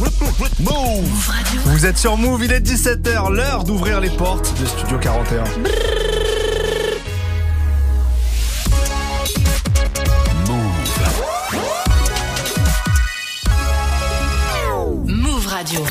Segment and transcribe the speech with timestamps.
[0.00, 1.30] Move
[1.66, 5.44] Vous êtes sur Move, il est 17h, l'heure d'ouvrir les portes de Studio 41.
[15.06, 15.84] Move Radio.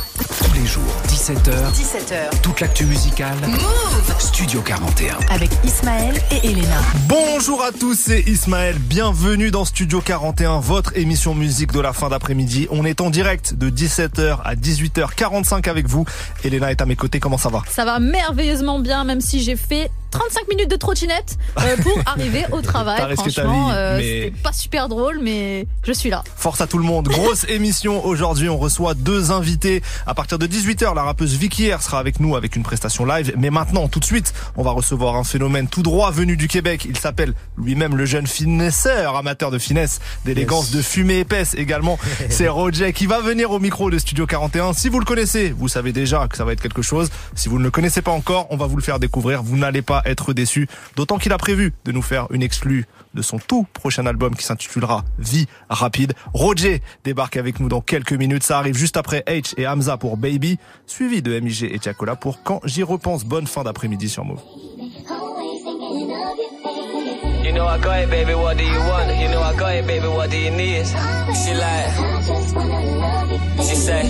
[1.25, 1.71] Tous les jours, 17h.
[1.71, 2.41] 17h.
[2.41, 3.37] Toute l'actu musicale.
[3.47, 5.17] Move Studio 41.
[5.29, 6.81] avec Ismaël et Elena.
[7.07, 8.77] Bonjour à tous, c'est Ismaël.
[8.77, 12.67] Bienvenue dans Studio 41, votre émission musique de la fin d'après-midi.
[12.71, 16.05] On est en direct de 17h à 18h45 avec vous.
[16.43, 17.61] Elena est à mes côtés, comment ça va?
[17.69, 22.45] Ça va merveilleusement bien, même si j'ai fait 35 minutes de trottinette euh, pour arriver
[22.51, 23.15] au travail.
[23.15, 26.23] Franchement, euh, mais- c'était pas super drôle, mais je suis là.
[26.37, 27.07] Force à tout le monde.
[27.07, 28.47] Grosse émission aujourd'hui.
[28.47, 29.81] On reçoit deux invités.
[30.05, 33.33] À partir de 18h, la rappeuse Vicky Air sera avec nous avec une prestation live.
[33.37, 36.85] Mais maintenant, tout de suite, on va recevoir un phénomène tout droit venu du Québec.
[36.87, 41.97] Il s'appelle lui-même le jeune finesseur, amateur de finesse, d'élégance, de fumée épaisse également.
[42.29, 44.73] C'est Roger qui va venir au micro de Studio 41.
[44.73, 47.09] Si vous le connaissez, vous savez déjà que ça va être quelque chose.
[47.35, 49.41] Si vous ne le connaissez pas encore, on va vous le faire découvrir.
[49.41, 50.67] Vous n'allez pas être déçus.
[50.95, 54.43] D'autant qu'il a prévu de nous faire une exclue de son tout prochain album qui
[54.43, 56.13] s'intitulera Vie rapide.
[56.33, 58.43] Roger débarque avec nous dans quelques minutes.
[58.43, 62.43] Ça arrive juste après H et Hamza pour Baby, suivi de MIG et Tiakola pour
[62.43, 63.23] Quand j'y repense.
[63.25, 64.41] Bonne fin d'après-midi sur Move.
[67.43, 68.33] You know I got it, baby.
[68.33, 69.09] What do you want?
[69.15, 70.07] You know I got it, baby.
[70.07, 70.85] What do you need?
[71.35, 71.91] She like,
[73.61, 74.03] she say,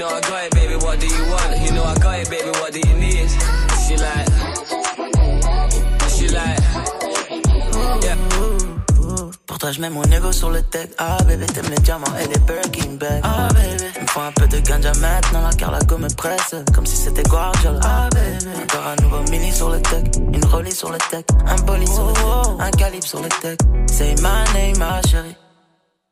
[0.00, 0.76] know I got it, baby.
[0.76, 1.60] What do you want?
[1.60, 2.50] You know I got it, baby.
[2.58, 3.28] What do you need?
[3.84, 4.28] She like,
[6.08, 6.60] she like,
[8.04, 8.16] yeah.
[9.46, 10.90] Pour toi, je mets mon ego sur le deck.
[10.98, 13.20] Ah, bébé, t'aimes les diamants et les Birkin bags.
[13.24, 15.50] Ah, bébé, il me faut un peu de ganja maintenant.
[15.58, 17.80] Car la me presse, comme si c'était Guardiola.
[17.82, 20.16] Ah, bébé, encore un nouveau mini sur le deck.
[20.32, 21.26] Une rollie sur le deck.
[21.46, 22.60] Un bolide sur le deck.
[22.60, 23.60] Un calibre sur le deck.
[23.86, 25.36] Say my name, ma chérie.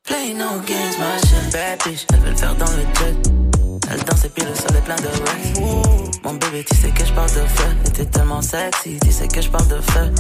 [0.05, 1.51] Play no games, ma chérie.
[1.53, 3.38] Bad bitch, elle veut le faire dans le jet.
[3.91, 6.23] Elle danse et puis le sol est plein de racks.
[6.23, 7.69] Mon bébé, tu sais que je parle de feu.
[7.87, 10.13] Et t'es tellement sexy, tu sais que je parle de feu.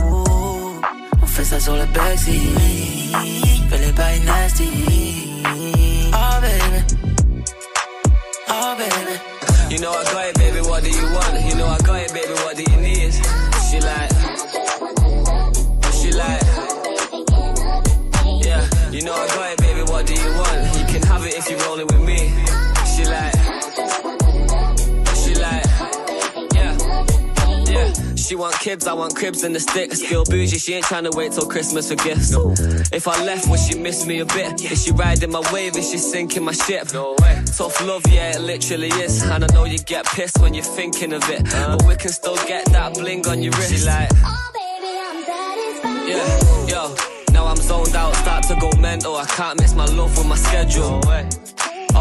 [1.22, 2.34] On fait ça sur le backseat.
[3.68, 5.42] Fais les bails nasty.
[6.12, 6.84] Oh baby.
[8.48, 9.20] Oh baby.
[9.70, 10.60] You know I got it, baby.
[10.66, 11.34] What do you want?
[11.46, 12.32] You know I got it, baby.
[12.42, 13.12] What do you need?
[13.68, 14.10] She like,
[15.92, 16.42] she like,
[18.42, 18.64] yeah.
[18.90, 19.82] You know I got it, baby.
[19.82, 20.74] What do you want?
[20.74, 22.47] You can have it if you're rolling with me.
[28.28, 30.02] She want kids, I want cribs and the sticks.
[30.02, 32.34] Still bougie, she ain't trying to wait till Christmas for gifts.
[32.92, 34.70] If I left, would she miss me a bit?
[34.70, 35.74] Is she riding my wave?
[35.78, 36.92] Is she sinking my ship?
[36.92, 37.42] No way.
[37.46, 39.22] Tough love, yeah, it literally is.
[39.22, 41.54] And I know you get pissed when you're thinking of it.
[41.54, 41.78] Uh.
[41.78, 43.72] But we can still get that bling on your wrist.
[43.72, 44.10] She like,
[46.06, 46.94] yeah, yo.
[47.32, 49.16] Now I'm zoned out, start to go mental.
[49.16, 51.00] I can't mix my love with my schedule.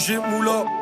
[0.00, 0.79] MIG Moula.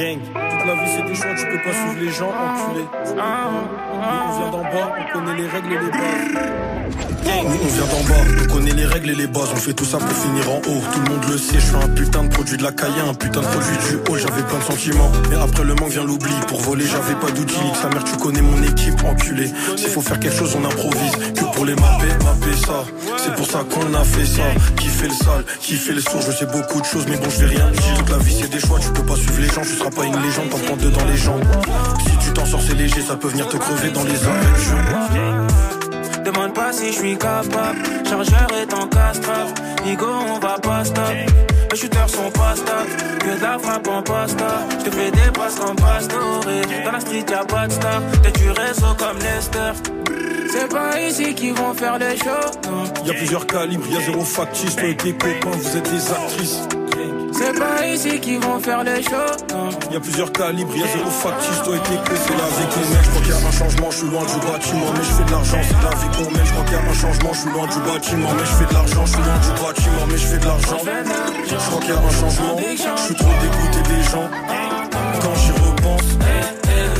[0.00, 0.18] Gang.
[0.18, 2.84] Toute la vie c'est des choix, tu peux pas suivre les gens, enculé.
[3.04, 6.40] On vient d'en bas, on connaît les règles et les bases.
[7.42, 9.50] Nous, on vient d'en bas, on connaît les règles et les bases.
[9.52, 10.82] On fait tout ça pour finir en haut.
[10.92, 13.14] Tout le monde le sait, je suis un putain de produit de la caille, un
[13.14, 14.16] putain de produit du haut.
[14.16, 15.12] J'avais plein de sentiments.
[15.28, 16.32] Mais après le manque vient l'oubli.
[16.48, 17.58] Pour voler, j'avais pas d'outils.
[17.80, 19.50] Sa mère, tu connais mon équipe, enculé.
[19.76, 21.12] S'il faut faire quelque chose, on improvise.
[21.34, 22.84] Que pour les mapper, mapper ça.
[23.18, 24.42] C'est pour ça qu'on a fait ça.
[24.76, 27.30] Qui fait le sale, qui fait le sourd, je sais beaucoup de choses, mais bon,
[27.30, 27.94] je vais rien dire.
[27.98, 30.22] Toute la vie, c'est des choix, tu peux pas suivre les gens, tu pas une
[30.22, 31.44] légende, t'en prends deux dans les jambes.
[32.04, 35.20] Si tu t'en sors, c'est léger, ça peut venir te crever dans les oreilles.
[36.24, 37.78] Demande pas si je suis capable.
[38.08, 39.52] Chargeur est en castrave.
[39.84, 41.14] Nigo, on va pas stop.
[41.70, 42.90] Les shooters sont pas stables.
[43.20, 44.66] Que de la frappe en pasta.
[44.78, 46.40] Je te fais des passes comme Pastore.
[46.84, 48.02] Dans la street, y'a pas de star.
[48.22, 49.72] T'es du réseau comme Lester.
[50.52, 52.50] C'est pas ici qu'ils vont faire les shows.
[52.68, 53.06] non.
[53.06, 56.10] Y a plusieurs calibres, y a zéro factice, toi et tes copains, vous êtes des
[56.10, 56.62] actrices.
[57.40, 59.36] C'est pas ici qu'ils vont faire les shows.
[59.54, 59.70] non.
[59.90, 62.68] Y a plusieurs calibres, y a zéro factice, toi et tes copains, c'est la vie
[62.68, 63.02] qu'on mène.
[63.02, 65.24] Je crois qu'il y a un changement, je suis loin du bâtiment, mais je fais
[65.24, 66.44] de l'argent, c'est la vie qu'on mène.
[66.44, 68.54] Je crois qu'il y a un changement, changement, je suis loin du bâtiment, mais je
[68.60, 70.78] fais de l'argent, je suis loin du bâtiment, mais je fais de l'argent.
[70.84, 74.28] Je crois qu'il y a un changement, je suis trop dégoûté des gens.
[75.24, 76.08] Quand j'y repense,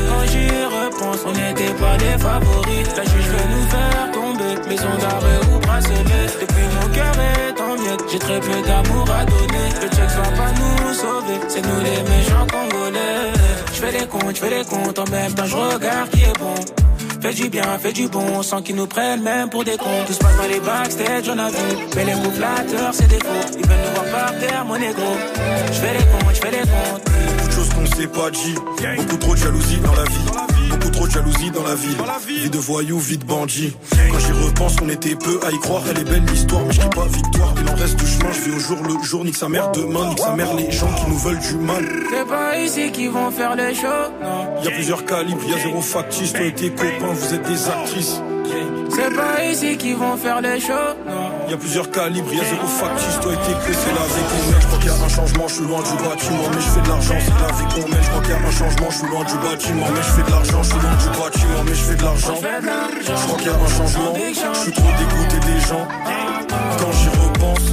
[0.09, 2.87] Quand j'y repense, on n'était pas les favoris.
[2.97, 6.27] La juge veut nous faire tomber, maison d'arrêt ou bracelet.
[6.41, 6.69] Depuis
[8.11, 9.69] j'ai très peu d'amour à donner.
[9.83, 13.33] Le check va pas nous sauver, c'est nous les méchants congolais.
[13.73, 16.39] Je fais les comptes, je fais les comptes, en même temps je regarde qui est
[16.39, 16.55] bon.
[17.21, 20.05] Fais du bien, fais du bon, sans qu'ils nous prennent même pour des cons.
[20.07, 21.87] Tout se passe dans les backstage, on a vu.
[21.95, 23.59] Mais les mots flatteurs, c'est des faux.
[23.59, 25.03] Ils veulent nous voir par terre, mon égo.
[25.67, 27.05] Je fais comptes, je fais les comptes.
[27.05, 28.55] beaucoup de choses qu'on s'est pas dit.
[28.97, 30.50] Beaucoup trop de jalousie dans la vie.
[30.70, 31.96] Beaucoup trop de jalousie dans la ville.
[32.26, 33.76] Vie de voyou, vie de bandit.
[34.11, 35.82] Quand j'y repense, on était peu à y croire.
[35.90, 37.55] Elle est belle l'histoire, mais je dis pas victoire.
[37.61, 39.25] Il en reste du chemin, je vais au jour le jour.
[39.25, 41.84] Nique sa mère demain, nique sa mère les gens qui nous veulent du mal.
[42.11, 44.62] C'est pas ici qu'ils vont faire les shows, non.
[44.62, 46.32] Y a plusieurs calibres, y a zéro factice.
[46.32, 48.20] Toi et tes copains, vous êtes des actrices.
[48.91, 51.49] C'est pas ici qu'ils vont faire les shows, non.
[51.49, 53.19] Y a plusieurs calibres, y a zéro factice.
[53.20, 54.61] Toi et tes que c'est la vie qu'on mène.
[54.61, 56.81] Je crois qu'il y a un changement, je suis loin du bâtiment, mais je fais
[56.81, 57.14] de l'argent.
[57.19, 58.02] C'est la vie qu'on mène.
[58.02, 60.23] Je crois qu'il y a un changement, je suis loin du bâtiment, mais je fais
[60.23, 60.62] de l'argent.
[60.62, 62.38] Je suis loin du bâtiment, mais je fais de l'argent.
[62.41, 65.87] Je crois qu'il y a un changement, je suis trop dégoûté des gens.
[66.79, 67.67] Quand j'y repense.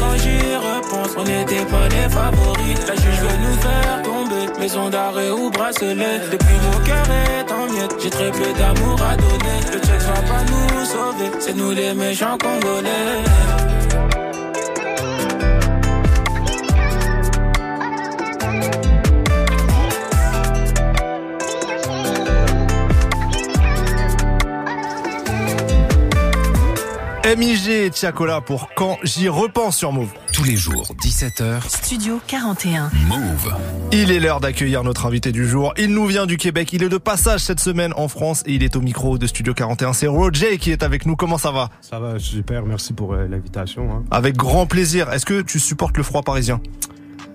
[0.00, 2.78] Quand j'y repense, on n'était pas les favoris.
[2.88, 6.20] La juge veut nous faire tomber, maison d'arrêt ou bracelet.
[6.32, 9.58] Depuis mon cœur est en miettes, j'ai très peu d'amour à donner.
[9.72, 12.90] Le check va pas nous sauver, c'est nous les méchants congolais.
[27.36, 30.23] MIG et Tiakola pour quand j'y repense sur Move.
[30.34, 32.90] Tous les jours, 17h, Studio 41.
[33.06, 33.54] Move.
[33.92, 35.72] Il est l'heure d'accueillir notre invité du jour.
[35.78, 36.72] Il nous vient du Québec.
[36.72, 39.54] Il est de passage cette semaine en France et il est au micro de Studio
[39.54, 39.92] 41.
[39.92, 41.14] C'est Roger qui est avec nous.
[41.14, 41.70] Comment ça va?
[41.80, 43.88] Ça va super, merci pour euh, l'invitation.
[43.92, 44.02] hein.
[44.10, 45.10] Avec grand plaisir.
[45.12, 46.60] Est-ce que tu supportes le froid parisien?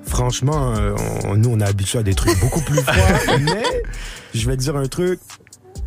[0.06, 0.96] Franchement, euh,
[1.26, 3.64] on- nous on est habitués à des trucs beaucoup plus froids, mais
[4.34, 5.20] je vais te dire un truc,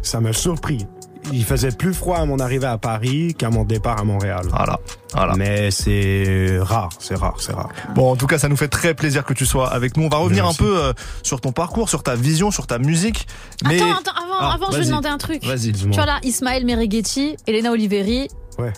[0.00, 0.86] ça m'a surpris.
[1.32, 4.42] Il faisait plus froid à mon arrivée à Paris qu'à mon départ à Montréal.
[4.50, 4.80] Voilà.
[5.14, 5.34] Voilà.
[5.36, 7.68] Mais c'est rare, c'est rare, c'est rare.
[7.94, 10.04] Bon, en tout cas, ça nous fait très plaisir que tu sois avec nous.
[10.04, 10.62] On va revenir Merci.
[10.62, 10.92] un peu euh,
[11.22, 13.26] sur ton parcours, sur ta vision, sur ta musique.
[13.66, 15.44] Mais Attends, attends, avant, Ah, avant je vais demander un truc.
[15.44, 18.28] Vas-y, Tu vois là, Ismaël Mereghetti, Elena Oliveri.
[18.58, 18.72] Ouais.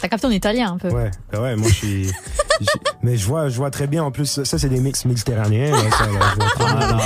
[0.00, 0.88] T'as capté en italien un peu.
[0.88, 2.10] Ouais, ben ouais, moi je suis.
[3.02, 4.04] mais je vois, je vois très bien.
[4.04, 5.72] En plus, ça c'est des mix méditerranéens.
[5.72, 6.98] là, ça, là, je vois très bien.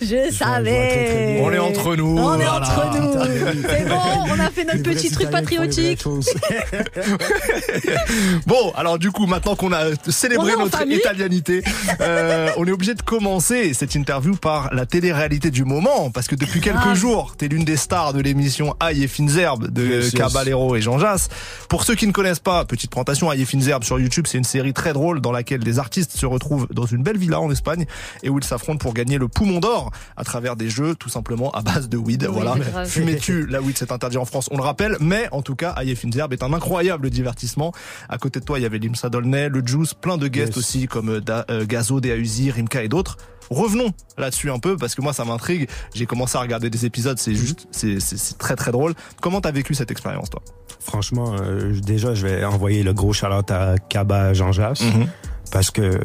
[0.00, 1.40] Je vois très savais.
[1.42, 2.18] on est entre nous.
[2.18, 3.12] On est entre nous.
[3.68, 6.04] C'est bon, on a fait notre petit truc patriotique.
[8.46, 10.98] Bon, alors du coup, maintenant qu'on a célébré notre famille.
[10.98, 11.62] italianité,
[12.00, 16.34] euh, on est obligé de commencer cette interview par la télé-réalité du moment, parce que
[16.34, 16.96] depuis quelques Grave.
[16.96, 20.14] jours, t'es l'une des stars de l'émission Aïe et Finzerbe de Yes, yes.
[20.14, 21.28] Caballero et Jean Jass.
[21.68, 23.46] Pour ceux qui ne connaissent pas, petite présentation, Aïe
[23.82, 27.02] sur YouTube, c'est une série très drôle dans laquelle des artistes se retrouvent dans une
[27.02, 27.86] belle villa en Espagne
[28.22, 31.50] et où ils s'affrontent pour gagner le poumon d'or à travers des jeux tout simplement
[31.52, 32.26] à base de weed.
[32.28, 32.84] Oui, voilà.
[32.86, 35.90] Fumez-tu la weed, c'est interdit en France, on le rappelle, mais en tout cas, Aïe
[35.90, 37.72] est un incroyable divertissement.
[38.08, 40.56] À côté de toi, il y avait Limsa Dolnay, le Juice, plein de guests Yes.
[40.56, 43.16] aussi comme euh, Da- euh, Gazo, Uzi, Rimka et d'autres.
[43.50, 45.68] Revenons là-dessus un peu parce que moi ça m'intrigue.
[45.94, 48.94] J'ai commencé à regarder des épisodes, c'est juste, c'est c'est- c'est très très drôle.
[49.20, 50.40] Comment t'as vécu cette expérience toi?
[50.78, 54.80] Franchement, euh, déjà, je vais envoyer le gros shout à Kaba Jean Jass.
[54.82, 55.06] Mhm.
[55.52, 55.98] parce que euh,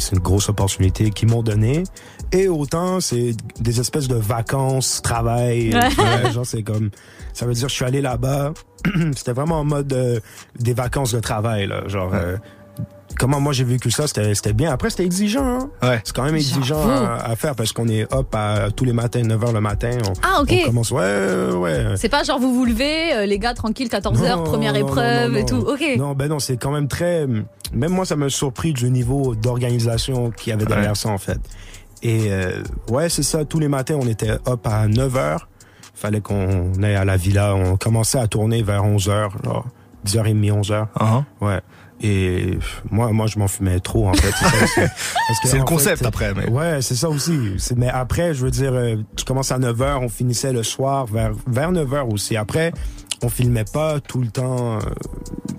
[0.00, 1.84] c'est une grosse opportunité qu'ils m'ont donnée.
[2.32, 5.72] Et autant, c'est des espèces de vacances, travail.
[5.72, 5.88] Ouais.
[6.24, 6.90] Ouais, genre, c'est comme,
[7.32, 8.52] ça veut dire, je suis allé là-bas.
[9.16, 10.18] c'était vraiment en mode euh,
[10.58, 11.86] des vacances de travail, là.
[11.86, 12.36] Genre, euh,
[13.18, 14.72] comment moi j'ai vécu ça, c'était c'était bien.
[14.72, 15.70] Après, c'était exigeant, hein.
[15.82, 16.00] Ouais.
[16.04, 19.22] C'est quand même exigeant à, à faire parce qu'on est up à, tous les matins,
[19.22, 19.90] 9h le matin.
[20.08, 20.54] On, Ah, ok.
[20.62, 21.84] on commence, ouais, ouais.
[21.96, 25.28] C'est pas genre vous vous levez, euh, les gars, tranquille, 14h, Non, première non, épreuve
[25.32, 25.56] non, non, et tout.
[25.56, 25.72] non.
[25.72, 25.84] Ok.
[25.98, 27.26] Non, ben non, c'est quand même très.
[27.72, 30.94] Même moi, ça m'a surpris du niveau d'organisation qu'il y avait derrière Ouais.
[30.96, 31.38] ça, en fait.
[32.02, 33.44] Et euh, ouais, c'est ça.
[33.44, 35.38] Tous les matins, on était up à 9 h.
[35.94, 37.54] Fallait qu'on aille à la villa.
[37.54, 39.66] On commençait à tourner vers 11 h, genre
[40.04, 40.86] 10h30, 11 h.
[40.98, 41.60] Hein Ouais.
[42.02, 42.58] Et
[42.90, 44.34] moi, moi, je m'en fumais trop, en fait.
[45.44, 46.34] C'est le concept fait, après.
[46.34, 46.50] Mais...
[46.50, 47.38] Ouais, c'est ça aussi.
[47.76, 51.30] Mais après, je veux dire, euh, tu commences à 9h, on finissait le soir vers,
[51.46, 52.36] vers 9h aussi.
[52.36, 52.72] Après,
[53.22, 54.78] on filmait pas tout le temps.
[54.78, 54.80] euh,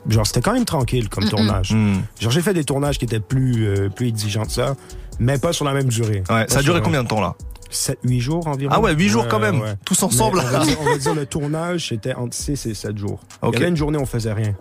[0.10, 1.72] genre, c'était quand même tranquille comme tournage.
[1.72, 2.02] Hmm.
[2.20, 4.76] Genre, j'ai fait des tournages qui étaient plus, euh, plus exigeants que ça,
[5.20, 6.24] mais pas sur la même durée.
[6.30, 7.36] Ouais, ça a duré combien de temps là?
[7.74, 8.72] 7-8 jours environ.
[8.75, 9.62] Ah ouais, 8 jours quand même.
[9.62, 9.74] ouais.
[9.86, 10.39] Tous ensemble.
[10.39, 13.20] On, va dire, on va dire le tournage, c'était entre 6 et 7 jours.
[13.42, 13.53] Ok.
[13.53, 14.53] Il y avait une journée, on faisait rien.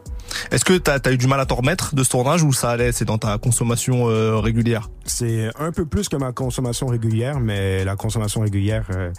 [0.51, 2.71] Est-ce que t'as as eu du mal à t'en remettre de ce tournage ou ça
[2.71, 4.89] allait C'est dans ta consommation euh, régulière?
[5.05, 9.11] C'est un peu plus que ma consommation régulière, mais la consommation régulière, euh,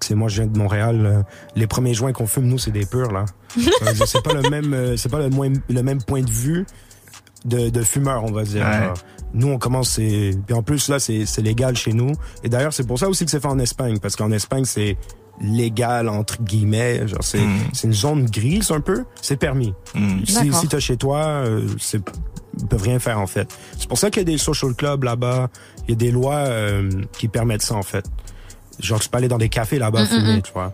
[0.00, 1.06] c'est moi, je viens de Montréal.
[1.06, 1.22] euh,
[1.54, 3.24] les premiers joints qu'on fume, nous, c'est des purs, là.
[3.58, 6.66] Euh, c'est pas le même, euh, c'est pas le, moins- le même point de vue
[7.44, 8.64] de, de fumeur, on va dire.
[8.66, 8.78] Ouais.
[8.86, 8.94] genre.
[9.34, 12.12] Nous, on commence, c'est, puis en plus, là, c'est c'est légal chez nous.
[12.42, 14.96] Et d'ailleurs, c'est pour ça aussi que c'est fait en Espagne, parce qu'en Espagne, c'est
[15.40, 17.06] légal, entre guillemets.
[17.06, 17.58] Genre, c'est Mm.
[17.72, 19.04] c'est une zone grise, un peu.
[19.20, 19.74] C'est permis.
[19.94, 20.24] Hmm.
[20.24, 22.00] Si, si t'as chez toi, euh, c'est
[22.60, 23.48] ils peuvent rien faire en fait.
[23.78, 25.48] C'est pour ça qu'il y a des social clubs là-bas.
[25.86, 28.04] Il y a des lois euh, qui permettent ça en fait.
[28.80, 30.72] Genre tu peux aller dans des cafés là-bas Mm, fumer, tu vois.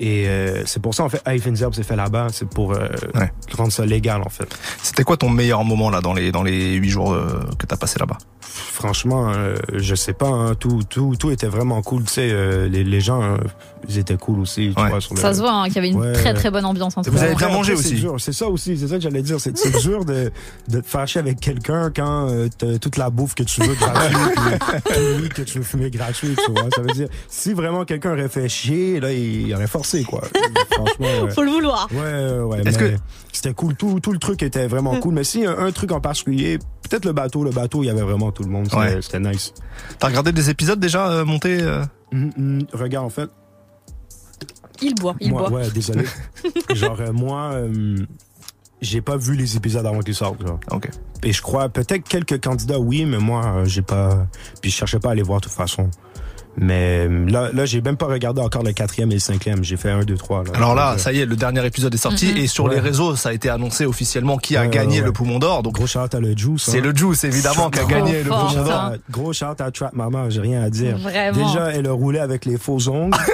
[0.00, 1.22] Et euh, c'est pour ça en fait,
[1.54, 3.30] Zerb c'est fait là-bas, c'est pour euh, Ouais.
[3.56, 4.48] rendre ça légal en fait.
[4.82, 7.76] C'était quoi ton meilleur moment là dans les dans les 8 jours euh, que t'as
[7.76, 8.18] passé là-bas?
[8.42, 12.04] Franchement, euh, je sais pas, hein, tout tout tout était vraiment cool.
[12.04, 13.36] Tu sais, euh, les, les gens, euh,
[13.88, 14.72] ils étaient cool aussi.
[14.76, 14.90] Tu Ouais.
[14.90, 16.12] vois, sur le- Ça se voit hein, qu'il y avait une Ouais.
[16.12, 17.94] très très bonne ambiance entre Vous avez bien mangé c'est aussi.
[17.94, 18.16] dur.
[18.18, 19.38] C'est ça aussi, c'est ça que j'allais dire.
[19.40, 20.30] C'est dur de,
[20.68, 24.18] de te fâcher avec quelqu'un quand euh, t'as toute la bouffe que tu veux gratuite,
[24.84, 26.68] tout que tu veux fumer gratuit, tu vois.
[26.74, 30.22] Ça veut dire, si vraiment quelqu'un aurait fait chier, là, il, il aurait forcé, quoi.
[30.72, 31.30] Franchement, ouais.
[31.30, 31.88] Faut le vouloir.
[31.92, 32.96] Ouais, ouais, Est-ce que-
[33.32, 33.74] c'était cool.
[33.76, 35.14] Tout, tout le truc était vraiment cool.
[35.14, 37.44] Mais si un, un truc en particulier, peut-être le bateau.
[37.44, 38.64] Le bateau, il y avait vraiment tout le monde.
[38.66, 39.02] C'était Ouais.
[39.02, 39.52] c'était nice.
[39.98, 41.82] T'as regardé des épisodes déjà euh, montés euh?
[42.12, 43.28] Hum, hum, regarde, en fait,
[44.80, 45.60] Il boit, il moi, boit.
[45.60, 46.04] ouais, désolé.
[46.74, 47.96] Genre, euh, moi, euh,
[48.80, 50.42] j'ai pas vu les épisodes avant qu'ils sortent.
[50.70, 50.88] Ok.
[51.22, 54.26] Et je crois, peut-être quelques candidats, oui, mais moi, j'ai pas.
[54.60, 55.90] Puis je cherchais pas à les voir de toute façon.
[56.56, 59.64] Mais euh, là, là j'ai même pas regardé encore le quatrième et le cinquième.
[59.64, 60.44] J'ai fait un, deux, trois.
[60.44, 62.36] Là, Alors là, Donc, ça y est, le dernier épisode est sorti Mhm.
[62.36, 62.74] et sur Ouais.
[62.74, 65.62] les réseaux, ça a été annoncé officiellement qui a Ouais, gagné ouais, le Poumon d'Or.
[65.64, 66.62] Donc Gros shout à le Juice.
[66.62, 66.82] c'est hein.
[66.82, 68.92] le Juice évidemment qui a gagné le fort, Poumon d'Or.
[69.10, 70.96] Gros shout à Trap Mama, j'ai rien à dire.
[70.98, 71.46] Vraiment.
[71.46, 73.16] Déjà, elle a roulé avec les faux ongles.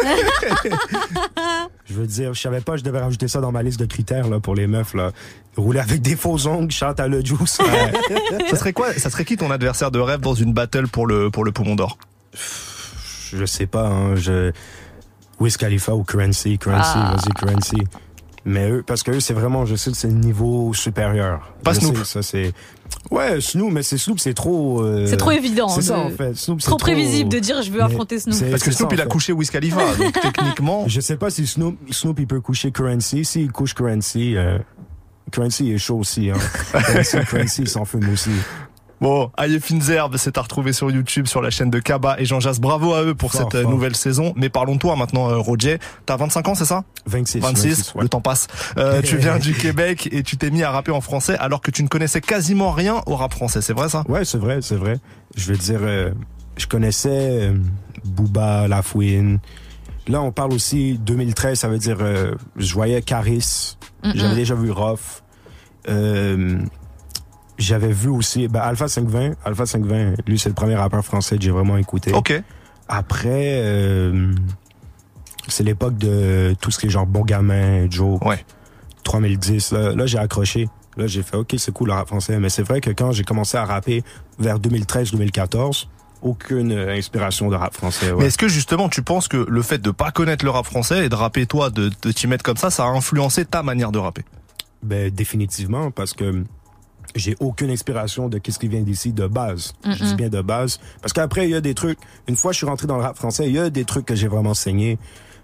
[1.89, 4.29] je veux dire, je savais pas, je devais rajouter ça dans ma liste de critères
[4.29, 5.11] là pour les meufs là.
[5.57, 7.59] Rouler avec des faux ongles, chante à le juice.
[8.49, 11.31] Ça serait quoi Ça serait qui ton adversaire de rêve dans une battle pour le
[11.31, 11.99] pour le Poumon d'Or?
[13.37, 14.53] Je sais pas, hein, je
[15.39, 17.17] Wiz Khalifa ou Currency, Currency, Ah.
[17.17, 17.77] vas-y Currency.
[18.47, 21.53] Mais eux, parce que eux, c'est vraiment, je sais que c'est le niveau supérieur.
[21.63, 21.97] Pas Je Snoop.
[21.99, 22.53] sais, ça c'est.
[23.11, 24.83] Ouais, Snoop, mais c'est Snoop, c'est trop.
[24.83, 25.69] euh, C'est trop évident.
[25.69, 26.35] C'est ça en fait.
[26.37, 28.35] Snoop, c'est Trop prévisible de dire je veux Mais affronter Snoop.
[28.35, 29.11] c'est- Parce que c'est Snoop ça, il a fait.
[29.11, 30.85] couché Wiz Khalifa, donc techniquement.
[30.89, 33.25] Je sais pas si Snoop, Snoop il peut coucher Currency.
[33.27, 34.59] S'il couche Currency, euh,
[35.31, 36.31] Currency est chaud aussi.
[36.31, 36.39] Hein.
[36.73, 38.31] Currency, Currency, il s'en fume aussi.
[39.01, 42.39] Bon, Aye Finzerbe, c'est à retrouver sur YouTube, sur la chaîne de Kaba et Jean
[42.39, 42.59] Jas.
[42.61, 43.71] Bravo à eux pour Fort, cette euh, fort.
[43.71, 44.35] nouvelle saison.
[44.37, 45.79] Mais parlons de toi maintenant, euh, Roger.
[46.05, 46.85] T'as 25 ans, c'est ça?
[47.07, 47.41] 26.
[47.41, 48.03] 26, ouais.
[48.03, 48.47] le temps passe.
[48.77, 51.71] Euh, tu viens du Québec et tu t'es mis à rapper en français alors que
[51.71, 54.05] tu ne connaissais quasiment rien au rap français, c'est vrai ça?
[54.09, 54.99] Ouais, c'est vrai, c'est vrai.
[55.35, 56.11] Je veux dire, euh,
[56.59, 57.09] je connaissais
[57.49, 57.55] euh,
[58.05, 59.39] Booba, La Fouine.
[60.09, 63.77] Là, on parle aussi 2013, ça veut dire, euh, je voyais Caris.
[64.03, 65.23] J'avais déjà vu Roth.
[65.89, 66.59] Euh,
[67.61, 69.33] j'avais vu aussi ben, Alpha 520.
[69.45, 72.13] Alpha 520, lui, c'est le premier rappeur français que j'ai vraiment écouté.
[72.13, 72.33] Ok.
[72.89, 74.33] Après, euh,
[75.49, 78.19] c'est l'époque de tout ce qui est genre Bon Gamin, Joe.
[78.23, 78.45] Ouais.
[79.05, 79.73] 3010.
[79.73, 80.69] Là, là j'ai accroché.
[80.97, 82.39] Là, j'ai fait, OK, c'est cool le rap français.
[82.41, 84.03] Mais c'est vrai que quand j'ai commencé à rapper
[84.39, 85.87] vers 2013-2014,
[86.23, 88.07] aucune euh, inspiration de rap français.
[88.07, 88.27] Mais Ouais.
[88.27, 91.09] est-ce que justement tu penses que le fait de pas connaître le rap français et
[91.09, 93.99] de rapper toi, de, de t'y mettre comme ça, ça a influencé ta manière de
[93.99, 94.25] rapper?
[94.83, 96.45] Ben, définitivement, parce que
[97.15, 99.73] j'ai aucune inspiration de qu'est-ce qui vient d'ici de base.
[99.85, 100.79] Je dis bien de base.
[101.03, 101.99] Parce qu'après, il y a des trucs,
[102.29, 104.15] une fois je suis rentré dans le rap français, il y a des trucs que
[104.15, 104.99] j'ai vraiment saigné.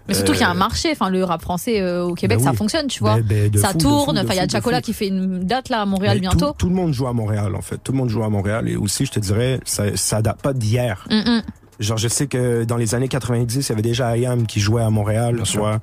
[0.07, 0.89] Mais surtout qu'il y a un Euh, marché.
[0.91, 3.15] Enfin, le rap français euh, au Québec, Ben ça fonctionne, tu vois.
[3.17, 4.17] Ben, ben, de ça fou, tourne.
[4.17, 6.47] Enfin, il y a Chacola qui fait une date là à Montréal Mais bientôt.
[6.51, 7.77] Tout, tout le monde joue à Montréal, en fait.
[7.83, 8.69] Tout le monde joue à Montréal.
[8.69, 11.05] Et aussi, je te dirais, ça, ça date pas d'hier.
[11.09, 11.41] Mm, mm.
[11.79, 14.81] Genre, je sais que dans les années 90, il y avait déjà IAM qui jouait
[14.81, 15.79] à Montréal, vois.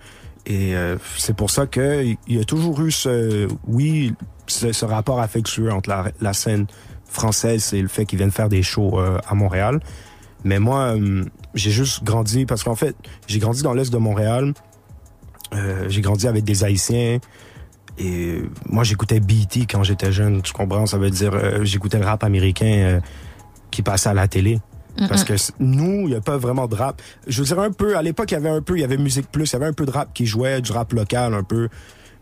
[0.46, 4.14] Et euh, c'est pour ça que il y a toujours eu ce, oui,
[4.46, 6.66] ce, rapport affectueux entre la, scène
[7.06, 9.80] française et le fait qu'ils viennent faire des shows euh, à Montréal.
[10.44, 11.24] Mais moi, euh,
[11.54, 12.96] j'ai juste grandi parce qu'en fait,
[13.26, 14.52] j'ai grandi dans l'est de Montréal.
[15.54, 17.18] Euh, j'ai grandi avec des Haïtiens.
[17.96, 20.42] Et moi, j'écoutais BET quand j'étais jeune.
[20.42, 20.86] Tu comprends?
[20.86, 23.00] Ça veut dire, j'écoutais le rap américain
[23.70, 24.58] qui passait à la télé.
[24.98, 25.26] Mm, Parce mm.
[25.26, 27.00] que nous, il n'y a pas vraiment de rap.
[27.26, 28.96] Je veux dire un peu, à l'époque, il y avait un peu, il y avait
[28.96, 31.42] Musique Plus, il y avait un peu de rap qui jouait, du rap local un
[31.42, 31.68] peu.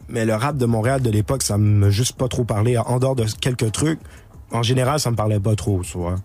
[0.09, 2.77] Mais le rap de Montréal de l'époque, ça m'a juste pas trop parlé.
[2.79, 4.01] En dehors de quelques trucs,
[4.51, 6.17] en général, ça me parlait pas trop, tu vois.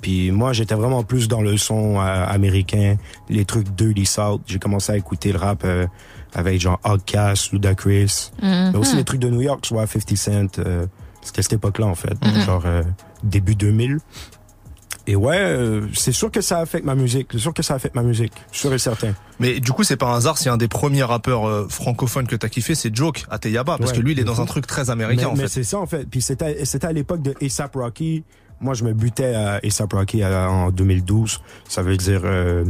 [0.00, 2.96] Puis moi, j'étais vraiment plus dans le son euh, américain,
[3.30, 4.42] les trucs Dirty South.
[4.46, 5.86] J'ai commencé à écouter le rap euh,
[6.34, 8.30] avec genre Outkast, Ludacris.
[8.42, 8.70] Mhm.
[8.72, 10.58] Mais aussi les trucs de New York, soit 50 Cent.
[10.58, 10.86] euh,
[11.22, 12.14] C'était cette époque-là, en fait.
[12.44, 12.82] Genre euh,
[13.22, 13.98] début 2000.
[15.06, 17.28] Et ouais, euh, c'est sûr que ça affecte ma musique.
[17.32, 18.32] C'est sûr que ça affecte ma musique.
[18.52, 19.12] Sûr et certain.
[19.38, 22.36] Mais du coup, c'est pas un hasard si un des premiers rappeurs euh, francophones que
[22.36, 24.66] t'as kiffé, c'est Joke à Teyaba, parce Ouais, que lui, il est dans un truc
[24.66, 25.48] très américain mais, en mais fait.
[25.48, 26.08] c'est ça en fait.
[26.08, 28.24] Puis c'était c'était à l'époque de ASAP Rocky.
[28.60, 31.40] Moi, je me butais à ASAP Rocky à- en 2012.
[31.68, 32.64] Ça veut dire euh,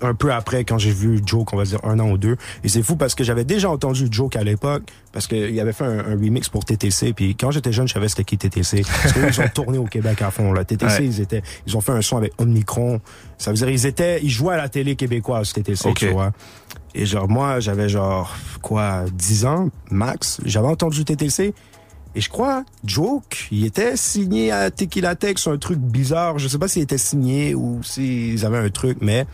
[0.00, 2.36] un peu après quand j'ai vu Joke, on va dire un an ou deux.
[2.64, 5.84] Et c'est fou parce que j'avais déjà entendu Joke à l'époque parce qu'il avait fait
[5.84, 7.12] un, un remix pour TTC.
[7.12, 8.82] Puis quand j'étais jeune, je savais c'était qui TTC.
[8.82, 10.52] Parce qu'ils ont tourné au Québec à fond.
[10.52, 10.64] Là.
[10.64, 11.06] TTC, Ouais.
[11.06, 13.00] ils étaient, ils ont fait un son avec Omnicron.
[13.38, 16.32] Ça veut dire ils étaient, ils jouaient à la télé québécoise TTC, tu vois.
[16.94, 20.40] Et genre moi, j'avais genre quoi, 10 ans max.
[20.44, 21.54] J'avais entendu TTC.
[22.14, 26.38] Et je crois, Joke, il était signé à Tequila sur un truc bizarre.
[26.38, 29.24] Je sais pas s'il était signé ou s'ils avaient un truc, mais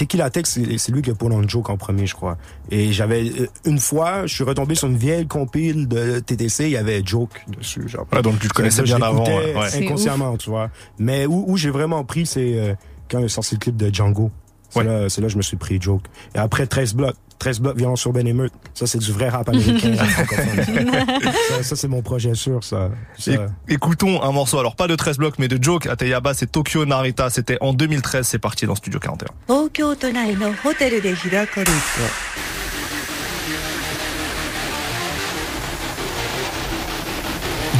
[0.00, 2.38] Tequila Tech, c'est c'est lui qui a pour dans Joke en premier, je crois.
[2.70, 6.70] Et j'avais, euh, une fois, je suis retombé sur une vieille compile de TTC, il
[6.70, 8.06] y avait Joke dessus, genre.
[8.10, 9.26] Ouais, donc tu le connaissais bien avant.
[9.26, 9.54] ouais,
[9.84, 10.70] Inconsciemment, tu vois.
[10.98, 12.74] Mais où, où j'ai vraiment pris, c'est euh,
[13.10, 14.30] quand il est sorti le clip de Django.
[14.70, 14.84] C'est Ouais.
[14.86, 16.04] là, c'est là que je me suis pris Joke.
[16.34, 18.53] Et après 13 blocs, 13 blocs violence urbaine émeute.
[18.73, 19.93] Ça, c'est du vrai rap américain.
[19.95, 20.65] francophone.
[21.49, 22.89] ça, ça, c'est mon projet sûr, ça.
[23.17, 23.31] Ça.
[23.33, 26.51] É- Écoutons un morceau, alors pas de 13 blocs, mais de Joke à Teyaba, c'est
[26.51, 29.27] Tokyo Narita, c'était en 2013, c'est parti dans Studio 41.
[29.47, 31.71] 東京都内のホテルで開かれた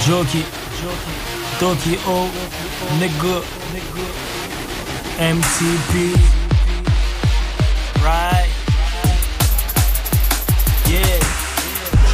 [0.05, 0.43] Jokey,
[1.59, 2.29] Tokyo,
[2.99, 3.41] nigga,
[5.19, 6.13] MTP,
[8.03, 8.38] right?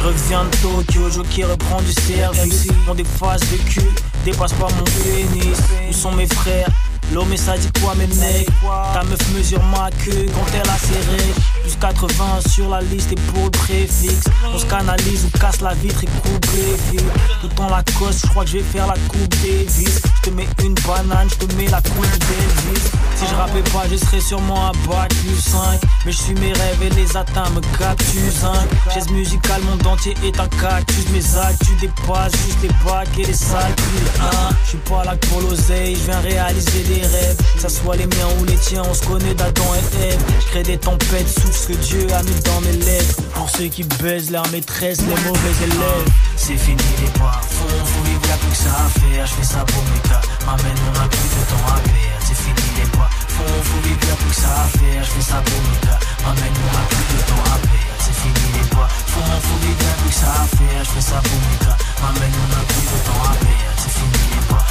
[0.07, 2.67] reviens de Tokyo, Jockey reprend du service.
[2.87, 3.89] On dépasse le cul,
[4.23, 5.57] dépasse pas mon pénis.
[5.89, 6.69] Où sont mes frères?
[7.13, 8.47] L'homme ça dit quoi mes mecs?
[8.93, 10.77] Ta meuf mesure ma queue quand elle a
[11.11, 11.33] règles
[11.67, 15.73] Plus 80 sur la liste et pour le préfixe On se canalise ou casse la
[15.73, 17.03] vitre et coupe les fils
[17.41, 20.01] Tout en la cosse, je crois que je vais faire la coupe des vis.
[20.15, 22.83] Je te mets une banane, je te mets la coupe d'Elvis
[23.17, 26.53] Si je rappais pas, je serais sûrement à bac plus 5 Mais je suis mes
[26.53, 31.09] rêves et les atteints me captus 5 Chaise musicale, monde entier est un cactus.
[31.09, 34.55] Mes actes, tu dépasses juste les bacs et les sales plus hein.
[34.63, 37.37] Je suis pas là pour l'oseille, je viens réaliser des rêves.
[37.55, 40.23] Que ça soit les miens ou les tiens, on se connaît d'Adam et Ève.
[40.39, 43.67] Je crée des tempêtes, souffle ce que Dieu a mis dans mes lèvres Pour ceux
[43.67, 46.09] qui baisent leur maîtresse, les mauvais élèves.
[46.35, 49.25] C'est fini les bras, faut, faut vivre, y'a plus que ça à faire.
[49.25, 52.23] Je fais ça pour mes gars, m'amène, on a plus de temps à perdre.
[52.27, 55.03] C'est fini les bras, faut, faut vivre, y'a plus que ça à faire.
[55.03, 55.77] Je fais ça pour mes
[56.23, 57.57] m'amène, on a de temps à
[58.03, 59.77] C'est fini les bras, faut, faut vivre,
[60.07, 60.83] que ça à faire.
[60.83, 63.77] Je fais ça pour mes gars, m'amène, on a plus de temps à perdre.
[63.81, 64.65] C'est fini les bras,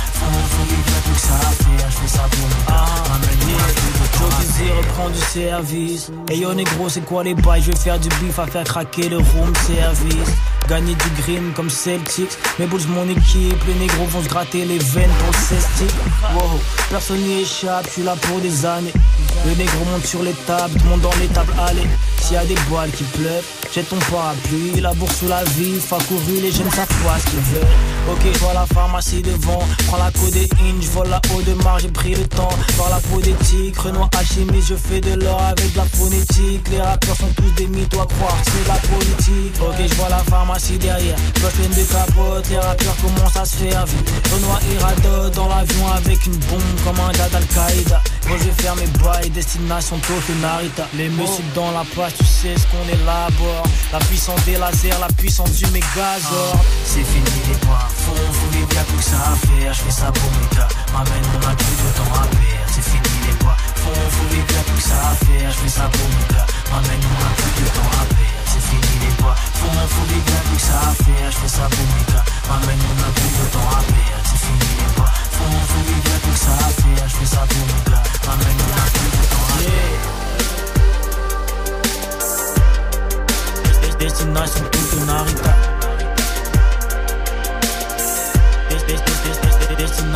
[5.11, 6.11] du service.
[6.31, 7.63] Yo négro c'est quoi les bails?
[7.63, 10.33] Je vais faire du bif à faire craquer le room service.
[10.69, 12.37] Gagner du green comme Celtics.
[12.59, 13.63] Mes bulls mon équipe.
[13.67, 15.95] Les négros vont se gratter les veines pour le cestic.
[16.35, 17.87] Wow, personne n'y échappe.
[17.87, 18.93] Je suis là pour des années.
[19.47, 20.73] Le négro monte sur les tables.
[20.73, 21.53] Tout le monde dans les tables.
[21.69, 21.87] Allez,
[22.21, 24.81] s'il y a des balles qui pleuvent Jette ton parapluie.
[24.81, 25.79] La bourse sous la vie.
[25.79, 27.77] Fa couru les jeunes savent pas ce qu'ils veulent.
[28.11, 29.63] Ok je vois la pharmacie devant.
[29.87, 32.49] Prends codéine Je vole la haut de marge J'ai pris le temps.
[32.77, 36.69] Voir la peau d'éthique Renoir alchimiste Je fais de l'or avec de la phonétique.
[36.71, 39.55] Les rappeurs sont tous des mythes à croire c'est la politique.
[39.61, 43.57] Ok je vois la pharmacie derrière Poche pleine de capotes Les rappeurs commencent à se
[43.57, 44.11] faire vite.
[44.33, 48.03] Renoir irado dans l'avion avec une bombe Comme un gars d'Al-Qaïda.
[48.29, 52.25] Moi je vais faire mes bails Destination Tokyo Narita Les musiques dans la page Tu
[52.25, 53.65] sais ce qu'on élabore.
[53.93, 56.61] La puissance des lasers La puissance du mégazord.
[56.85, 59.73] C'est fini les bois Faut, faut vivre y'a plus que ça à faire.
[59.75, 63.33] Je ça pour mes gars M'amène a plus de temps à perdre C'est fini les
[63.41, 63.57] bois
[64.77, 67.67] que ça à faire Je fais ça pour mes gars M'amène on a plus de
[67.73, 69.15] temps à perdre C'est fini les
[70.53, 73.45] que ça à faire Je fais ça pour mes gars M'amène on a plus de
[73.55, 74.93] temps à perdre C'est fini les
[76.21, 79.25] que ça à faire Je fais ça pour mes gars M'amène on a plus de
[79.33, 80.15] temps à perdre
[83.99, 84.65] Destination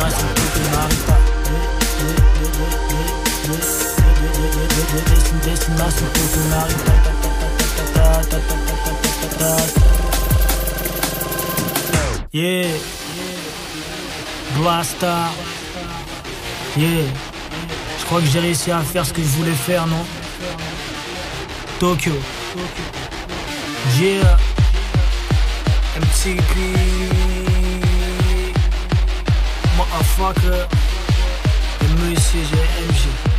[0.03, 1.17] nice, on peut que Marita.
[12.33, 12.77] Yeah,
[14.55, 15.31] Blasta.
[16.77, 17.03] Yeah,
[17.99, 20.05] je crois que j'ai réussi à faire ce que je voulais faire, non?
[21.79, 22.13] Tokyo.
[23.99, 24.37] Yeah,
[25.97, 27.30] MTP
[29.81, 30.69] motherfucker.
[31.79, 33.30] The Mercy MG.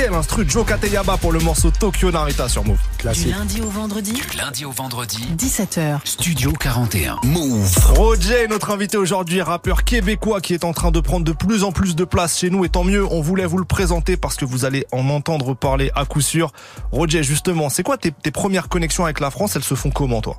[0.00, 2.78] Quel instru Joe Kateyaba pour le morceau Tokyo Narita sur Move.
[2.92, 3.36] Du Classique.
[3.36, 5.98] lundi au vendredi, Du lundi au vendredi, 17h.
[6.04, 7.18] Studio 41.
[7.24, 7.76] Move.
[7.96, 11.72] Roger, notre invité aujourd'hui, rappeur québécois qui est en train de prendre de plus en
[11.72, 14.46] plus de place chez nous et tant mieux, on voulait vous le présenter parce que
[14.46, 16.50] vous allez en entendre parler à coup sûr.
[16.92, 19.54] Roger, justement, c'est quoi tes, tes premières connexions avec la France?
[19.56, 20.38] Elles se font comment toi?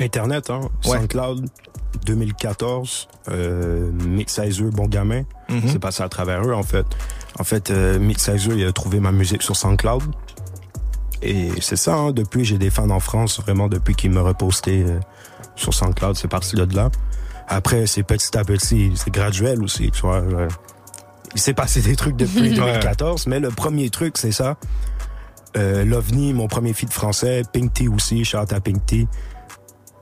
[0.00, 0.60] Internet, hein.
[0.84, 0.98] Ouais.
[0.98, 1.46] SoundCloud,
[2.04, 3.06] 2014.
[3.30, 5.22] Euh, Mixizer, bon gamin.
[5.48, 5.62] Mhm.
[5.68, 6.86] C'est passé à travers eux, en fait.
[7.38, 7.98] En fait, euh,
[8.54, 10.02] il a trouvé ma musique sur SoundCloud.
[11.22, 12.12] Et c'est ça, hein.
[12.12, 15.00] Depuis, j'ai des fans en France, vraiment, depuis qu'ils me repostaient euh,
[15.56, 16.16] sur SoundCloud.
[16.16, 16.90] C'est parti de là.
[17.48, 20.16] Après, c'est petit à petit, c'est graduel aussi, tu vois.
[20.20, 20.48] euh.
[21.34, 24.56] Il s'est passé des trucs depuis 2014, mais le premier truc, c'est ça.
[25.56, 29.06] Euh, L'OVNI, mon premier feat français, Pink T aussi, shout out à Pink T.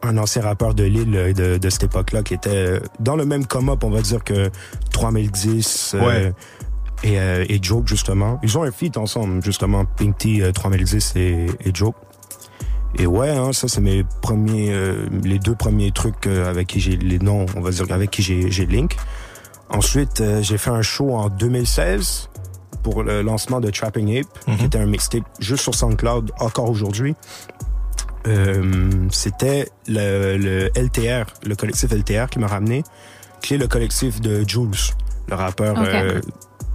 [0.02, 3.24] Un ancien rappeur de Lille euh, de, de cette époque-là qui était euh, dans le
[3.24, 4.50] même come-up, on va dire que
[4.92, 6.32] 3010 euh, Ouais.
[7.02, 8.38] Et, euh, et Joke, justement.
[8.42, 11.96] Ils ont un feat ensemble, justement, Pink T, euh, 3010 et, et Joke.
[12.98, 16.80] Et ouais, hein, ça c'est mes premiers, euh, les deux premiers trucs euh, avec qui
[16.80, 18.96] j'ai les noms, on va dire avec qui j'ai j'ai link.
[19.68, 22.30] Ensuite, euh, j'ai fait un show en 2016
[22.82, 24.56] pour le lancement de Trapping Ape, Mhm.
[24.56, 27.14] qui était un mixtape juste sur SoundCloud encore aujourd'hui.
[28.26, 32.82] Euh, C'était le, le LTR, le collectif LTR qui m'a ramené,
[33.42, 34.70] qui est le collectif de Jules,
[35.28, 36.20] le rappeur euh,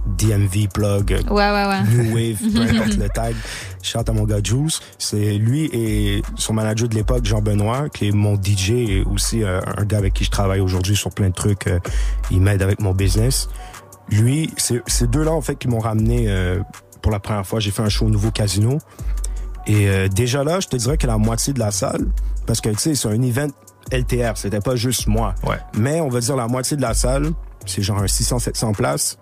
[0.06, 1.82] DMV Plug, Ouais, ouais, ouais.
[1.94, 3.34] New Wave, peu importe le tag.
[3.82, 4.70] Shout à mon gars Jules.
[4.98, 9.60] C'est lui et son manager de l'époque, Jean-Benoît, qui est mon DJ et aussi euh,
[9.76, 11.66] un gars avec qui je travaille aujourd'hui sur plein de trucs.
[11.66, 11.78] Euh,
[12.30, 13.48] il m'aide avec mon business.
[14.10, 16.60] Lui, c'est ces deux-là, en fait, qui m'ont ramené euh,
[17.00, 17.60] pour la première fois.
[17.60, 18.78] J'ai fait un show au nouveau casino.
[19.66, 22.06] Et euh, déjà là, je te dirais que la moitié de la salle,
[22.46, 23.48] parce que tu sais, c'est un event
[23.92, 25.34] LTR, c'était pas juste moi.
[25.44, 25.58] Ouais.
[25.78, 27.30] Mais on va dire la moitié de la salle,
[27.66, 29.18] c'est genre un 600-700 places.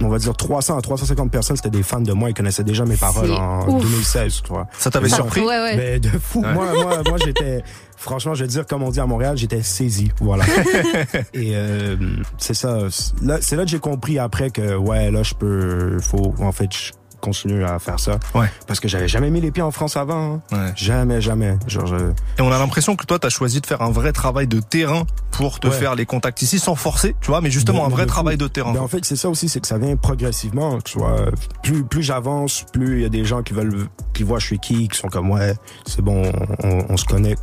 [0.00, 2.84] On va dire 300 à 350 personnes, c'était des fans de moi, ils connaissaient déjà
[2.84, 3.82] mes paroles en ouf.
[3.82, 4.66] 2016, tu vois.
[4.78, 5.40] Ça t'avait surpris?
[5.40, 5.76] Ouais, ouais.
[5.76, 6.40] Mais de fou.
[6.40, 6.52] Ouais.
[6.52, 7.62] Moi, moi, moi, j'étais,
[7.96, 10.10] franchement, je vais dire, comme on dit à Montréal, j'étais saisi.
[10.20, 10.44] Voilà.
[11.34, 11.96] Et euh,
[12.38, 12.78] c'est ça.
[13.22, 16.72] Là, c'est là que j'ai compris après que, ouais, là, je peux, faut, en fait,
[16.72, 18.18] je continue à faire ça.
[18.34, 18.50] Ouais.
[18.66, 20.34] Parce que j'avais jamais mis les pieds en France avant.
[20.34, 20.42] hein.
[20.52, 20.72] Ouais.
[20.76, 21.56] Jamais, jamais.
[21.66, 21.96] Genre, je-
[22.38, 25.04] Et on a l'impression que toi, t'as choisi de faire un vrai travail de terrain
[25.30, 25.72] pour te Ouais.
[25.72, 28.36] faire les contacts ici sans forcer, tu vois, mais justement Mais- un mais vrai travail
[28.36, 28.72] de terrain.
[28.74, 31.26] Ben, en fait, c'est ça aussi, c'est que ça vient progressivement, tu vois.
[31.62, 34.58] Plus, plus j'avance, plus il y a des gens qui veulent, qui voient je suis
[34.58, 35.54] qui, qui sont comme, ouais,
[35.86, 36.30] c'est bon,
[36.62, 37.36] on, on se connaît.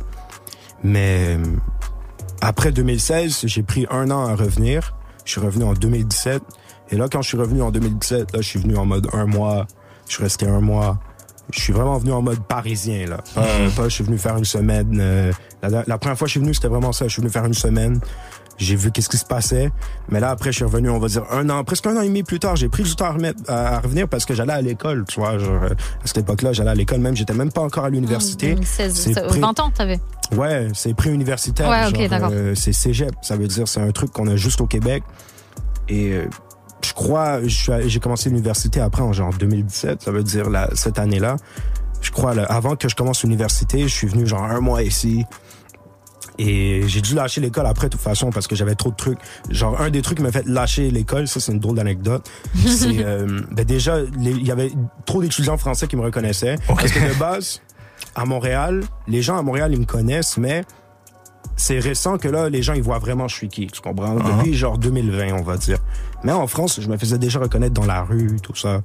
[0.84, 1.38] Mais
[2.40, 4.94] après 2016, j'ai pris un an à revenir.
[5.24, 6.42] Je suis revenu en 2017.
[6.90, 9.26] Et là, quand je suis revenu en 2017, là, je suis venu en mode un
[9.26, 9.66] mois.
[10.08, 10.98] Je suis resté un mois.
[11.52, 13.18] Je suis vraiment venu en mode parisien, là.
[13.34, 14.98] Pas, pas, je suis venu faire une semaine.
[15.00, 17.06] euh, la, la première fois que je suis venu, c'était vraiment ça.
[17.06, 18.00] Je suis venu faire une semaine.
[18.58, 19.70] J'ai vu qu'est-ce qui se passait.
[20.10, 22.08] Mais là, après, je suis revenu, on va dire, un an, presque un an et
[22.08, 22.56] demi plus tard.
[22.56, 25.18] J'ai pris du temps à, remettre, à, à revenir parce que j'allais à l'école, tu
[25.18, 25.38] vois.
[25.38, 27.16] Genre, euh, à cette époque-là, j'allais à l'école même.
[27.16, 28.54] J'étais même pas encore à l'université.
[28.54, 29.98] 2016, C'est pré- 20 ans, t'avais.
[30.36, 31.68] Ouais, c'est pré-universitaire.
[31.70, 32.30] Ouais, ok, genre, d'accord.
[32.32, 33.12] euh, c'est cégep.
[33.22, 35.02] Ça veut dire, c'est un truc qu'on a juste au Québec.
[35.88, 36.26] Et euh,
[36.82, 40.02] je crois, j'ai commencé l'université après en genre 2017.
[40.02, 41.36] Ça veut dire la, cette année-là.
[42.00, 45.24] Je crois, là, avant que je commence l'université, je suis venu genre un mois ici.
[46.38, 49.18] Et j'ai dû lâcher l'école après, de toute façon, parce que j'avais trop de trucs.
[49.50, 52.30] Genre, un des trucs qui m'a fait lâcher l'école, ça, c'est une drôle d'anecdote.
[52.66, 54.72] c'est, euh, ben déjà, il y avait
[55.04, 56.56] trop d'étudiants français qui me reconnaissaient.
[56.66, 57.60] Parce que de base,
[58.14, 60.64] à Montréal, les gens à Montréal, ils me connaissent, mais
[61.56, 64.14] c'est récent que là, les gens, ils voient vraiment je suis qui, tu comprends?
[64.14, 65.78] Depuis genre 2020, on va dire.
[66.24, 68.82] Mais en France, je me faisais déjà reconnaître dans la rue, tout ça.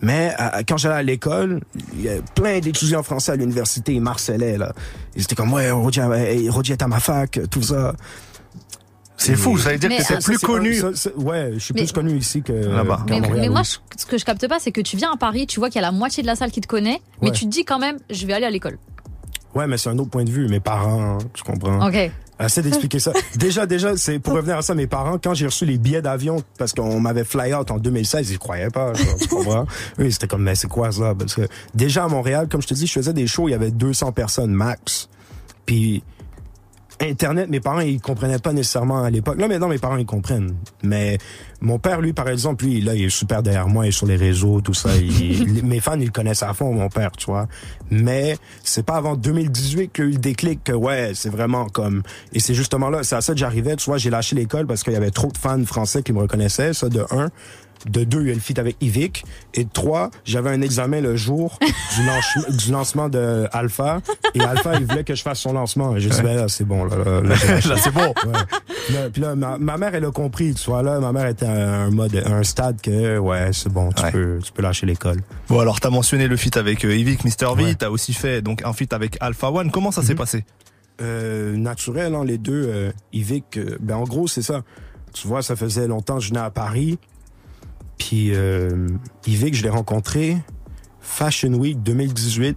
[0.00, 1.60] Mais à- quand j'allais à l'école,
[1.94, 4.72] il y a plein d'étudiants français à l'université, ils marcelaient, là.
[5.14, 7.94] Ils étaient comme, ouais, Roger, hey, Roger est à ma fac, tout ça.
[9.16, 10.74] C'est fou, ça veut dire Mais, que t'étais ah, plus C'est- connu.
[10.74, 13.06] ça, c'est- ouais, je suis Mais- plus connu ici que Là-bas.
[13.08, 15.60] Mais, moi, je- ce que je capte pas, c'est que tu viens à Paris, tu
[15.60, 17.32] vois qu'il y a la moitié de la salle qui te connaît, mais Ouais.
[17.34, 18.78] tu te dis quand même, je vais aller à l'école.
[19.54, 20.48] Ouais, mais c'est un autre point de vue.
[20.48, 21.86] Mes parents, tu comprends?
[21.86, 22.10] Ok.
[22.44, 23.12] Essaie d'expliquer ça.
[23.36, 26.42] Déjà, déjà, c'est pour revenir à ça, mes parents, quand j'ai reçu les billets d'avion,
[26.58, 29.66] parce qu'on m'avait fly out en 2016, ils croyaient pas, genre, tu comprends?
[29.98, 31.14] Oui, c'était comme, mais c'est quoi ça?
[31.18, 31.42] Parce que
[31.74, 34.12] déjà à Montréal, comme je te dis, je faisais des shows, il y avait 200
[34.12, 35.08] personnes max.
[35.66, 36.02] Puis,
[37.02, 39.38] Internet, mes parents, ils comprenaient pas nécessairement à l'époque.
[39.40, 40.54] Là, maintenant, mes parents, ils comprennent.
[40.82, 41.18] Mais
[41.60, 44.06] mon père, lui, par exemple, lui, là, il est super derrière moi, il est sur
[44.06, 44.90] les réseaux, tout ça.
[44.96, 47.48] Il- mes fans, ils le connaissent à fond, mon père, tu vois.
[47.90, 51.66] Mais c'est pas avant 2018 qu'il y a eu le déclic que, ouais, c'est vraiment
[51.66, 52.02] comme...
[52.32, 54.82] Et c'est justement là, c'est à ça que j'arrivais, tu vois, j'ai lâché l'école parce
[54.82, 57.30] qu'il y avait trop de fans français qui me reconnaissaient, ça, de un.
[57.86, 59.24] De deux, il y a le feat avec Yvick.
[59.54, 61.58] Et de trois, j'avais un examen le jour
[61.96, 64.00] du, lance- du lancement de Alpha.
[64.34, 65.96] Et Alpha, il voulait que je fasse son lancement.
[65.96, 66.84] Et j'ai dit, ben là, c'est bon.
[66.84, 67.20] Là, là,
[67.68, 68.14] là, c'est bon.
[68.26, 69.10] Ouais.
[69.12, 70.54] Puis là, ma, ma mère, elle a compris.
[70.54, 73.72] Tu vois, là, ma mère était à un mode, à un stade que, ouais, c'est
[73.72, 74.10] bon, tu, Ouais.
[74.12, 75.20] peux, tu peux lâcher l'école.
[75.48, 77.54] Bon, alors, t'as mentionné le feat avec euh, Yvick, Mr.
[77.56, 77.64] V.
[77.64, 77.74] Ouais.
[77.74, 79.70] T'as aussi fait donc un feat avec Alpha One.
[79.70, 80.18] Comment ça s'est Mhm.
[80.18, 80.44] passé?
[81.00, 82.66] Euh, naturel, hein, les deux.
[82.68, 84.62] Euh, Yvick, euh, ben en gros, c'est ça.
[85.12, 86.98] Tu vois, ça faisait longtemps que je venais à Paris.
[88.08, 88.88] Puis euh,
[89.28, 90.36] Yvick, je l'ai rencontré
[91.00, 92.56] Fashion Week 2018.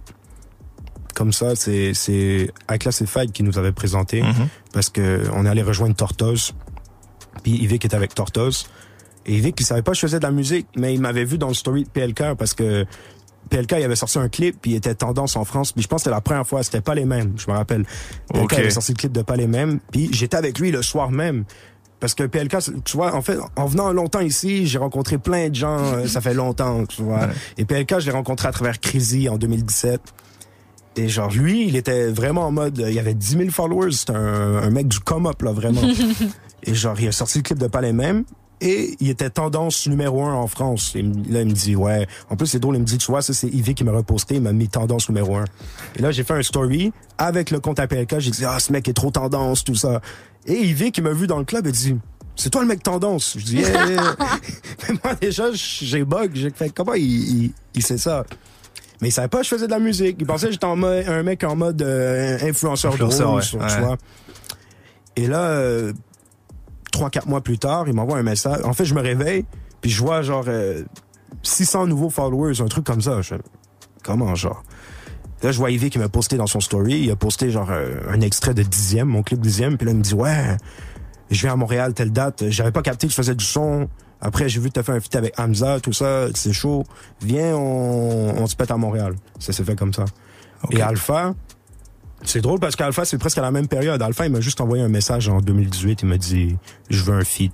[1.14, 4.48] Comme ça, c'est c'est Classified qui nous avait présenté Mhm.
[4.72, 6.52] parce que on est allé rejoindre Tortoise.
[7.44, 8.66] Puis Yvick était avec Tortoise.
[9.24, 11.38] Et Yvick, il savait pas que je faisais de la musique, mais il m'avait vu
[11.38, 12.84] dans le story de PLK parce que
[13.50, 15.72] PLK, il avait sorti un clip, puis il était tendance en France.
[15.72, 17.84] Puis je pense que c'était la première fois, c'était pas les mêmes, je me rappelle.
[18.32, 18.52] PLK Ok.
[18.54, 21.44] avait sorti le clip de pas les mêmes, puis j'étais avec lui le soir même.
[21.98, 25.54] Parce que PLK, tu vois, en fait, en venant longtemps ici, j'ai rencontré plein de
[25.54, 27.20] gens, euh, ça fait longtemps, tu vois.
[27.20, 27.28] Ouais.
[27.56, 30.00] Et PLK, je l'ai rencontré à travers Crazy en 2017.
[30.96, 34.14] Et genre, lui, il était vraiment en mode, il y avait 10 000 followers, c'était
[34.14, 35.82] un, un mec du come-up, là, vraiment.
[36.62, 38.24] et genre, il a sorti le clip de pas les mêmes.
[38.62, 40.92] Et il était tendance numéro un en France.
[40.94, 42.06] Et là, il me dit, ouais.
[42.30, 44.36] En plus, c'est drôle, il me dit, tu vois, ça, c'est Yves qui m'a reposté,
[44.36, 45.44] il m'a mis tendance numéro un.
[45.96, 48.18] Et là, j'ai fait un story avec le compte APLK.
[48.18, 50.00] J'ai dit, ah, ce mec est trop tendance, tout ça.
[50.46, 51.96] Et Yves qui m'a vu dans le club, il dit,
[52.36, 53.36] c'est toi le mec tendance.
[53.38, 54.16] Je dis, yeah, yeah.
[54.88, 56.30] Mais moi, déjà, j'ai bug.
[56.34, 57.02] J'ai fait, comment il,
[57.44, 58.24] il, il sait ça?
[59.02, 60.16] Mais il savait pas que je faisais de la musique.
[60.20, 63.46] Il pensait que j'étais en mode, un mec en mode euh, influenceur, Influenceur, drôle, ouais.
[63.46, 63.80] tu Ouais.
[63.80, 63.96] vois.
[65.16, 65.92] Et là, euh,
[66.92, 68.60] trois, quatre mois plus tard, il m'envoie un message.
[68.64, 69.44] En fait, je me réveille,
[69.80, 70.82] puis je vois genre euh,
[71.42, 73.20] 600 nouveaux followers, un truc comme ça.
[73.22, 73.40] Je fais,
[74.02, 74.62] comment, genre?
[75.42, 77.00] Là, je vois Yves qui m'a posté dans son story.
[77.00, 79.76] Il a posté genre euh, un extrait de dixième, mon clip dixième.
[79.76, 80.56] Puis là, il me dit, ouais,
[81.30, 82.44] je viens à Montréal telle date.
[82.48, 83.88] J'avais pas capté que je faisais du son.
[84.20, 86.28] Après, j'ai vu que t'as fait un feat avec Hamza, tout ça.
[86.34, 86.84] C'est chaud.
[87.20, 89.14] Viens, on, on se pète à Montréal.
[89.38, 90.06] Ça s'est fait comme ça.
[90.70, 91.34] Et Alpha,
[92.22, 94.00] c'est drôle parce qu'Alpha, c'est presque à la même période.
[94.00, 96.02] Alpha, il m'a juste envoyé un message en 2018.
[96.02, 96.56] Il m'a dit,
[96.88, 97.52] je veux un feat.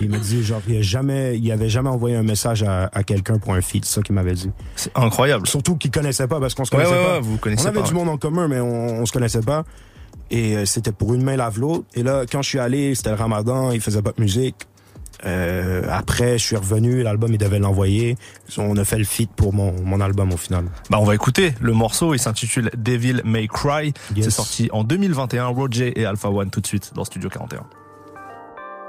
[0.00, 3.02] Il m'a dit, genre, il, a jamais, il avait jamais envoyé un message à, à
[3.02, 3.84] quelqu'un pour un feat.
[3.84, 4.50] C'est ça qu'il m'avait dit.
[4.76, 5.46] C'est incroyable.
[5.46, 7.14] Surtout qu'il connaissait pas parce qu'on se Ouais, connaissait ouais, pas.
[7.14, 7.98] ouais, vous connaissez on avait pas, du ouais.
[8.00, 9.64] monde en commun, mais on, on se connaissait pas.
[10.30, 11.84] Et euh, c'était pour une main lave l'autre.
[11.94, 14.56] Et là, quand je suis allé, c'était le ramadan, il faisait pas de musique.
[15.26, 18.16] Euh, après, je suis revenu, l'album, il devait l'envoyer.
[18.58, 20.64] On a fait le feat pour mon, mon album au final.
[20.90, 22.12] Bah, on va écouter le morceau.
[22.14, 23.94] Il s'intitule Devil May Cry.
[24.14, 24.24] Yes.
[24.24, 25.46] C'est sorti en 2021.
[25.46, 27.62] Roger et Alpha One tout de suite dans Studio 41.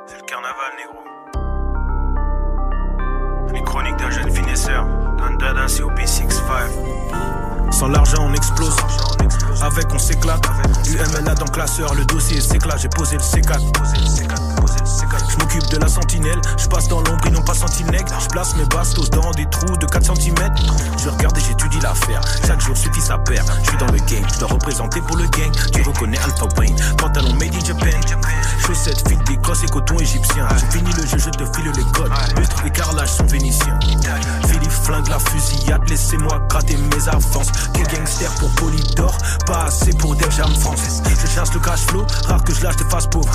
[0.08, 1.04] C'est le carnaval, négro.
[3.54, 4.86] Les chroniques d'un jeune finesseur.
[5.18, 7.72] D'un dada COP 6-5.
[7.72, 8.76] Sans l'argent, on explose.
[9.64, 10.46] Avec, on s'éclate.
[10.88, 12.82] UMLA dans classeur, le dossier s'éclate.
[12.82, 14.55] J'ai posé le C4.
[14.68, 16.40] Je m'occupe de la sentinelle.
[16.58, 18.20] Je passe dans l'ombre, n'ont pas senti le nègre.
[18.20, 20.36] Je place mes bastos dans des trous de 4 cm.
[20.98, 22.22] Je regarde et j'étudie l'affaire.
[22.46, 23.44] Chaque jour suffit sa paire.
[23.64, 25.52] Je suis dans le game, je dois représenter pour le gang.
[25.74, 26.76] Tu reconnais Alpha Wayne.
[26.98, 28.00] Pantalon made in Japan.
[28.66, 30.48] Chaussettes, fil d'écosse et coton égyptien.
[30.60, 32.12] J'ai fini le jeu, je te file les codes.
[32.38, 33.80] Lustre et carrelage sont vénitiens.
[34.48, 37.52] Philippe flingue la fusillade, laissez-moi gratter mes avances.
[37.74, 41.02] Que gangster pour Polydor, pas assez pour Def Jam France.
[41.22, 43.30] Je chasse le cash flow, rare que je lâche des faces pauvres.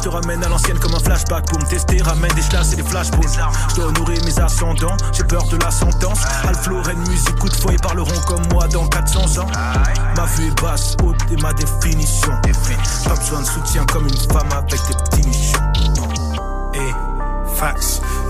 [0.00, 2.76] Je te ramène à l'ancienne comme un flashback pour me tester, ramène des chlasses et
[2.76, 3.20] des flashballs.
[3.68, 6.20] Je dois honorer mes ascendants, j'ai peur de la sentence.
[6.48, 9.46] Alflo, Rennes, musique, coup de fouet, ils parleront comme moi dans 400 ans.
[10.16, 12.32] Ma vue est basse, haute et ma définition.
[13.04, 15.58] Pas besoin de soutien comme une femme avec des petits nichons.
[16.72, 17.09] Et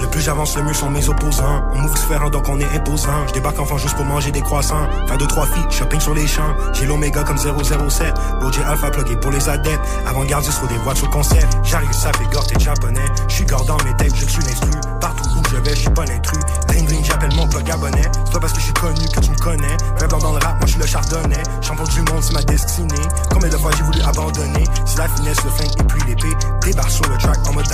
[0.00, 1.62] Le plus j'avance, le mieux sont mes opposants.
[1.72, 3.28] On move différent, donc on est imposant.
[3.28, 4.88] Je débarque enfin juste pour manger des croissants.
[5.06, 6.54] Faire deux, trois filles, shopping sur les champs.
[6.72, 8.12] J'ai l'oméga comme 007.
[8.40, 9.80] Roger Alpha plugué pour les adeptes.
[10.06, 11.46] Avant-gardiste, faut des voitures au concept.
[11.62, 13.04] J'arrive, ça fait gore, t'es japonais.
[13.28, 14.70] Je suis gore dans mes têtes, je suis l'instru.
[15.00, 16.40] Partout où je vais, je suis pas l'intrus.
[16.68, 18.02] Ring ring, j'appelle mon plug abonné.
[18.24, 19.76] C'est pas parce que je suis connu que tu me connais.
[20.08, 21.42] Blanc dans le rap, moi je suis le chardonnay.
[21.60, 23.08] Champion du monde, c'est ma destinée.
[23.32, 24.64] Combien de fois j'ai voulu abandonner?
[24.86, 26.36] C'est la finesse, le flingue et puis l'épée.
[26.64, 27.66] Débarque sur le track en mode.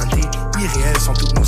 [0.61, 1.46] Irréel sont toutes nos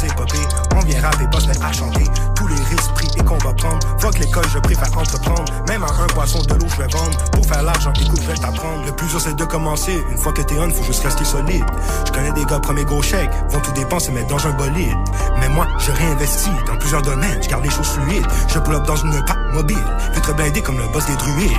[0.77, 2.05] On vient rapper, pas se mettre à chanter.
[2.37, 3.81] Tous les risques pris et qu'on va prendre.
[3.99, 5.53] Fuck l'école, je préfère entreprendre.
[5.67, 7.19] Même à un poisson de l'eau, je vais vendre.
[7.33, 8.85] Pour faire l'argent, écoute, je vais t'apprendre.
[8.87, 10.01] Le plus dur, c'est de commencer.
[10.11, 11.65] Une fois que t'es on, faut juste rester solide.
[12.07, 13.31] Je connais des gars, premier gros chèque.
[13.51, 14.97] Vont tout dépenser, mettre dans un bolide.
[15.41, 17.43] Mais moi, je réinvestis dans plusieurs domaines.
[17.43, 18.27] Je garde les choses fluides.
[18.47, 19.79] Je pull dans une pack mobile.
[20.15, 21.53] Vitre blindé comme le boss des druides.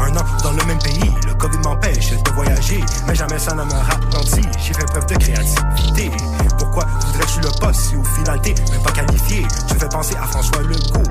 [0.00, 1.12] Un an dans le même pays.
[1.26, 2.84] Le Covid m'empêche de voyager.
[3.06, 4.48] Mais jamais ça ne me ralentit.
[4.58, 6.10] J'ai fait preuve de créativité.
[6.58, 9.42] Pourquoi voudrais tu le poste si au final t'es même pas qualifié?
[9.42, 11.02] Me fais penser à François Legault.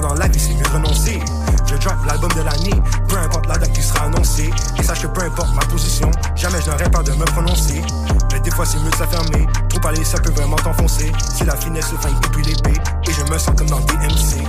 [0.00, 1.18] Dans la vie, c'est mieux renoncer.
[1.66, 4.48] Je drop l'album de l'année, peu importe la date qui sera annoncée.
[4.78, 7.82] Et sache que peu importe ma position, jamais je n'aurais peur de me prononcer.
[8.32, 9.46] Mais des fois, c'est mieux de s'affirmer.
[9.68, 11.12] Trop les ça peut vraiment t'enfoncer.
[11.34, 14.46] Si la finesse se fait depuis l'épée, et je me sens comme dans DMC.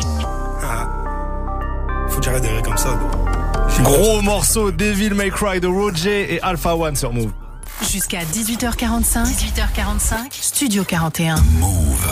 [2.22, 3.00] J'arrête comme ça.
[3.82, 7.32] Gros morceau Devil May Cry de Roger et Alpha One sur Move.
[7.92, 9.26] Jusqu'à 18h45.
[9.26, 10.16] 18h45.
[10.30, 11.36] Studio 41.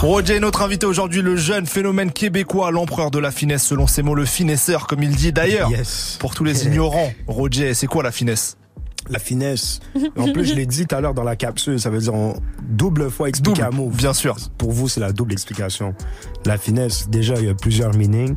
[0.02, 4.02] Roger est notre invité aujourd'hui, le jeune phénomène québécois, l'empereur de la finesse, selon ses
[4.02, 5.70] mots, le finesseur, comme il dit d'ailleurs.
[5.70, 6.18] Yes.
[6.20, 8.58] Pour tous les ignorants, Roger, c'est quoi la finesse?
[9.10, 9.80] La finesse.
[10.18, 12.34] En plus, je l'ai dit tout à l'heure dans la capsule, ça veut dire en
[12.62, 13.90] double fois expliqué à mot.
[13.90, 14.38] Bien sûr.
[14.58, 15.94] Pour vous, c'est la double explication.
[16.46, 18.36] La finesse, déjà, il y a plusieurs meanings,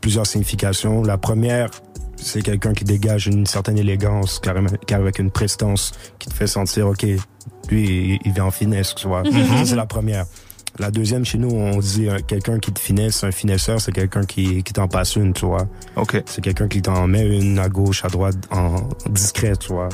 [0.00, 1.02] plusieurs significations.
[1.02, 1.70] La première,
[2.16, 6.88] c'est quelqu'un qui dégage une certaine élégance, carrément, avec une prestance qui te fait sentir,
[6.88, 7.04] OK,
[7.68, 9.22] lui, il, vient en finesse, tu vois.
[9.22, 9.32] Mhm.
[9.32, 10.26] Ça, c'est la première.
[10.78, 14.24] La deuxième, chez nous, on dit euh, quelqu'un qui te finesse, un finesseur, c'est quelqu'un
[14.24, 15.68] qui, qui t'en passe une, tu vois.
[15.96, 16.22] Ok.
[16.24, 19.90] C'est quelqu'un qui t'en met une à gauche, à droite, en discret, tu vois.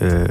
[0.00, 0.26] Euh,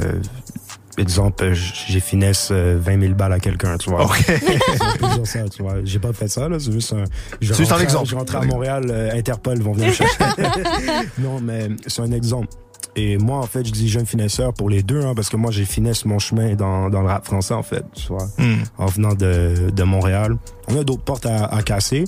[1.00, 4.06] exemple, euh, j'ai finesse euh, 20 000 balles à quelqu'un, tu vois.
[4.06, 4.26] Ok.
[5.24, 5.76] Ça, tu vois.
[5.84, 6.60] J'ai pas fait ça, là.
[6.60, 7.04] C'est juste un.
[7.42, 8.08] C'est juste un exemple.
[8.08, 10.18] Je rentre à Montréal, euh, Interpol vont venir me chercher.
[11.20, 12.48] non, mais c'est un exemple.
[12.96, 15.52] Et moi, en fait, je dis jeune finesseur pour les deux, hein, parce que moi,
[15.52, 18.28] j'ai finesse mon chemin dans, dans le rap français, en fait, tu vois.
[18.38, 18.64] Hmm.
[18.78, 20.38] En venant de, de Montréal.
[20.68, 22.06] On a d'autres portes à, à casser,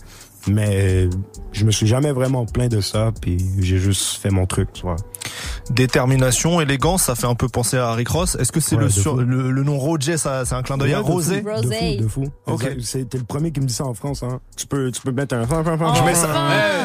[0.48, 1.08] mais
[1.52, 4.84] je me suis jamais vraiment plaint de ça, puis j'ai juste fait mon truc, tu
[4.84, 4.98] vois.
[5.70, 8.36] Détermination, élégance, ça fait un peu penser à Rick Ross.
[8.40, 10.94] Est-ce que c'est Ouais, le, sur, le, le nom Roger, ça, c'est un clin d'œil
[10.94, 11.42] à Ouais, de fou, Rosé
[11.98, 12.32] De fou, de fou.
[12.48, 12.64] Ok.
[12.64, 12.82] Exact.
[12.82, 14.40] C'est- T'es le premier qui me dit ça en France, hein.
[14.58, 15.44] Tu peux, tu peux mettre un...
[15.46, 16.30] Je mets ça.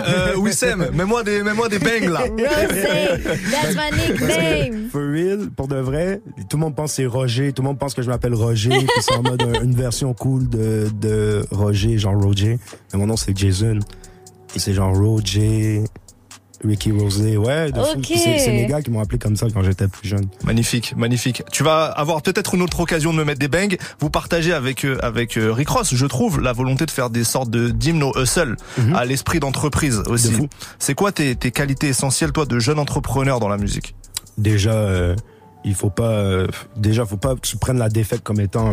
[0.07, 2.21] Eh, euh, Wissem, mets-moi des, mets-moi des bangs là.
[2.29, 4.89] Rosé, that's my nickname.
[4.91, 7.79] For real, pour de vrai, tout le monde pense que c'est Roger, tout le monde
[7.79, 11.45] pense que je m'appelle Roger, puis c'est en mode un- une version cool de, de
[11.51, 12.59] Roger, genre Roger.
[12.93, 13.79] Mais mon nom c'est Jason.
[14.55, 15.85] Et c'est genre Roger,
[16.67, 17.71] Ricky Rosé, ouais,
[18.05, 20.27] C'est mes gars qui m'ont appelé comme ça quand j'étais plus jeune.
[20.45, 21.43] Magnifique, magnifique.
[21.53, 23.77] Tu vas avoir peut-être une autre occasion de me mettre des bangs.
[24.01, 27.25] Vous partagez avec euh, avec euh, Rick Ross, je trouve, la volonté de faire des
[27.25, 28.57] sortes de d'hymnes au hustle,
[28.95, 30.31] à l'esprit d'entreprise aussi.
[30.33, 30.41] Mhm.
[30.43, 30.49] De.
[30.79, 33.95] C'est quoi tes, tes qualités essentielles, toi, de jeune entrepreneur dans la musique?
[34.39, 35.17] Déjà, euh,
[35.65, 38.71] il faut pas, euh, déjà, faut pas que tu prennes la défaite comme étant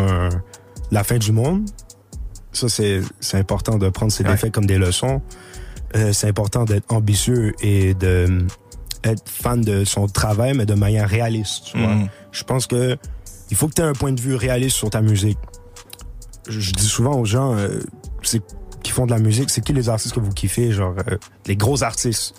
[0.91, 1.65] la fin du monde.
[2.51, 4.29] Ça, c'est, c'est important de prendre ces Ouais.
[4.31, 5.21] défaites comme des leçons.
[5.95, 8.39] Euh, c'est important d'être ambitieux et de euh,
[9.03, 11.65] être fan de son travail, mais de manière réaliste.
[11.65, 11.93] Tu vois.
[11.95, 12.07] Mhm.
[12.31, 12.97] Je pense que
[13.51, 15.37] il faut que tu aies un point de vue réaliste sur ta musique.
[16.49, 17.79] Je, je dis souvent aux gens, euh,
[18.23, 18.41] c'est
[18.81, 21.55] qui font de la musique, c'est qui les artistes que vous kiffez, genre euh, les
[21.55, 22.35] gros artistes.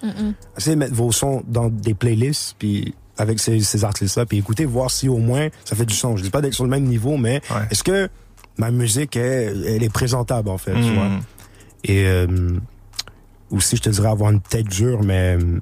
[0.59, 4.65] Essayez de mettre vos sons dans des playlists, puis avec ces, ces artistes-là, puis écoutez,
[4.67, 6.17] voir si au moins ça fait du son.
[6.17, 7.63] Je dis pas d'être sur le même niveau, mais Ouais.
[7.71, 8.09] est-ce que
[8.59, 11.09] ma musique, elle, elle est présentable, en fait, tu vois?
[11.85, 12.27] Et euh,
[13.51, 15.61] aussi, je te dirais avoir une tête dure, mais euh,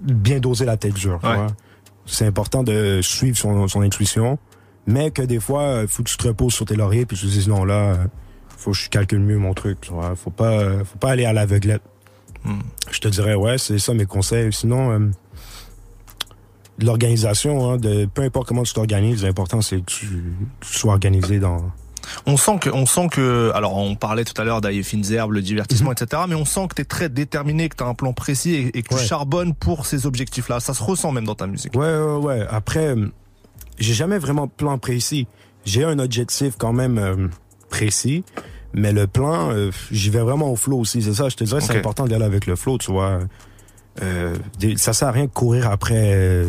[0.00, 1.46] bien doser la tête dure, Ouais.
[2.08, 4.38] C'est important de suivre son, son intuition,
[4.86, 7.26] mais que des fois, il faut que tu te reposes sur tes lauriers, puis tu
[7.26, 7.96] te dises, non, là, euh,
[8.56, 10.14] faut que je calcule mieux mon truc, tu vois?
[10.14, 11.82] Faut pas, euh, faut pas aller à l'aveuglette.
[12.44, 12.60] Hmm.
[12.90, 14.52] Je te dirais, ouais, c'est ça mes conseils.
[14.52, 15.10] Sinon, euh,
[16.78, 20.06] l'organisation, hein, de peu importe comment tu t'organises, l'important c'est que tu,
[20.60, 21.70] tu sois organisé dans.
[22.26, 25.32] On sent que, on sent que, alors on parlait tout à l'heure d'Aïe Fines Herbes,
[25.32, 26.22] le divertissement, etc.
[26.28, 28.94] Mais on sent que t'es très déterminé, que t'as un plan précis et, et que
[28.94, 30.60] tu charbonnes pour ces objectifs-là.
[30.60, 31.74] Ça se ressent même dans ta musique.
[31.74, 32.46] Ouais, ouais, ouais.
[32.50, 33.06] Après, euh,
[33.78, 35.26] j'ai jamais vraiment de plan précis.
[35.64, 37.28] J'ai un objectif quand même euh,
[37.68, 38.24] précis,
[38.72, 41.02] mais le plan, euh, j'y vais vraiment au flow aussi.
[41.02, 43.20] C'est ça, je te dirais, c'est important d'y aller avec le flow, tu vois.
[44.02, 44.36] Euh,
[44.76, 46.46] ça sert à rien de courir après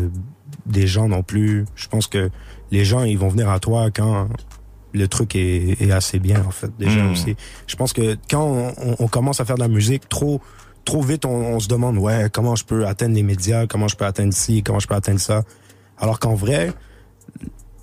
[0.66, 1.64] des gens non plus.
[1.74, 2.30] Je pense que
[2.70, 4.28] les gens, ils vont venir à toi quand
[4.92, 7.12] le truc est, est assez bien, en fait, déjà Mm.
[7.12, 7.36] aussi.
[7.66, 10.40] Je pense que quand on, commence à faire de la musique trop
[10.84, 13.96] trop vite, on, on se demande, ouais, comment je peux atteindre les médias, comment je
[13.96, 15.42] peux atteindre ci, comment je peux atteindre ça.
[15.98, 16.72] Alors qu'en vrai,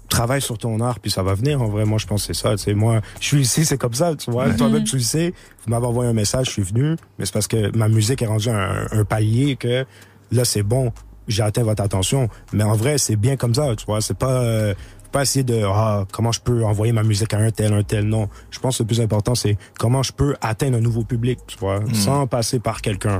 [0.09, 1.61] travaille sur ton art, puis ça va venir.
[1.61, 2.57] En vrai, moi, je pense que c'est ça.
[2.57, 4.49] Sais, moi, je suis ici, c'est comme ça, tu vois.
[4.53, 5.33] Toi-même, tu le sais.
[5.65, 6.95] Vous m'avez envoyé un message, je suis venu.
[7.19, 9.85] Mais c'est parce que ma musique est rendue à un, un palier que
[10.31, 10.91] là, c'est bon.
[11.27, 12.29] J'ai atteint votre attention.
[12.53, 13.99] Mais en vrai, c'est bien comme ça, tu vois.
[14.01, 14.73] C'est pas, euh,
[15.15, 18.03] pas essayer de, ah, comment je peux envoyer ma musique à un tel, un tel.
[18.03, 18.27] Non.
[18.51, 21.57] Je pense que le plus important, c'est comment je peux atteindre un nouveau public, tu
[21.57, 23.19] vois, sans passer par quelqu'un.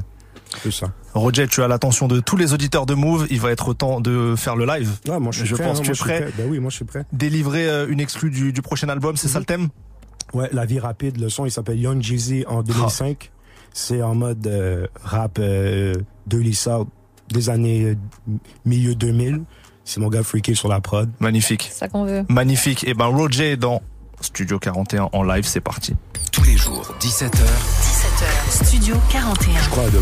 [0.62, 0.92] C'est ça.
[1.14, 3.28] Roger, tu as l'attention de tous les auditeurs de Move.
[3.30, 4.92] Il va être temps de faire le live.
[5.08, 5.64] Ouais, moi, je suis Je prêt.
[5.64, 6.28] pense hein, que tu es je suis prêt.
[6.38, 7.06] Ben oui, moi, je suis prêt.
[7.14, 9.70] Délivrer euh, une exclue du, du prochain album, c'est ça le thème?
[10.34, 13.32] Ouais, La vie rapide, le son, il s'appelle Young Jeezy en 2005.
[13.72, 15.94] C'est en mode euh, rap euh,
[16.28, 16.82] de Lisa
[17.30, 17.96] des années euh,
[18.66, 19.44] milieu 2000.
[19.86, 21.10] C'est mon gars freaky sur la prod.
[21.20, 21.70] Magnifique.
[21.72, 22.26] C'est ça qu'on veut.
[22.30, 22.84] Magnifique.
[22.88, 23.82] Et ben Roger est dans
[24.20, 25.96] Studio 41 en live, c'est parti.
[26.32, 28.66] Tous les jours, 17h, 17h.
[28.66, 29.62] Studio 41.
[29.62, 30.02] Je crois debout,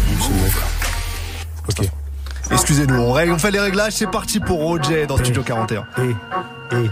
[1.68, 1.82] c'est.
[1.84, 1.90] Ok.
[2.52, 5.86] Excusez-nous, on, règle- on fait les réglages, c'est parti pour Roger dans Studio 41.
[5.98, 6.10] Et,
[6.76, 6.90] et,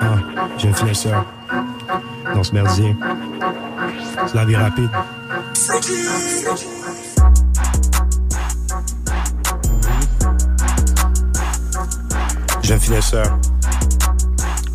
[0.00, 0.16] ah,
[0.58, 1.24] j'ai une finesseur
[2.34, 2.94] dans ce merdier.
[4.26, 4.88] C'est la vie rapide.
[12.66, 13.38] J'ai un finesseur.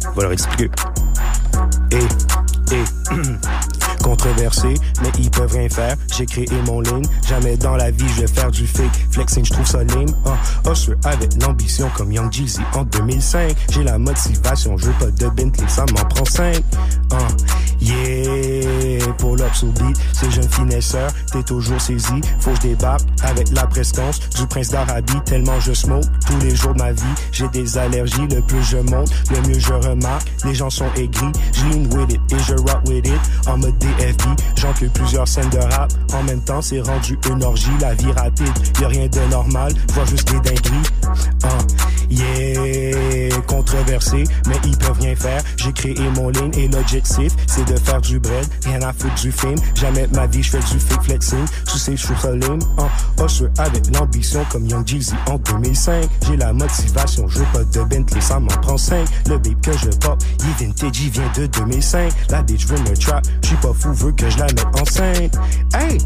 [0.08, 0.72] On va leur expliquer.
[1.92, 2.84] Et, et,
[4.02, 5.98] controversé, mais ils peuvent rien faire.
[6.16, 9.08] J'ai créé mon ligne, jamais dans la vie je vais faire du fake.
[9.12, 10.08] Flexing, je trouve ça lame.
[10.26, 13.58] Uh, Usher avec l'ambition comme Young Jeezy en 2005.
[13.72, 16.56] J'ai la motivation, je veux pas de Bentley, ça m'en prend 5.
[16.56, 17.16] Uh,
[17.82, 22.22] yeah, pull up sous beat, c'est jeune finesseur, t'es toujours saisi.
[22.40, 26.56] Faut que je débarque avec la prestance du prince d'Arabie, tellement je smoke tous les
[26.56, 27.02] jours de ma vie.
[27.32, 30.28] J'ai des allergies, le plus je monte, le mieux je remarque.
[30.46, 33.20] Les gens sont aigris, je lean with it et je rock with it.
[33.48, 34.22] En mode DFB,
[34.56, 35.92] j'encule plusieurs scènes de rap.
[36.14, 38.54] En même temps, c'est rendu une orgie, la vie rapide.
[38.80, 40.90] Y a rien de normal, vois juste des dingueries.
[41.44, 41.81] Uh,
[42.12, 45.42] yeah, controversé, mais ils peuvent rien faire.
[45.58, 48.46] J'ai créé mon ligne et l'objectif, c'est de faire du bread.
[48.66, 51.46] Rien à foutre du film, jamais ma vie, je fais du fake flexing.
[51.68, 52.60] Tu sais, je lame.
[52.78, 56.08] Uh, Usher avec l'ambition comme Young Jeezy en 2005.
[56.28, 59.08] J'ai la motivation, je veux pas de Bentley, ça m'en prend 5.
[59.28, 62.12] Le babe que je pop, il vintage, il vient de 2005.
[62.30, 65.38] La bitch veut me trap, je suis pas fou, veut que je la mette enceinte.
[65.74, 65.98] Hey,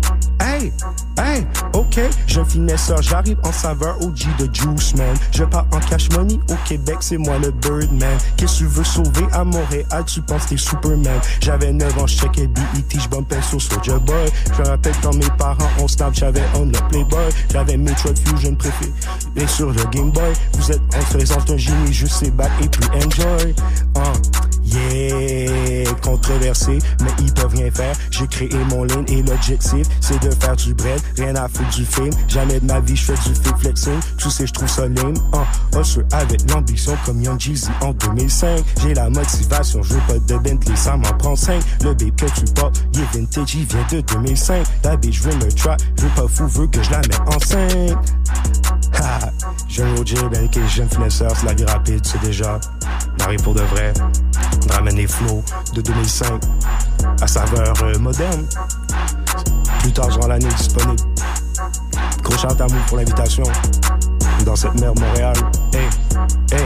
[0.41, 0.73] hey,
[1.17, 5.15] hey, ok, je finesseur, j'arrive en saveur OG de Juice Man.
[5.31, 5.79] Je pars en
[6.11, 8.17] money au Québec, c'est moi le Birdman.
[8.37, 11.19] Qu'est-ce que tu veux sauver à Montréal, tu penses t'es Superman.
[11.41, 14.29] J'avais 9 ans, je checkais BET, je bumpais sur Soulja Boy.
[14.53, 17.29] Je me rappelle quand mes parents on snap, j'avais on le Playboy.
[17.51, 18.91] J'avais Metroid Fusion préféré
[19.35, 20.33] et sur le Game Boy.
[20.53, 23.55] Vous êtes en faisant un génie, je sais back et puis enjoy.
[23.95, 27.95] Uh, yeah, controversé, mais ils peuvent rien faire.
[28.11, 30.99] J'ai créé mon ligne et l'objectif, c'est de faire du bread.
[31.17, 33.99] Rien à foutre du film, jamais de ma vie, je fais du fake flexing.
[34.17, 35.15] Tu sais, je trouve ça lame.
[35.33, 38.63] Uh, Usher avec l'ambition comme Young Jeezy en 2005.
[38.81, 41.61] J'ai la motivation, je veux pas de Bentley, ça m'en prend 5.
[41.83, 44.65] Le babe que tu portes, il est vintage, il vient de 2005.
[44.83, 48.15] La bitch veut me trap, je veux pas fou, veut que je la mette enceinte.
[49.69, 52.59] Jeune OJ, ben ok, jeune finesseur, c'est la vie rapide, c'est déjà.
[53.19, 53.93] Marie pour de vrai.
[54.71, 55.43] Ramène les flows
[55.73, 56.41] de 2005
[57.21, 58.45] à saveur euh, moderne.
[59.79, 61.01] Plus tard durant l'année disponible.
[62.23, 63.43] Gros shout à pour l'invitation.
[64.45, 65.35] Dans cette mer Montréal.
[65.73, 65.89] Hey,
[66.51, 66.65] hey,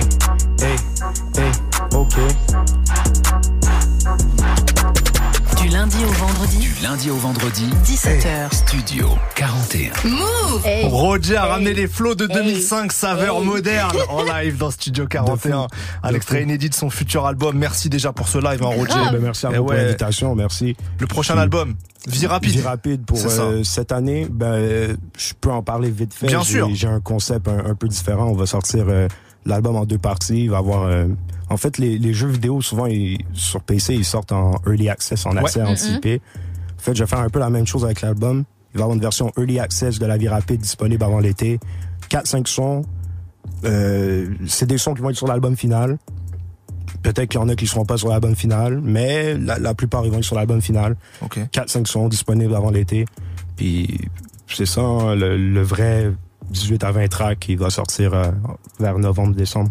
[0.62, 0.76] hey,
[1.38, 1.52] hey,
[1.94, 2.16] ok.
[5.70, 8.52] Du lundi au vendredi, Du lundi au vendredi, 17h.
[8.54, 9.92] Studio 41.
[10.10, 10.86] Move Hey.
[10.88, 11.52] Roger a Hey.
[11.52, 12.34] ramené les flots de Hey.
[12.34, 13.46] 2005, saveur Hey.
[13.46, 15.68] moderne, en live dans Studio 41.
[16.02, 16.44] Un De extrait fou.
[16.46, 17.56] inédit de son futur album.
[17.56, 18.86] Merci déjà pour ce live, hein, Roger.
[18.88, 19.12] Grave.
[19.14, 20.76] Ben, merci à Eh vous pour l'invitation, merci.
[21.00, 21.76] Le prochain album,
[22.08, 22.52] Vie rapide.
[22.52, 26.28] Vie rapide pour euh, cette année, ben, je peux en parler vite fait.
[26.28, 26.70] Bien J'ai- sûr.
[26.74, 28.26] J'ai un concept un, un peu différent.
[28.30, 29.08] On va sortir euh,
[29.46, 30.46] l'album en deux parties.
[30.46, 30.84] Il va avoir.
[30.88, 31.06] euh,
[31.50, 35.26] en fait, les, les jeux vidéo souvent ils- sur PC ils sortent en early access,
[35.26, 36.22] en accès anticipé.
[36.78, 38.44] En fait, je vais faire un peu la même chose avec l'album.
[38.74, 41.60] Il va y avoir une version early access de la vie rapide disponible avant l'été.
[42.10, 42.84] 4-5 sons.
[43.66, 45.98] Euh, c'est des sons qui vont être sur l'album final.
[47.04, 49.74] Peut-être qu'il y en a qui ne seront pas sur l'album final, mais la, la
[49.74, 50.96] plupart ils vont être sur l'album final.
[51.22, 51.40] Ok.
[51.54, 53.06] 4-5 sons disponibles avant l'été.
[53.56, 54.00] Puis
[54.48, 54.82] c'est ça,
[55.16, 56.12] le, le vrai
[56.50, 58.32] 18 à 20 tracks qui va sortir euh,
[58.80, 59.70] vers novembre-décembre.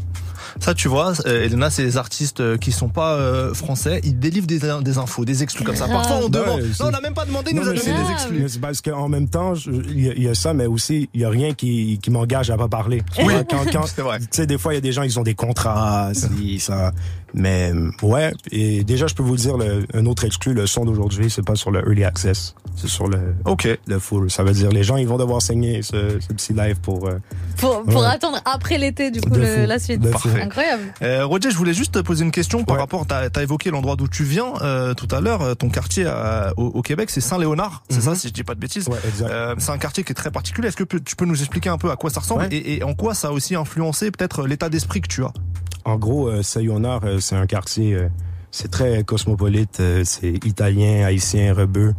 [0.60, 4.00] Ça, tu vois, euh, Elena, c'est des artistes euh, qui sont pas euh, français.
[4.04, 5.86] Ils délivrent des, des infos, des exclus comme ça.
[5.86, 5.98] Grave.
[6.02, 6.60] Parfois, on demande.
[6.80, 8.38] Non, on n'a même pas demandé, nous Non, a donné des exclus.
[8.42, 10.66] Mais c'est parce qu'en même temps, je- il y, a- il y a ça, mais
[10.66, 13.02] aussi, il y a rien qui, qui m'engage à pas parler.
[13.16, 14.18] Tu Oui, quand, quand, c'est vrai.
[14.20, 16.92] Tu sais, des fois, il y a des gens, ils ont des contrats, si, ça.
[17.34, 17.72] Mais,
[18.02, 21.42] ouais, et déjà, je peux vous dire, le, un autre exclu, le son d'aujourd'hui, c'est
[21.44, 22.54] pas sur le Early Access.
[22.74, 23.68] C'est sur le, Ok.
[23.86, 24.30] le full.
[24.30, 27.18] Ça veut dire, les gens, ils vont devoir saigner ce, ce petit live pour, euh,
[27.58, 28.06] Pour, pour Ouais.
[28.06, 30.00] attendre après l'été, du coup, le- la suite.
[30.00, 30.28] De fou.
[30.28, 30.42] Parfait.
[30.42, 30.82] Incroyable.
[31.02, 32.82] Euh, Roger, je voulais juste te poser une question par Ouais.
[32.82, 33.06] rapport.
[33.06, 35.42] T'as as évoqué l'endroit d'où tu viens euh, tout à l'heure.
[35.42, 37.82] euh, Ton quartier euh, au, au Québec, c'est Saint-Léonard.
[37.90, 38.02] C'est Mhm.
[38.02, 38.88] ça, si je dis pas de bêtises?
[38.88, 39.30] ouais, exact.
[39.30, 40.68] Euh, c'est un quartier qui est très particulier.
[40.68, 42.48] Est-ce que tu peux nous expliquer un peu à quoi ça ressemble Ouais.
[42.56, 45.32] et, et en quoi ça a aussi influencé peut-être l'état d'esprit que tu as?
[45.88, 48.08] En gros, euh, euh, c'est un quartier, euh,
[48.50, 51.94] c'est très cosmopolite, euh, c'est italien, haïtien, rebeu.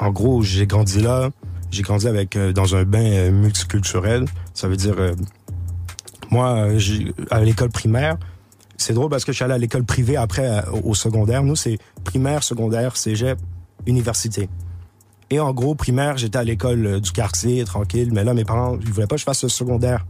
[0.00, 1.30] En gros, j'ai grandi là,
[1.70, 4.24] j'ai grandi avec dans un bain multiculturel.
[4.54, 4.96] Ça veut dire,
[6.30, 6.66] moi,
[7.30, 8.16] à l'école primaire,
[8.76, 11.44] c'est drôle parce que je suis allé à l'école privée après au secondaire.
[11.44, 13.38] Nous, c'est primaire, secondaire, cégep,
[13.86, 14.48] université.
[15.30, 18.10] Et en gros, primaire, j'étais à l'école du quartier, tranquille.
[18.12, 20.04] Mais là, mes parents, ils voulaient pas que je fasse le secondaire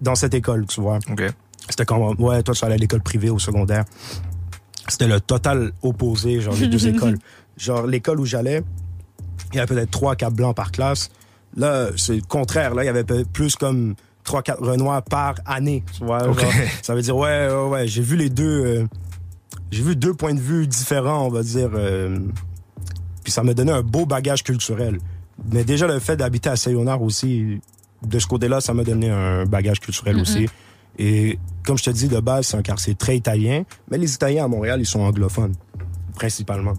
[0.00, 0.98] dans cette école, tu vois.
[1.10, 1.22] Ok.
[1.68, 3.84] C'était comme, ouais, toi, tu allais à l'école privée au secondaire.
[4.88, 7.18] C'était le total opposé, genre, les deux écoles.
[7.56, 8.62] Genre, l'école où j'allais,
[9.52, 11.10] il y avait peut-être trois, quatre blancs par classe.
[11.56, 12.74] Là, c'est le contraire.
[12.74, 13.94] Là, il y avait plus comme
[14.24, 15.84] 3-4 Renois par année.
[15.96, 16.40] Tu vois, Ok.
[16.40, 17.86] genre, ça veut dire, ouais, ouais, ouais.
[17.88, 18.64] J'ai vu les deux.
[18.64, 18.86] euh,
[19.70, 21.70] j'ai vu deux points de vue différents, on va dire.
[21.74, 22.18] euh,
[23.22, 24.98] puis ça m'a donné un beau bagage culturel.
[25.52, 27.60] Mais déjà, le fait d'habiter à Sayonara aussi,
[28.06, 30.22] de ce côté-là, ça m'a donné un bagage culturel Mhm.
[30.22, 30.48] aussi.
[30.98, 33.62] Et comme je te dis, de base, c'est un quartier très italien.
[33.90, 35.54] Mais les Italiens à Montréal, ils sont anglophones,
[36.14, 36.74] principalement.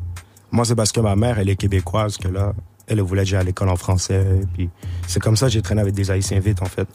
[0.52, 2.54] Moi, c'est parce que ma mère, elle est québécoise que là,
[2.88, 4.26] elle elle voulait que j'aille à l'école en français.
[4.54, 4.70] Puis
[5.08, 6.88] c'est comme ça que j'ai traîné avec des Haïtiens vite, en fait.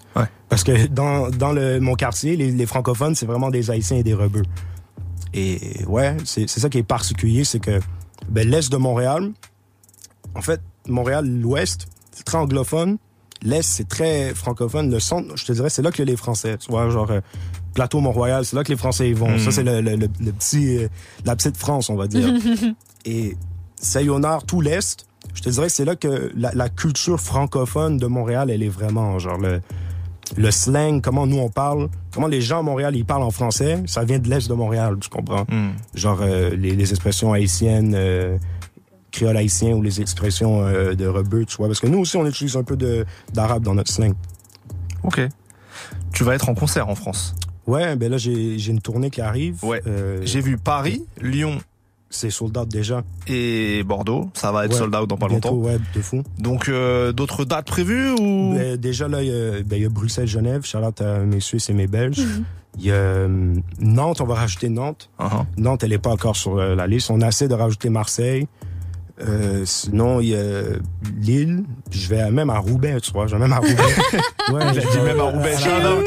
[0.49, 4.03] Parce que dans, dans le, mon quartier, les, les francophones, c'est vraiment des Haïtiens et
[4.03, 4.43] des rebeux.
[5.33, 7.81] Et ouais, c'est c'est ça qui est particulier, c'est que
[8.29, 9.33] ben, l'Est de Montréal,
[10.35, 12.99] en fait, Montréal, l'Ouest, c'est très anglophone.
[13.43, 14.91] L'Est, c'est très francophone.
[14.91, 17.21] Le centre, je te dirais, c'est là que les Français, tu vois, genre euh,
[17.75, 19.39] Plateau Mont-Royal, c'est là que les Français y vont.
[19.39, 20.89] Ça, c'est le, le- le- le petit, euh,
[21.25, 22.33] la petite France, on va dire.
[23.05, 23.37] Et
[23.81, 28.07] Sayonara, tout l'Est, je te dirais que c'est là que la, la culture francophone de
[28.07, 29.61] Montréal, elle est vraiment, genre, le,
[30.37, 33.83] le slang, comment nous on parle, comment les gens à Montréal, ils parlent en français,
[33.87, 35.45] ça vient de l'Est de Montréal, tu comprends?
[35.95, 38.39] Genre, euh, les, les expressions haïtiennes, euh,
[39.17, 41.67] créole haïtien ou les expressions euh, de rebeu, tu vois.
[41.69, 42.77] Parce que nous aussi, on utilise un peu
[43.33, 44.15] d'arabe dans notre slang.
[45.03, 45.21] Ok.
[46.13, 47.35] Tu vas être en concert en France.
[47.67, 49.65] Ouais, ben là, j'ai une tournée qui arrive.
[49.65, 49.83] Ouais.
[49.87, 51.59] Euh, J'ai vu Paris, Lyon.
[52.09, 53.03] C'est sold out déjà.
[53.27, 54.31] Et Bordeaux.
[54.35, 55.67] Ça va être Ouais, sold out dans pas bientôt, longtemps.
[55.69, 56.23] Ouais, de fou.
[56.39, 58.55] Donc, euh, d'autres dates prévues ou?
[58.55, 60.65] Ben, déjà, là, il y a, ben, il y a Bruxelles-Genève.
[60.65, 62.21] Charlotte à mes Suisses et mes Belges.
[62.21, 62.45] Mhm.
[62.79, 63.27] Il y a
[63.81, 65.09] Nantes, on va rajouter Nantes.
[65.19, 65.45] Uh-huh.
[65.57, 67.11] Nantes, elle n'est pas encore sur la liste.
[67.11, 68.47] On essaie de rajouter Marseille.
[69.21, 70.63] Euh, sinon, il y a
[71.19, 71.65] Lille.
[71.91, 73.27] Je vais même à Roubaix, tu vois.
[73.27, 73.77] Je vais même à Roubaix.
[74.61, 75.55] A je dit vais même à Roubaix.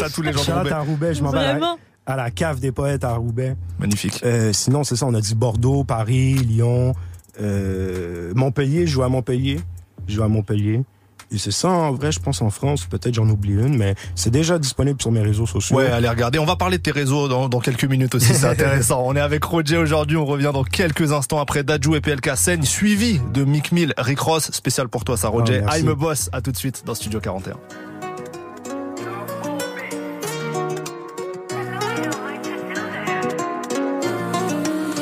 [0.04, 0.72] à tous les gens de Shout-out Roubaix.
[0.72, 1.14] à Roubaix.
[1.14, 3.56] Je m'en vais à la, Vraiment à la cave des poètes à Roubaix.
[3.80, 4.22] Magnifique.
[4.24, 5.06] Euh, sinon, c'est ça.
[5.08, 6.94] On a dit Bordeaux, Paris, Lyon,
[7.42, 8.86] euh, Montpellier.
[8.88, 9.60] Je joue à Montpellier.
[10.08, 10.84] Je joue à Montpellier.
[11.32, 12.86] Et c'est ça, en vrai, je pense en France.
[12.86, 15.78] Peut-être j'en oublie une, mais c'est déjà disponible sur mes réseaux sociaux.
[15.78, 16.40] Ouais, allez regarder.
[16.40, 18.34] On va parler de tes réseaux dans, dans quelques minutes aussi.
[18.34, 19.04] C'est intéressant.
[19.06, 20.18] On est avec Roger aujourd'hui.
[20.18, 24.20] On revient dans quelques instants après Dajou et PLK Scène, suivi de Mick Mill, Rick
[24.20, 24.50] Ross.
[24.52, 25.60] Spécial pour toi, ça, Roger.
[25.62, 25.82] Ah, merci.
[25.82, 26.30] I'm a boss.
[26.34, 27.54] À tout de suite dans Studio 41.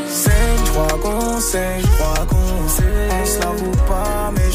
[0.08, 0.34] Saigne,
[0.66, 2.84] je crois qu'on saigne, je crois qu'on sait.
[3.22, 4.47] On se l'avoue pas, mais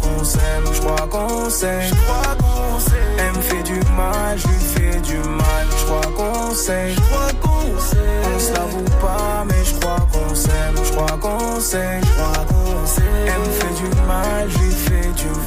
[0.00, 2.90] qu'on s'aime, je crois qu'on saigne, je crois qu'on sait.
[3.18, 7.00] Elle me fait du mal, je lui fais du mal, je crois qu'on saigne, je
[7.00, 7.96] crois qu'on sait.
[8.34, 12.44] On se l'avoue pas, mais je crois qu'on s'aime, je crois qu'on saigne, je crois
[12.46, 13.02] qu'on sait.
[13.26, 14.59] Elle me fait du mal, je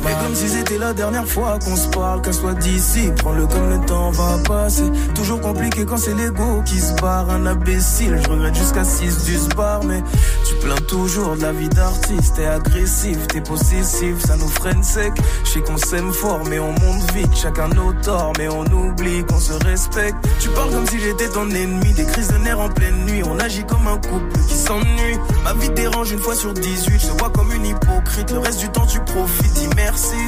[0.04, 3.70] Mais comme si c'était la dernière fois qu'on se parle, qu'elle soit d'ici, prends-le comme
[3.70, 4.84] le temps va passer.
[5.16, 8.20] Toujours compliqué quand c'est l'ego qui se barre, un imbécile.
[8.22, 10.04] Je regrette jusqu'à 6 du bar, mais
[10.46, 12.36] tu plains toujours de la vie d'artiste.
[12.36, 15.14] T'es agressif, t'es possessif, ça nous freine sec.
[15.46, 17.34] Je sais qu'on s'aime fort, mais on monte vite.
[17.36, 20.18] Chacun nos torts, mais on oublie qu'on se respecte.
[20.40, 23.24] Tu parles comme si j'étais ton ennemi, des crises de nerfs en pleine nuit.
[23.24, 25.18] On agit comme un couple qui s'ennuie.
[25.46, 28.32] Ma vie dérange une fois sur 18, je te vois comme une hypocrite.
[28.32, 30.24] Le reste du temps, tu profites, dis merci.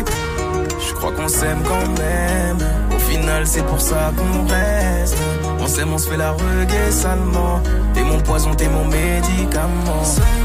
[0.88, 2.57] Je crois qu'on s'aime quand même.
[2.95, 5.18] Au final, c'est pour ça qu'on reste.
[5.59, 7.59] On s'aime, on se fait la reggae salement.
[7.93, 10.03] T'es mon poison, t'es mon médicament.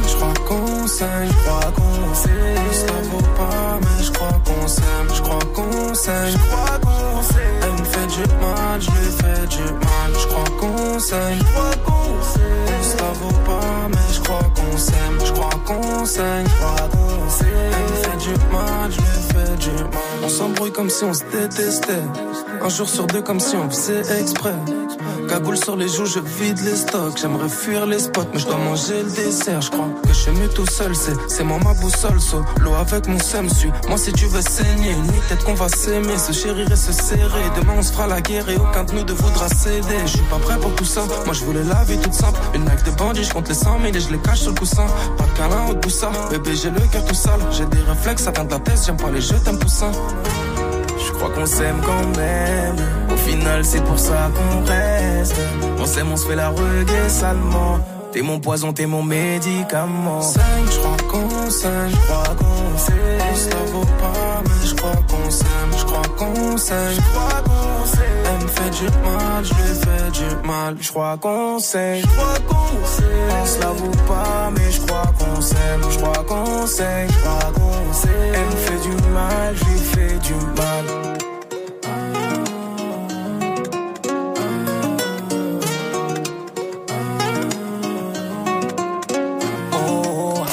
[0.08, 2.56] Je crois qu'on s'aime, je crois qu'on sait.
[2.72, 5.08] Ça vaut pas, mais je crois qu'on s'aime.
[5.14, 7.52] Je crois qu'on s'aime, je crois qu'on sait.
[7.62, 10.10] Elle me fait du mal, je lui fais du mal.
[10.20, 12.96] Je crois qu'on s'aime, je crois qu'on sait.
[12.96, 17.46] Ça vaut pas, mais je crois qu'on Je qu'on s'aime, je crois qu'on sait.
[17.46, 19.90] Elle me fait du mal, je lui fais du mal.
[20.22, 22.04] On s'embrouille comme si on se détestait.
[22.62, 24.54] Un jour sur deux, comme si on faisait exprès.
[25.28, 27.16] Cagoule sur les joues, je vide les stocks.
[27.20, 29.60] J'aimerais fuir les spots, mais je dois manger le dessert.
[29.60, 32.20] Je crois que je suis mieux tout seul, c'est, c'est moi ma boussole.
[32.20, 34.94] So, l'eau avec mon seum, suis moi si tu veux saigner.
[34.94, 37.44] Ni peut-être qu'on va s'aimer, se chérir et se serrer.
[37.56, 40.00] Demain on se fera la guerre et aucun de nous ne voudra céder.
[40.04, 42.40] Je suis pas prêt pour tout ça, moi je voulais la vie toute simple.
[42.54, 44.56] Une life de bandit, je compte les 100 000 et je les cache sur le
[44.60, 47.40] Pas de câlin ou de bébé j'ai le cœur tout sale.
[47.50, 49.90] J'ai des réflexes, de la tête, j'aime pas les jeux, t'aimes poussin.
[50.98, 52.76] Je crois qu'on s'aime quand même.
[53.10, 55.34] Au final, c'est pour ça qu'on reste.
[55.78, 57.78] On s'aime, on se fait la reggae salement.
[58.12, 60.20] T'es mon poison, t'es mon médicament.
[60.20, 63.50] Je crois qu'on s'aime, je qu'on sait.
[63.50, 68.09] Ça vaut pas, je crois qu'on s'aime, je crois qu'on s'aime, je crois qu'on sait.
[68.30, 70.76] Elle me fait du mal, je lui fais du mal.
[70.80, 73.02] Je crois qu'on sait, je crois qu'on sait.
[73.42, 77.52] On se l'avoue pas, mais je crois qu'on s'aime, je crois qu'on sait, je crois
[77.52, 78.08] qu'on sait.
[78.34, 80.84] Elle me fait du mal, je lui fais du mal.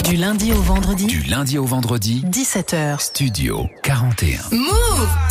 [0.03, 3.01] Du lundi lundi au vendredi, Du lundi au vendredi, 17h.
[3.01, 4.39] Studio 41.
[4.51, 5.26] Move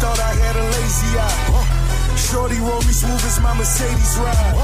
[0.00, 1.80] thought I had a lazy eye.
[2.16, 4.56] Shorty roll me smooth as my Mercedes ride.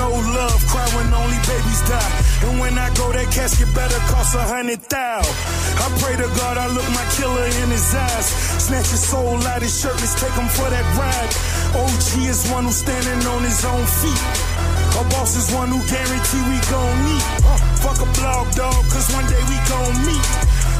[0.00, 2.12] No love, cry when only babies die.
[2.48, 5.20] And when I go, that casket better cost a hundred thou.
[5.20, 8.26] I pray to God I look my killer in his eyes.
[8.64, 11.32] Snatch his soul out his shirt, let's take him for that ride.
[11.76, 14.22] OG is one who's standing on his own feet.
[14.96, 17.26] A boss is one who guarantee we gon' meet.
[17.84, 20.26] Fuck a blog dog, cause one day we gon' meet.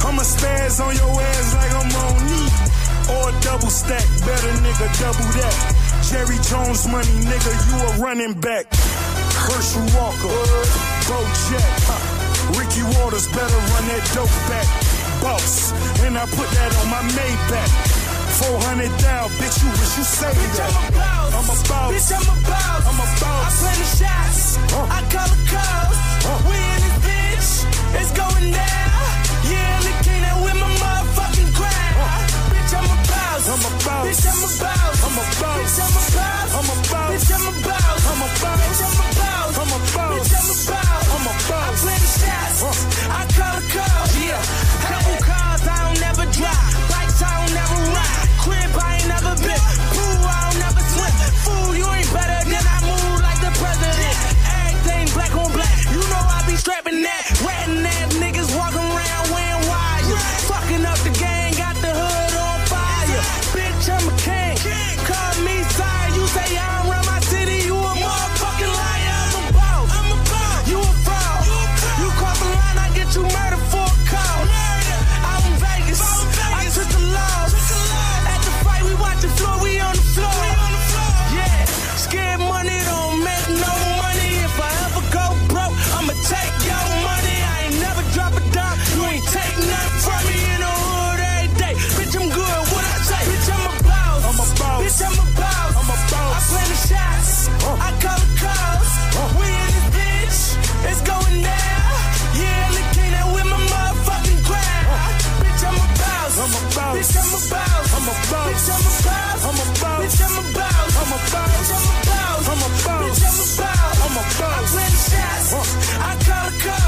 [0.09, 2.74] I'ma spaz on your ass like I'm on knee.
[3.11, 5.57] Or double stack, better nigga, double that.
[6.09, 8.67] Jerry Jones money, nigga, you a running back.
[9.45, 10.33] Herschel Walker,
[11.09, 12.25] Bo Jack.
[12.57, 14.69] Ricky Waters better run that dope back.
[15.21, 15.73] Boss,
[16.05, 17.73] and I put that on my Maybach.
[18.41, 20.73] 400 down, bitch, you wish you saved Bitch, that.
[20.75, 21.33] I'm a boss.
[21.35, 21.93] I'm a boss.
[21.95, 22.83] Bitch, I'm a boss.
[22.89, 23.45] I'm a boss.
[23.45, 24.59] I play the shots.
[24.75, 25.97] I call the calls.
[26.49, 28.01] We in this bitch.
[28.01, 29.07] It's going down.
[29.49, 30.84] Yeah, look king that with my motherfucking
[33.35, 33.49] boss.
[33.49, 34.07] I'm a boss.
[34.07, 35.05] Bitch, I'm a boss.
[35.05, 35.59] I'm a boss.
[35.59, 36.55] Bitch, I'm a boss.
[36.55, 37.11] I'm a boss.
[37.14, 38.07] Bitch, I'm a boss.
[38.07, 38.61] I'm a boss.
[38.62, 39.59] Bitch, I'm a boss.
[39.59, 40.14] I'm a boss.
[40.14, 41.07] Bitch, I'm a boss.
[41.14, 41.64] I'm a boss.
[41.64, 42.59] I play the shots.
[43.05, 44.12] I call the calls.
[44.24, 44.43] Yeah.
[44.89, 46.72] Couple cars I don't never drive.
[46.91, 48.28] Bikes I don't never ride.
[48.45, 49.62] Crib I ain't never been.
[49.95, 51.14] Pool I don't never swim.
[51.45, 54.16] Fool, you ain't better than I move like the president.
[54.47, 55.74] Everything black on black.
[55.91, 57.24] You know I be strapping that.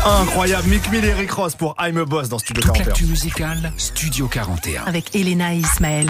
[0.07, 2.87] Incroyable, Mick Mill et Rick Ross pour I'm a Boss dans Studio Toute 41.
[2.87, 4.85] l'actu musicale, Studio 41.
[4.85, 6.09] Avec Elena et Ismaël.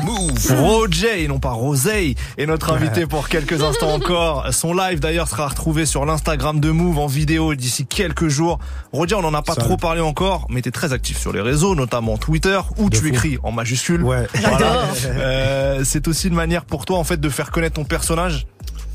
[0.50, 4.52] Roger, et non pas Rosé, est notre invité pour quelques instants encore.
[4.52, 8.58] Son live d'ailleurs sera retrouvé sur l'Instagram de Move en vidéo d'ici quelques jours.
[8.92, 9.66] Roger, on n'en a pas Salut.
[9.66, 13.02] trop parlé encore, mais t'es très actif sur les réseaux, notamment Twitter, où De tu
[13.02, 13.08] fou.
[13.08, 14.02] écris en majuscule.
[14.02, 14.26] Ouais.
[14.34, 14.82] Voilà.
[15.06, 18.46] Euh, c'est aussi une manière pour toi en fait de faire connaître ton personnage?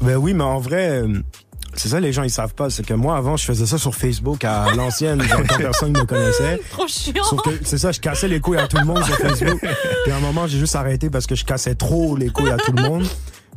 [0.01, 1.21] Ben oui, mais en vrai, euh,
[1.75, 3.95] c'est ça les gens ils savent pas, c'est que moi avant je faisais ça sur
[3.95, 6.59] Facebook à l'ancienne, genre quand personne me connaissait.
[6.71, 7.23] Trop chiant.
[7.23, 9.59] Sauf que c'est ça, je cassais les couilles à tout le monde sur Facebook.
[10.03, 12.57] Puis à un moment, j'ai juste arrêté parce que je cassais trop les couilles à
[12.57, 13.05] tout le monde.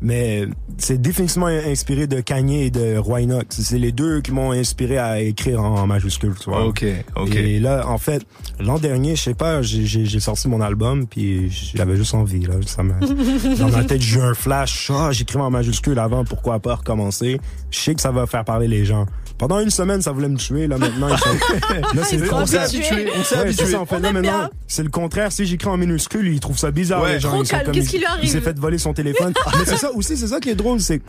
[0.03, 3.61] Mais c'est définitivement inspiré de Kanye et de Roy Knox.
[3.63, 6.67] C'est les deux qui m'ont inspiré à écrire en majuscule, tu vois.
[6.67, 6.85] Ok,
[7.17, 7.35] ok.
[7.37, 8.23] Et là, en fait,
[8.61, 12.41] l'an dernier, je sais pas, j'ai- j'ai j'ai sorti mon album, puis j'avais juste envie,
[12.41, 12.55] là.
[12.67, 12.95] Ça m'a-
[13.59, 14.91] dans ma tête, j'ai eu un flash.
[14.95, 17.41] Ah, j'écrivais en majuscule avant, pourquoi pas recommencer?
[17.71, 19.07] Je sais que ça va faire parler les gens.
[19.39, 21.29] Pendant une semaine, ça voulait me tuer, là, maintenant, ils sont-
[21.97, 22.63] là, c'est le On s'est contraire.
[22.63, 23.67] habitué, on s'est Ouais, habitué.
[23.67, 25.33] ça, en fait, là, maintenant, c'est le contraire.
[25.33, 27.15] Si j'écris en minuscule, ils trouvent ça bizarre, Ouais.
[27.15, 27.31] les gens.
[27.31, 29.33] Trop Ils sont comme- qu'est-ce qui lui Il arrive s'est fait voler son téléphone.
[29.59, 31.01] Mais c'est ça aussi, c'est ça qui est drôle, c'est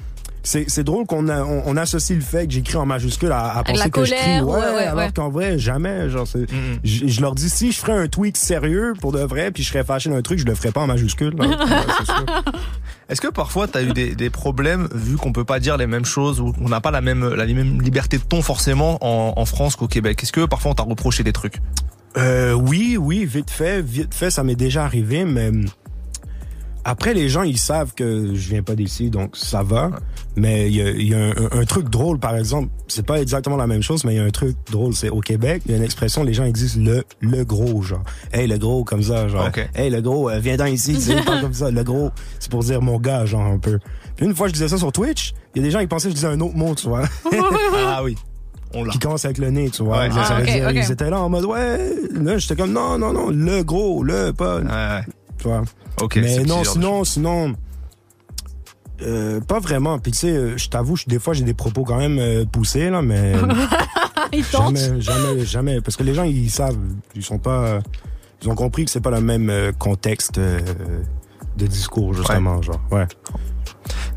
[0.43, 3.63] c'est c'est drôle qu'on a, on, on associe le fait que j'écris en majuscule à,
[3.65, 4.39] penser la que je crie.
[4.39, 6.45] colère, ouais, ouais, ouais, alors qu'en vrai jamais genre c'est
[6.83, 9.69] je, je leur dis si je ferais un tweet sérieux pour de vrai puis je
[9.69, 11.33] serais fâché d'un truc je le ferais pas en majuscule.
[13.09, 16.05] Est-ce que parfois t'as eu des, des problèmes vu qu'on peut pas dire les mêmes
[16.05, 19.45] choses ou on n'a pas la même la même liberté de ton forcément en, en
[19.45, 20.21] France qu'au Québec?
[20.21, 21.59] Est-ce que parfois on t'a reproché des trucs?
[22.17, 25.51] Euh, oui, oui, vite fait, vite fait, ça m'est déjà arrivé, mais
[26.85, 29.91] après les gens ils savent que je viens pas d'ici, donc ça va.
[30.37, 33.05] Mais il y a, il y a un, un- un truc drôle, par exemple, c'est
[33.05, 35.63] pas exactement la même chose, mais il y a un truc drôle, c'est au Québec,
[35.65, 38.57] il y a une expression, les gens ils disent le le gros, genre, hey le
[38.57, 39.67] gros comme ça, genre, Ok.
[39.75, 42.63] hey le gros, euh, viens dans ici, tu pas comme ça, le gros, c'est pour
[42.63, 43.79] dire mon gars, genre un peu.
[44.15, 46.07] Puis une fois je disais ça sur Twitch, il y a des gens ils pensaient
[46.09, 47.03] que je disais un autre mot, tu vois.
[47.87, 48.15] Ah oui,
[48.91, 49.99] qui commence avec le nez, tu vois.
[49.99, 50.09] Ouais.
[50.13, 50.69] Ah, dire.
[50.71, 51.91] Ils étaient là en mode, ouais.
[52.13, 54.57] Là, j'étais comme, non, non, non, le gros, le pas.
[54.57, 55.01] Ouais, ouais.
[55.45, 55.61] Tu vois.
[56.01, 56.15] Ok.
[56.17, 57.53] Mais non, sinon, sinon,
[59.03, 59.99] euh, pas vraiment.
[59.99, 62.45] Puis tu sais, euh, je t'avoue, je- des fois, j'ai des propos quand même euh,
[62.45, 63.33] poussés, là, mais
[64.51, 65.81] jamais, jamais, jamais.
[65.81, 66.77] Parce que les gens, ils savent,
[67.13, 67.79] ils sont pas,
[68.41, 72.81] ils ont compris que c'est pas le même contexte de discours, justement, genre.
[72.91, 73.05] Ouais.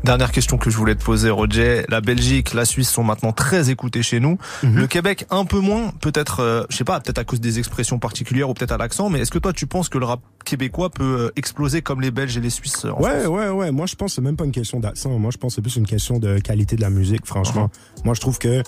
[0.03, 1.83] Dernière question que je voulais te poser, Roger.
[1.89, 4.37] La Belgique, la Suisse sont maintenant très écoutés chez nous.
[4.63, 4.75] Mhm.
[4.75, 5.91] Le Québec, un peu moins.
[5.99, 9.09] Peut-être, euh, je sais pas, peut-être à cause des expressions particulières ou peut-être à l'accent.
[9.09, 12.11] Mais est-ce que toi, tu penses que le rap québécois peut euh, exploser comme les
[12.11, 13.27] Belges et les Suisses euh, en Ouais, France?
[13.27, 13.71] ouais, ouais.
[13.71, 15.09] Moi, je pense que c'est même pas une question d'accent.
[15.19, 17.69] Moi, je pense que c'est plus une question de qualité de la musique, franchement.
[17.97, 18.05] Uh-huh.
[18.05, 18.63] Moi, je trouve que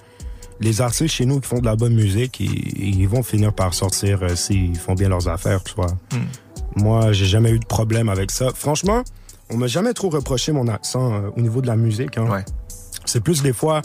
[0.60, 3.74] les artistes chez nous qui font de la bonne musique, ils, ils vont finir par
[3.74, 5.88] sortir euh, s'ils font bien leurs affaires, tu vois.
[6.12, 6.26] Hmm.
[6.76, 8.50] Moi, j'ai jamais eu de problème avec ça.
[8.54, 9.04] Franchement,
[9.52, 12.18] on m'a jamais trop reproché mon accent euh, au niveau de la musique.
[12.18, 12.30] Hein.
[12.30, 12.46] Ouais.
[13.06, 13.82] C'est plus des fois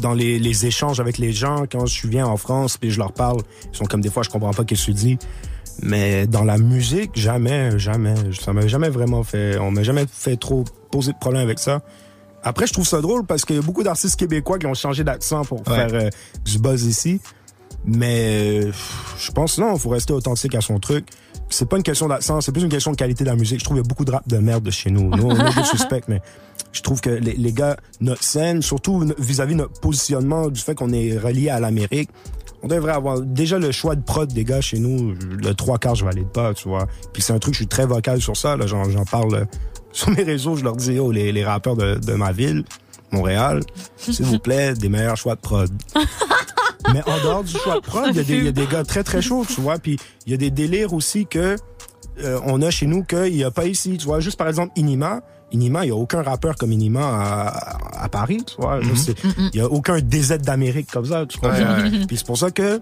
[0.00, 3.12] dans les, les échanges avec les gens, quand je viens en France puis je leur
[3.12, 3.40] parle,
[3.72, 5.18] ils sont comme des fois je comprends pas ce que tu dis.
[5.82, 8.14] Mais dans la musique, jamais, jamais.
[8.38, 9.58] Ça m'a jamais vraiment fait.
[9.58, 11.80] On m'a jamais fait trop poser de problème avec ça.
[12.42, 15.04] Après, je trouve ça drôle parce qu'il y a beaucoup d'artistes québécois qui ont changé
[15.04, 15.74] d'accent pour Ouais.
[15.74, 16.08] faire euh,
[16.44, 17.20] du buzz ici.
[17.86, 18.72] Mais euh,
[19.18, 21.06] je pense non, faut rester authentique à son truc.
[21.50, 23.58] C'est pas une question d'accent, c'est plus une question de qualité de la musique.
[23.58, 25.10] Je trouve qu'il y a beaucoup de rap de merde de chez nous.
[25.10, 26.22] Nous, on est des suspects, mais
[26.72, 30.92] je trouve que les, les gars, notre scène, surtout vis-à-vis notre positionnement du fait qu'on
[30.92, 32.08] est relié à l'Amérique,
[32.62, 35.14] on devrait avoir déjà le choix de prod des gars chez nous.
[35.14, 36.86] Le trois quarts, je valide pas, tu vois.
[37.12, 38.56] Puis c'est un truc, je suis très vocal sur ça.
[38.56, 39.44] Là, j'en, j'en parle euh,
[39.92, 40.56] sur mes réseaux.
[40.56, 42.64] Je leur dis, oh, les, les rappeurs de, de ma ville,
[43.12, 43.62] Montréal,
[43.96, 45.70] s'il vous plaît, des meilleurs choix de prod.
[46.92, 48.66] Mais en dehors du choix de prod, il y, a des- il y a des
[48.66, 49.78] gars très très chauds, tu vois.
[49.78, 51.56] Puis il y a des délires aussi que
[52.22, 53.96] euh, on a chez nous qu'il n'y a pas ici.
[53.98, 55.20] Tu vois, juste par exemple Inima.
[55.52, 58.80] Inima, il n'y a aucun rappeur comme Inima à, à Paris, tu vois.
[58.80, 61.50] Juste, c'est- Il n'y a aucun DZ d'Amérique comme ça, tu vois.
[61.50, 62.06] Ouais, ouais.
[62.06, 62.80] Puis c'est pour ça que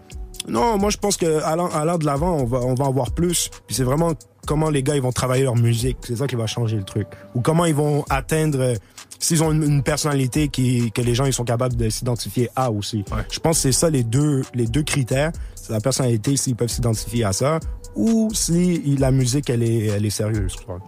[0.48, 3.10] non, moi je pense que allant, allant de l'avant, on va on va en voir
[3.12, 3.48] plus.
[3.66, 4.12] Puis c'est vraiment
[4.46, 7.06] comment les gars ils vont travailler leur musique, c'est ça qui va changer le truc.
[7.34, 8.74] Ou comment ils vont atteindre euh,
[9.18, 12.70] s'ils ont une, une personnalité qui que les gens ils sont capables de s'identifier à
[12.70, 13.04] aussi.
[13.10, 13.22] Ouais.
[13.30, 16.68] Je pense que c'est ça les deux les deux critères, c'est la personnalité s'ils peuvent
[16.68, 17.60] s'identifier à ça
[17.94, 20.54] ou si la musique elle est elle est sérieuse.
[20.58, 20.78] tu vois.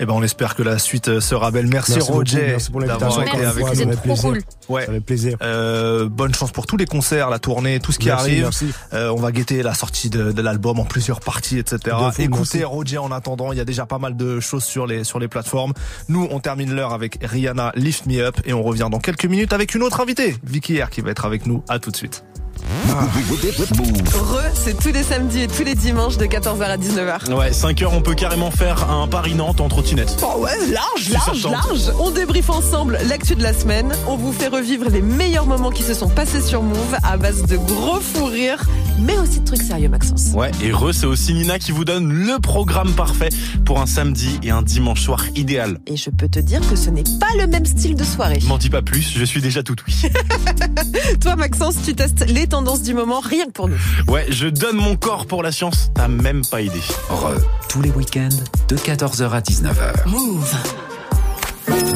[0.00, 1.66] Eh ben, on espère que la suite euh, sera belle.
[1.66, 3.20] Merci, Merci beaucoup, Roger merci pour l'invitation.
[3.20, 3.90] Merci, avec nous.
[3.90, 4.22] fait trop plaisir.
[4.22, 4.40] cool.
[4.68, 4.86] Ouais.
[4.86, 5.36] Ça fait plaisir.
[5.42, 8.42] Euh, bonne chance pour tous les concerts, la tournée, tout ce qui Merci, arrive.
[8.44, 8.66] merci.
[8.92, 11.96] Euh, on va guetter la sortie de, de l'album en plusieurs parties, etc.
[12.12, 12.64] Fou, Écoutez merci.
[12.64, 15.28] Roger en attendant, il y a déjà pas mal de choses sur les sur les
[15.28, 15.72] plateformes.
[16.08, 19.52] Nous, on termine l'heure avec Rihanna Lift Me Up et on revient dans quelques minutes
[19.52, 21.62] avec une autre invitée, Vicky R, qui va être avec nous.
[21.68, 22.24] À tout de suite.
[22.68, 27.32] Re, c'est tous les samedis et tous les dimanches de 14h à 19h.
[27.32, 30.16] Ouais, 5 heures, on peut carrément faire un Paris-Nantes en trottinette.
[30.22, 31.92] Oh ouais, large, large, large.
[31.98, 33.94] On débriefe ensemble l'actu de la semaine.
[34.06, 37.44] On vous fait revivre les meilleurs moments qui se sont passés sur Move à base
[37.44, 38.64] de gros fous rires,
[38.98, 40.32] mais aussi de trucs sérieux, Maxence.
[40.34, 43.30] Ouais, et Re, c'est aussi Nina qui vous donne le programme parfait
[43.64, 45.78] pour un samedi et un dimanche soir idéal.
[45.86, 48.40] Et je peux te dire que ce n'est pas le même style de soirée.
[48.46, 50.02] M'en dis pas plus, je suis déjà tout oui.
[51.20, 53.76] Toi, Maxence, tu testes les du moment rien que pour nous.
[54.08, 56.80] Ouais, je donne mon corps pour la science, t'as même pas idée.
[57.08, 57.34] Re,
[57.68, 58.28] tous les week-ends
[58.68, 60.08] de 14h à 19h.
[60.08, 60.54] Move.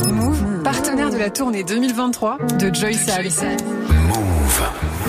[0.09, 3.27] Move, partenaire de la tournée 2023 de Joy Sad.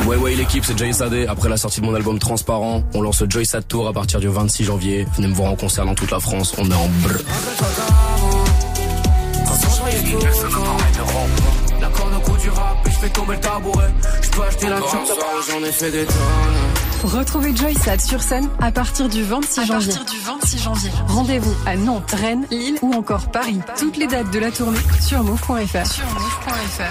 [0.07, 3.21] Ouais ouais l'équipe c'est Jay Sadé Après la sortie de mon album Transparent On lance
[3.21, 5.95] le Joy Sad Tour à partir du 26 janvier Venez me voir en concert dans
[5.95, 7.23] toute la France On est en brr
[13.03, 13.89] fais tomber le tabouret.
[14.21, 15.11] Je peux acheter la chance,
[15.49, 16.15] j'en ai fait des tonnes.
[17.03, 19.93] Retrouvez Joysad sur scène à partir du 26 janvier.
[19.93, 20.91] du 26 janvier.
[21.07, 23.59] Rendez-vous à Nantes, Rennes, Lille ou encore Paris.
[23.77, 25.85] Toutes les dates de la tournée sur move.fr.
[25.85, 26.83] Sur move.fr.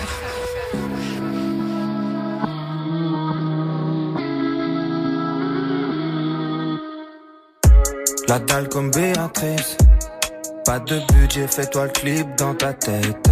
[8.29, 9.77] La dalle comme Béatrice.
[10.65, 13.32] Pas de budget, fais-toi le clip dans ta tête.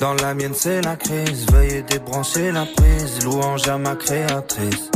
[0.00, 1.44] Dans la mienne, c'est la crise.
[1.52, 3.22] Veuillez débrancher la prise.
[3.22, 4.90] Louange à ma créatrice.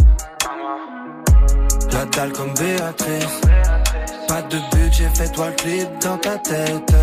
[1.92, 3.40] La dalle comme Béatrice.
[4.26, 6.94] Pas de budget, fais-toi le clip dans ta tête.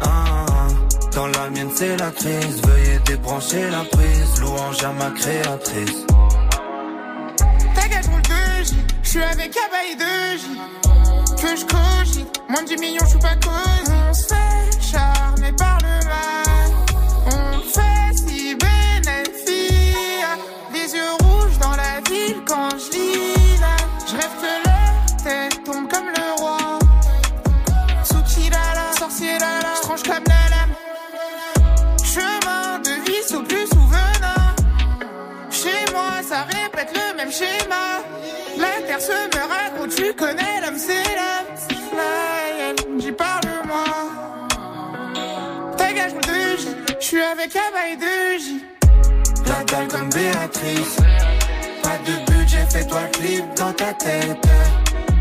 [0.00, 0.68] Ah, ah, ah.
[1.12, 2.62] Dans la mienne, c'est la crise.
[2.62, 4.40] Veuillez débrancher la prise.
[4.40, 6.06] Louange à ma créatrice.
[7.74, 10.46] Ta gueule roule de J, je suis avec Abaye de J.
[11.42, 13.92] Que je cogite, moins de 10 millions, je suis pas cause.
[14.08, 16.53] On se fait charmer par le mal.
[37.40, 43.00] La terre se me raconte, tu connais l'homme, c'est l'homme.
[43.00, 43.84] J'y parle-moi.
[45.76, 46.68] Ta gage de J,
[47.00, 47.50] je suis avec
[48.38, 48.62] J.
[49.46, 50.96] La dalle comme Béatrice.
[51.82, 54.46] Pas de budget, fais-toi clip dans ta tête.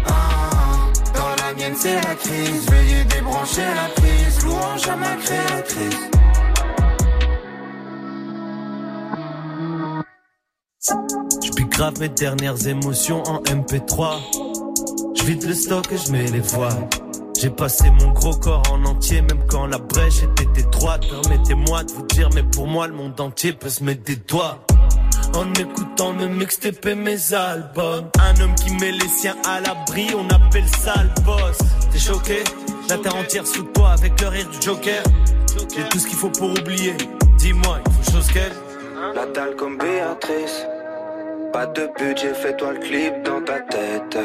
[0.05, 0.91] Ah.
[1.16, 2.66] dans la mienne, c'est la crise.
[2.70, 4.43] Veuillez débrancher la prise.
[4.45, 6.22] Louange à ma créatrice.
[10.86, 14.17] J'pis grave mes dernières émotions en MP3.
[15.15, 16.89] J'vide le stock et j'mets les voiles.
[17.39, 21.05] J'ai passé mon gros corps en entier, même quand la brèche était étroite.
[21.09, 24.59] Permettez-moi de vous dire, mais pour moi, le monde entier peut se mettre des doigts.
[25.36, 28.09] En écoutant mes mixtapes et mes albums.
[28.19, 31.59] Un homme qui met les siens à l'abri, on appelle ça le boss.
[31.93, 32.43] T'es choqué?
[32.89, 35.01] La terre entière sous toi avec le rire du Joker.
[35.73, 36.93] J'ai tout ce qu'il faut pour oublier.
[37.38, 38.51] Dis-moi, il faut chose qu'elle.
[39.12, 40.66] La dalle comme Béatrice.
[41.51, 44.18] Pas de budget, fais-toi le clip dans ta tête.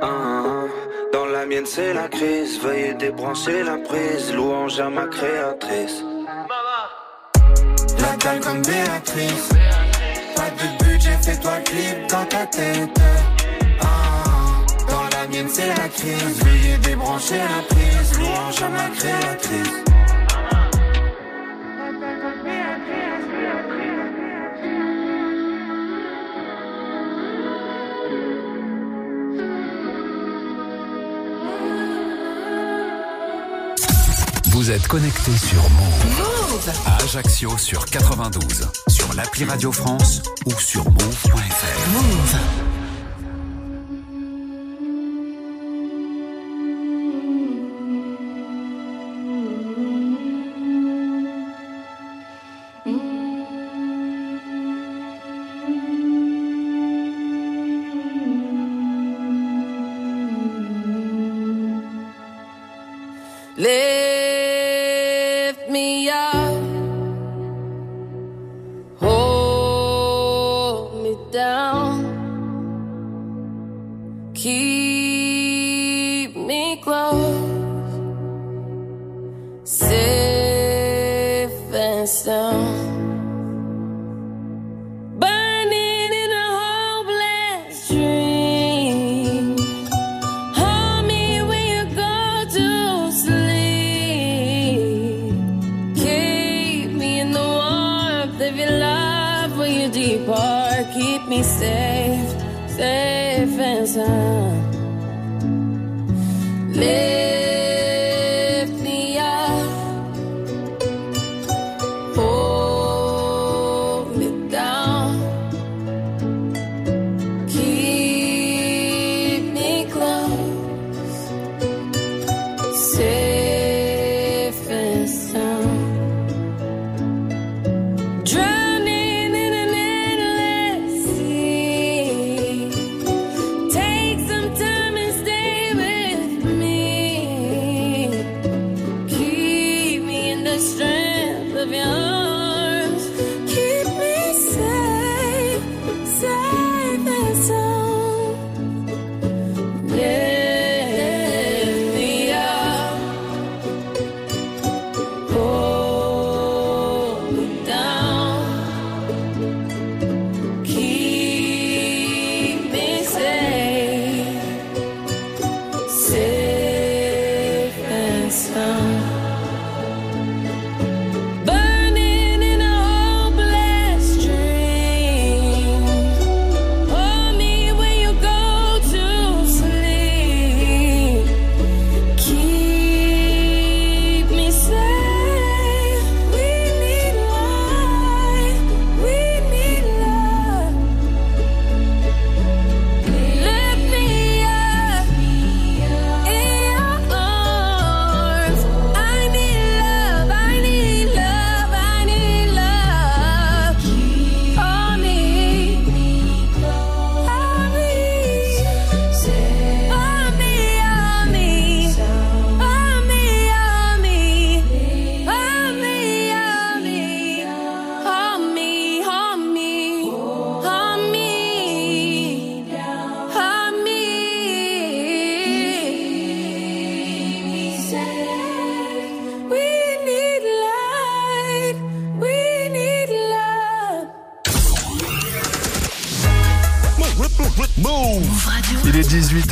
[0.00, 0.64] Ah, ah.
[1.12, 2.60] Dans la mienne, c'est la crise.
[2.62, 4.32] Veuillez débrancher la prise.
[4.32, 6.04] Louange à ma créatrice.
[7.98, 9.48] La dalle comme Béatrice.
[10.36, 13.00] Pas de budget, fais-toi le clip dans ta tête.
[13.80, 14.88] Ah, ah.
[14.88, 16.44] Dans la mienne, c'est la crise.
[16.44, 18.18] Veuillez débrancher la prise.
[18.18, 19.95] Louange à ma créatrice.
[34.56, 36.70] Vous êtes connecté sur Move.
[36.86, 41.90] À Ajaccio sur 92, sur l'appli Radio France ou sur move.fr.
[41.92, 42.65] Move.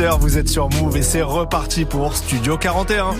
[0.04, 3.12] 18h, vous êtes sur Move et c'est reparti pour Studio 41.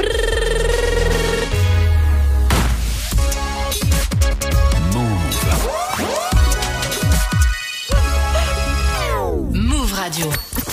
[9.52, 10.26] Move Radio.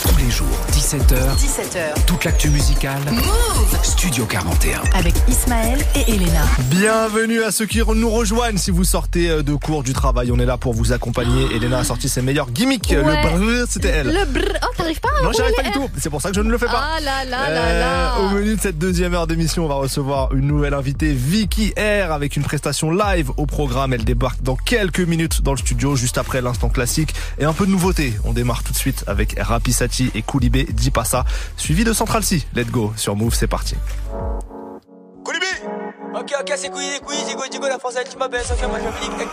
[0.08, 1.16] Tous les jours, 17h.
[1.38, 2.06] 17h.
[2.06, 3.00] Toute l'actu musicale.
[3.12, 4.82] Move Studio 41.
[4.94, 6.42] Avec Ismaël et Elena.
[6.70, 8.58] Bienvenue à ceux qui nous rejoignent.
[8.58, 11.46] Si vous sortez euh, de cours du travail, on est là pour vous accompagner.
[11.56, 12.90] Elena a sorti ses meilleurs gimmicks.
[12.90, 12.98] Ouais.
[12.98, 14.08] Le brrr, c'était elle.
[14.08, 14.52] Le brr.
[14.64, 15.90] Oh, t'arrives pas à Non, j'y arrive pas du tout.
[15.98, 16.84] C'est pour ça que je ne le fais pas.
[16.98, 18.20] Ah là là là Euh, là.
[18.20, 22.12] Au menu de cette deuxième heure d'émission, on va recevoir une nouvelle invitée, Vicky R,
[22.12, 23.94] avec une prestation live au programme.
[23.94, 27.14] Elle débarque dans quelques minutes dans le studio, juste après l'instant classique.
[27.40, 28.14] Et un peu de nouveauté.
[28.26, 31.26] On démarre tout de suite avec Rapisati et Koulibé Dipassa,
[31.58, 32.42] suivi de Central C.
[32.56, 33.76] Let's go sur Move, c'est parti.
[36.14, 39.28] Ok, ok, c'est couilles, couilles, Zigo, Zigo, la française, tu m'appelles, Sophia, moi je avec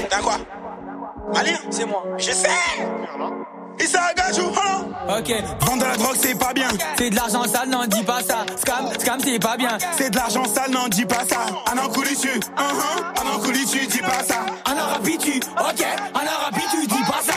[0.00, 0.36] les T'as quoi?
[1.34, 2.02] Malien C'est moi.
[2.16, 2.48] Je sais
[3.78, 4.46] Issa Agajou,
[5.08, 6.68] Ok, vendre de la drogue c'est pas bien.
[6.96, 8.46] C'est de l'argent sale, non dis pas ça.
[8.56, 9.76] Scam, scam c'est pas bien.
[9.98, 11.40] C'est de l'argent sale, non dis pas ça.
[11.70, 14.46] Un an couli tu, un an couli tu, dis pas ça.
[14.64, 17.35] Un an rapide tu, ok, un an rapide tu, dis pas ça.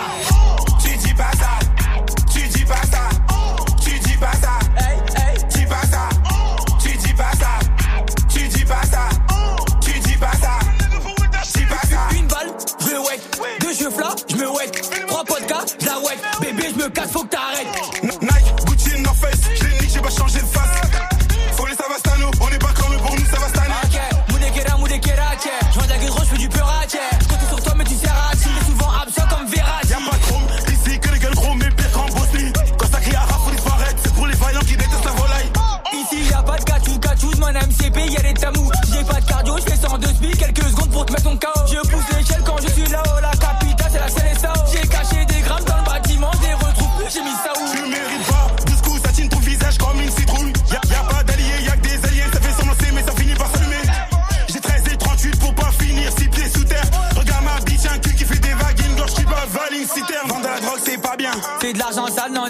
[14.27, 14.71] Je me wet.
[15.07, 16.17] Trois podcasts, la wet.
[16.41, 17.48] Bébé, je me casse, faut que t'arrêtes.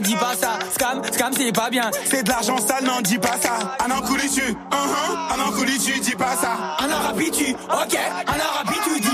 [0.10, 0.58] Dis pas ça.
[0.74, 1.92] Scam, scam, c'est pas bien.
[2.06, 3.76] C'est de l'argent sale, non, dis pas ça.
[3.86, 4.42] Un an couli tu,
[4.72, 6.76] un an couli tu, dis pas ça.
[6.80, 9.09] Un an rapide tu, ok, un an rapide tu, dis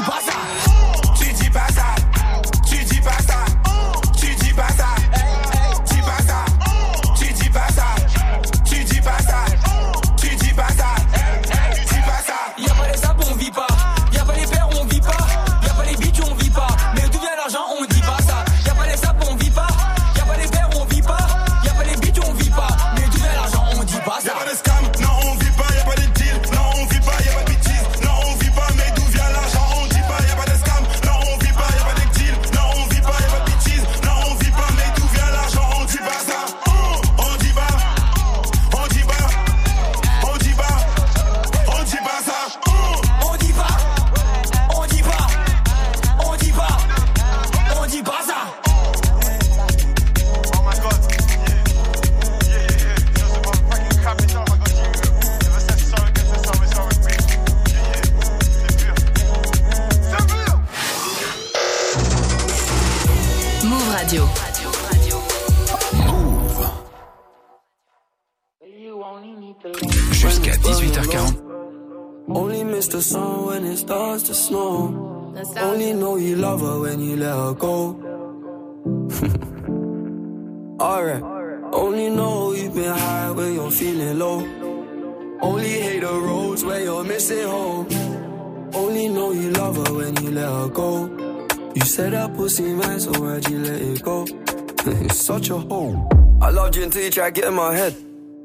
[91.76, 94.24] You said that pussy man, so why'd you let it go?
[95.04, 96.08] it's such a hole.
[96.42, 97.94] I loved you until you tried to get in my head.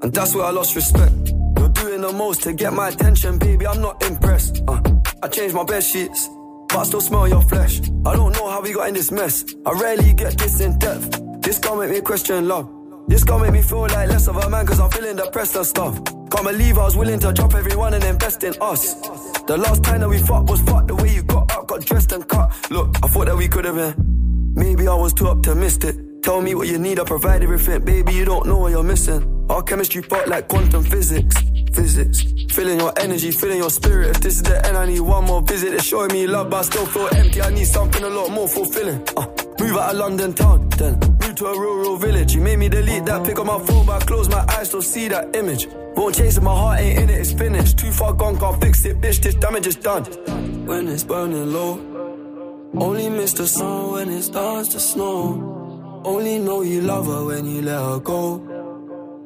[0.02, 1.12] And that's where I lost respect.
[1.56, 3.68] You're doing the most to get my attention, baby.
[3.68, 4.64] I'm not impressed.
[4.66, 4.82] Uh,
[5.22, 6.28] I changed my bed sheets,
[6.68, 7.80] but I still smell your flesh.
[8.04, 9.44] I don't know how we got in this mess.
[9.64, 11.20] I rarely get this in depth.
[11.40, 12.68] This gon' make me question love.
[13.06, 15.66] This gon' make me feel like less of a man, cause I'm feeling depressed and
[15.66, 16.02] stuff.
[16.30, 18.94] Can't believe I was willing to drop everyone and invest in us.
[19.46, 22.26] The last time that we fucked was fucked the way you got got dressed and
[22.26, 22.50] cut.
[22.70, 23.94] Look, I thought that we could have been.
[24.56, 25.94] Maybe I was too optimistic.
[26.20, 27.84] Tell me what you need, I provide everything.
[27.84, 29.39] Baby, you don't know what you're missing.
[29.50, 31.34] Our chemistry part like quantum physics.
[31.72, 32.22] Physics.
[32.54, 34.10] Feeling your energy, feeling your spirit.
[34.10, 35.74] If this is the end, I need one more visit.
[35.74, 37.42] It's showing me love, but I still feel empty.
[37.42, 39.02] I need something a lot more fulfilling.
[39.16, 39.26] Uh,
[39.58, 42.32] move out of London town, then move to a rural village.
[42.32, 44.82] You made me delete that pick on my phone, but I close my eyes, still
[44.82, 45.66] see that image.
[45.96, 47.76] Won't chase it, my heart ain't in it, it's finished.
[47.76, 49.20] Too far gone, can't fix it, bitch.
[49.20, 50.04] This damage is done.
[50.64, 51.72] When it's burning low,
[52.74, 56.02] only miss the sun when it starts to snow.
[56.04, 58.59] Only know you love her when you let her go.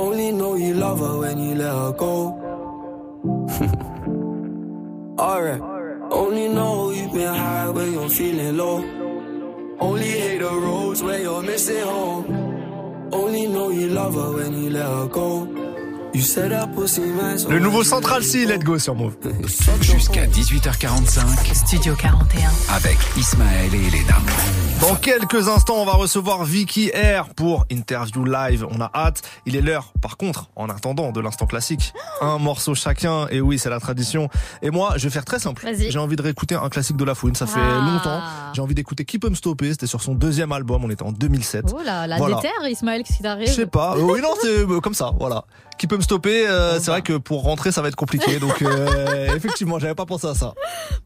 [0.00, 2.14] Only know you love her when you let her go.
[5.18, 5.60] Alright.
[6.10, 8.78] Only know you've been high when you're feeling low.
[9.78, 12.24] Only hate the roads where you're missing home.
[13.12, 15.69] Only know you love her when you let her go.
[16.12, 19.16] Le nouveau Central C, let's go sur Move.
[19.80, 21.54] Jusqu'à 18h45.
[21.54, 22.50] Studio 41.
[22.74, 24.16] Avec Ismaël et Elena.
[24.80, 28.66] Dans quelques instants, on va recevoir Vicky R pour interview live.
[28.70, 29.22] On a hâte.
[29.46, 29.92] Il est l'heure.
[30.02, 33.28] Par contre, en attendant de l'instant classique, un morceau chacun.
[33.30, 34.28] Et oui, c'est la tradition.
[34.62, 35.62] Et moi, je vais faire très simple.
[35.62, 35.92] Vas-y.
[35.92, 37.36] J'ai envie de réécouter un classique de la fouine.
[37.36, 37.84] Ça fait Ah.
[37.86, 38.20] longtemps.
[38.54, 39.70] J'ai envie d'écouter Qui peut me stopper.
[39.70, 40.84] C'était sur son deuxième album.
[40.84, 41.66] On était en 2007.
[41.72, 42.36] Oh là, la Voilà.
[42.36, 43.46] déterre, Ismaël, qu'est-ce qui t'arrive?
[43.48, 43.94] Je sais pas.
[43.96, 45.12] Euh, oui, non, c'est euh, comme ça.
[45.20, 45.44] Voilà.
[45.80, 48.38] Qui peut me stopper euh, C'est vrai que pour rentrer, ça va être compliqué.
[48.38, 50.52] Donc, euh, effectivement, j'avais pas pensé à ça.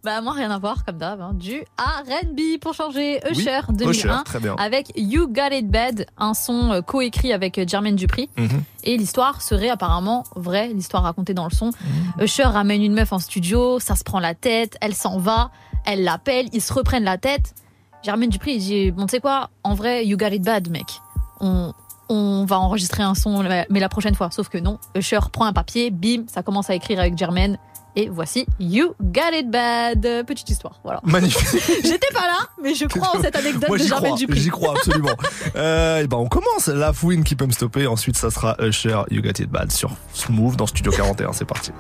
[0.02, 1.30] Bah moi rien à voir comme d'hab, hein.
[1.32, 4.56] du R&B pour changer Oui, Usher Usher, 2001 très bien.
[4.58, 8.64] avec You Got It Bad, un son euh, coécrit avec Jermaine Dupri Mhm.
[8.82, 11.66] et l'histoire serait apparemment vraie, l'histoire racontée dans le son.
[11.66, 12.24] Mhm.
[12.24, 15.52] Usher ramène une meuf en studio, ça se prend la tête, elle s'en va,
[15.86, 17.54] elle l'appelle, ils se reprennent la tête.
[18.02, 21.00] Jermaine Dupri il dit bon tu sais quoi, en vrai You Got It Bad mec.
[21.40, 21.72] On
[22.08, 24.30] on va enregistrer un son mais la prochaine fois.
[24.30, 27.58] Sauf que non, Usher prend un papier, bim, ça commence à écrire avec Jermaine.
[27.96, 30.00] Et voici You Got It Bad.
[30.26, 31.00] Petite histoire, voilà.
[31.04, 31.62] Magnifique.
[31.84, 34.40] J'étais pas là, mais je crois en cette anecdote Moi, de Dupri.
[34.40, 35.16] j'y crois absolument.
[35.56, 36.66] euh, et ben, on commence.
[36.66, 37.86] La fouine qui peut me stopper.
[37.86, 41.32] Ensuite, ça sera Usher, You Got It Bad sur Smooth dans Studio 41.
[41.34, 41.70] C'est parti.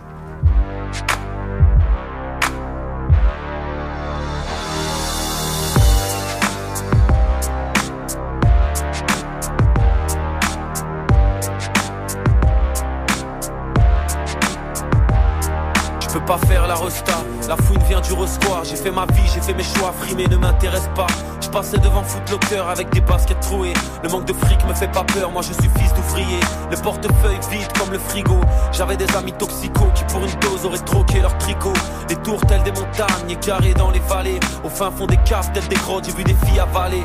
[16.26, 17.12] Pas faire la resta,
[17.46, 18.64] la fouine vient du resquoir.
[18.64, 21.06] J'ai fait ma vie, j'ai fait mes choix, frimer ne m'intéresse pas.
[21.42, 23.74] Je passais devant Footlocker avec des baskets trouées.
[24.02, 26.40] Le manque de fric me fait pas peur, moi je suis fils d'ouvrier.
[26.70, 28.40] Le portefeuille vide comme le frigo.
[28.72, 31.74] J'avais des amis toxicaux qui pour une dose auraient troqué leur tricot.
[32.08, 34.40] Les tours telles des montagnes, égarées dans les vallées.
[34.64, 37.04] Au fin fond des caves telles des grottes, j'ai vu des filles avaler.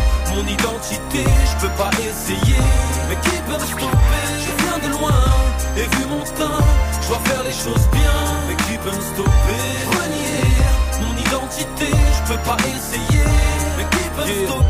[0.41, 2.57] mon identité, je peux pas essayer.
[3.09, 4.25] Mais qui peut me stopper?
[4.39, 5.23] Je viens de loin,
[5.77, 6.63] et vu mon teint,
[7.01, 8.13] je dois faire les choses bien.
[8.47, 9.63] Mais qui peut me stopper?
[9.97, 10.49] Renier
[11.01, 13.60] mon identité, je peux pas essayer.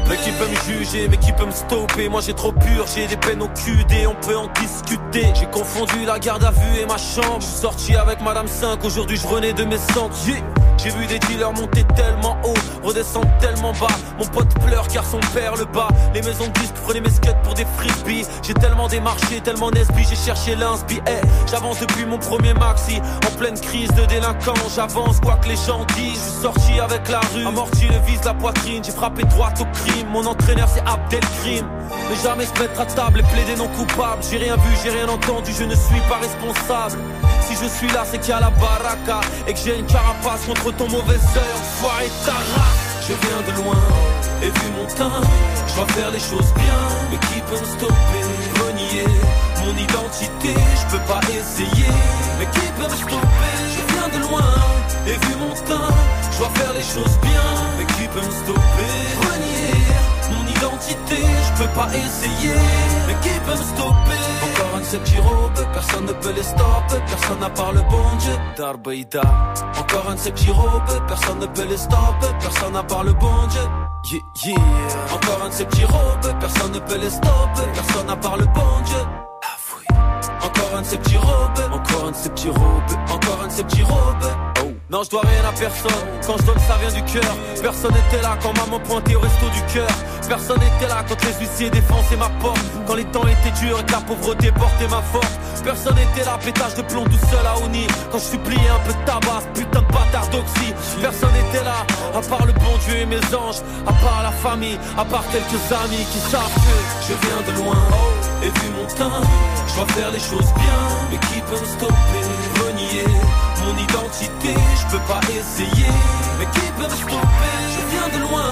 [0.09, 3.07] Mais qui peut me juger, mais qui peut me stopper Moi j'ai trop pur, j'ai
[3.07, 5.33] des peines au QD, on peut en discuter.
[5.39, 7.39] J'ai confondu la garde à vue et ma chambre.
[7.39, 9.77] Je suis sorti avec Madame 5, aujourd'hui je renais de mes.
[10.27, 10.41] Yeah.
[10.83, 13.87] J'ai vu des dealers monter tellement haut, redescendre tellement bas.
[14.17, 15.89] Mon pote pleure car son père le bat.
[16.15, 18.25] Les maisons de disques prenaient mes skates pour des frisbees.
[18.41, 20.99] J'ai tellement démarché, tellement nesbi, j'ai cherché l'inspi.
[21.07, 24.55] Eh, j'avance depuis mon premier maxi, en pleine crise de délinquant.
[24.75, 26.15] J'avance quoi que les gens disent.
[26.15, 28.83] Je suis sorti avec la rue, amorti le vise la poitrine.
[28.83, 29.23] J'ai frappé
[30.11, 31.65] Mon entraîneur c'est Abdelkrim.
[32.09, 34.21] Mais jamais se mettre à table et plaider non coupable.
[34.29, 37.01] J'ai rien vu, j'ai rien entendu, je ne suis pas responsable.
[37.47, 40.45] Si je suis là, c'est qu'il y a la baraka et que j'ai une carapace
[40.45, 41.53] contre ton mauvais œil.
[41.55, 43.07] Enfoiré ta race.
[43.07, 43.79] Je viens de loin
[44.43, 45.21] et vu mon teint,
[45.67, 46.81] je dois faire les choses bien.
[47.09, 48.23] Mais qui peut me stopper?
[48.61, 49.07] Renier
[49.63, 51.91] mon identité, je peux pas essayer.
[52.37, 53.55] Mais qui peut me stopper?
[53.75, 53.80] Je
[54.13, 54.53] de loin
[55.07, 55.93] et vu mon teint,
[56.31, 57.47] je dois faire les choses bien.
[57.77, 58.93] Mais qui peut me stopper?
[59.27, 59.73] Renier
[60.31, 62.55] mon identité, je peux pas essayer.
[63.07, 64.21] Mais qui peut me stopper?
[64.43, 66.99] Encore un de ces petits robes, personne ne peut les stopper.
[67.07, 68.33] Personne à part le bon Dieu.
[68.57, 69.21] Darbeida.
[69.79, 72.27] Encore un de ces petits robes, personne ne peut les stopper.
[72.39, 73.61] Personne à part le bon Dieu.
[74.11, 74.55] Yeah, yeah.
[75.13, 77.67] Encore un de ces petits robes, personne ne peut les stopper.
[77.73, 79.20] Personne à part le bon Dieu.
[80.51, 83.51] Encore un de ces petits robes, encore un de ces petits robes, encore un de
[83.51, 84.50] ces petits robes.
[84.91, 86.03] Non, je dois rien à personne.
[86.27, 87.33] Quand je donne, ça vient du cœur.
[87.61, 89.87] Personne n'était là quand maman pointait au resto du cœur.
[90.27, 92.59] Personne n'était là quand les huissiers défonçaient ma porte.
[92.85, 95.39] Quand les temps étaient durs et que la pauvreté portait ma force.
[95.63, 97.87] Personne n'était là, pétage de plomb tout seul à Oni.
[98.11, 100.73] Quand je suppliais un peu de tabac, putain de bâtard d'oxy.
[100.99, 103.63] Personne n'était là, à part le bon Dieu et mes anges.
[103.87, 107.79] À part la famille, à part quelques amis qui savent que je viens de loin.
[108.43, 109.23] Et vu mon teint,
[109.69, 110.79] je dois faire les choses bien.
[111.11, 112.27] Mais qui peut me stopper?
[112.59, 113.07] Renier
[113.91, 115.87] mon identité, je peux pas essayer.
[116.39, 117.57] Mais qui peut me stopper?
[117.69, 118.51] Je viens de loin.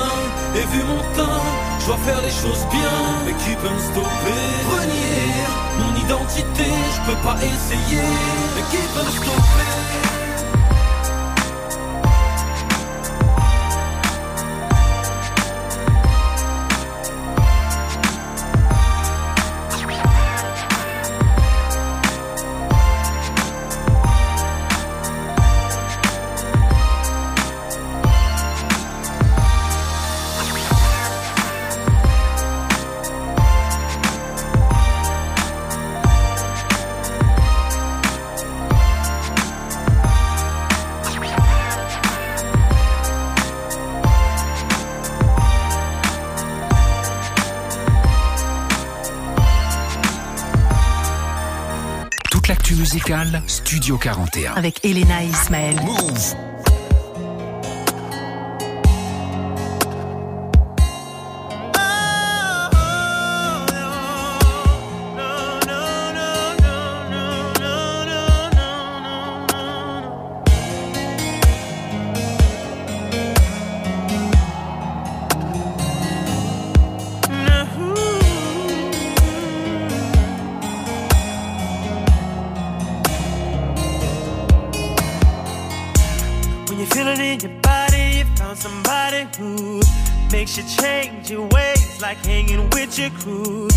[0.56, 1.42] Et vu mon teint,
[1.80, 2.92] je dois faire les choses bien.
[3.26, 4.42] Mais qui peut me stopper?
[4.72, 5.34] Renier
[5.80, 8.02] mon identité, je peux pas essayer.
[8.56, 10.09] Mais qui peut me stopper?
[52.94, 54.54] Musicale, Studio 41.
[54.56, 55.76] Avec Elena et Ismaël.
[55.84, 56.49] Move.
[89.10, 89.82] Somebody who
[90.32, 93.70] makes you change your ways, like hanging with your crew.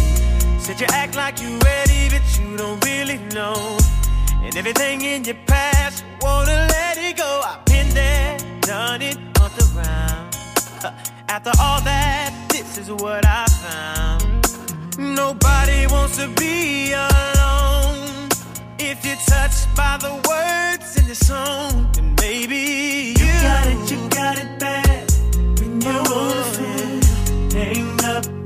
[0.58, 3.78] Said you act like you're ready, but you don't really know.
[4.42, 7.42] And everything in your past, you wanna let it go.
[7.44, 10.36] I've been there, done it, on the round.
[11.28, 14.98] After all that, this is what I found.
[14.98, 18.28] Nobody wants to be alone.
[18.78, 24.08] If you're touched by the words in the song, then maybe you, got it, you
[24.08, 24.81] got it bad.
[25.84, 28.41] When you want it, hang up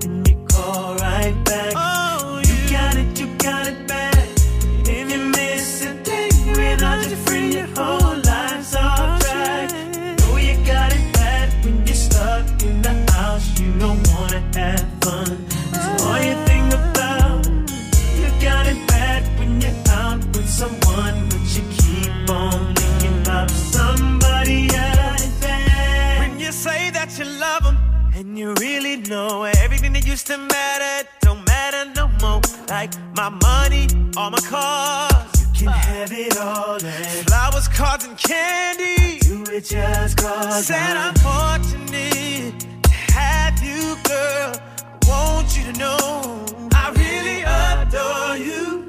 [29.08, 32.40] know everything that used to matter don't matter no more.
[32.68, 35.46] Like my money, all my cars.
[35.60, 36.74] You can have it all.
[36.74, 39.18] And flowers, cards, and candy.
[39.20, 40.66] Do it just cause.
[40.66, 44.52] Said I'm fortunate to have you, girl.
[44.56, 48.86] I want you to know I really adore you.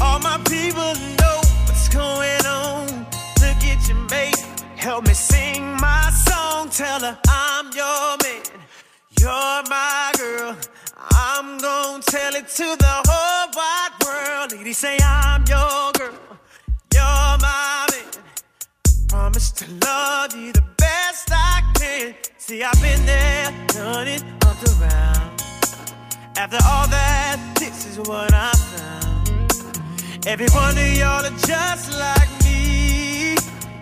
[0.00, 2.86] All my people know what's going on.
[3.42, 4.38] Look at your mate,
[4.76, 6.70] help me sing my song.
[6.70, 8.42] Tell her I'm your man,
[9.26, 10.56] you're my girl.
[11.10, 14.52] I'm gonna tell it to the whole wide world.
[14.52, 16.18] Ladies say I'm your girl,
[16.94, 18.10] you're my man.
[19.08, 22.14] Promise to love you the best I can.
[22.38, 25.42] See, I've been there, done it, up around.
[26.36, 30.26] After all that, this is what I found.
[30.26, 33.34] Every one of y'all are just like me.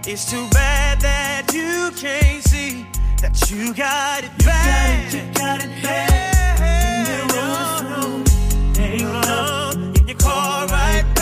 [0.07, 2.87] It's too bad that you can't see
[3.25, 5.13] that you got it bad.
[5.13, 7.09] You got it, you got it bad.
[7.09, 8.25] Yeah, no, no.
[8.77, 11.14] Hang up and you call right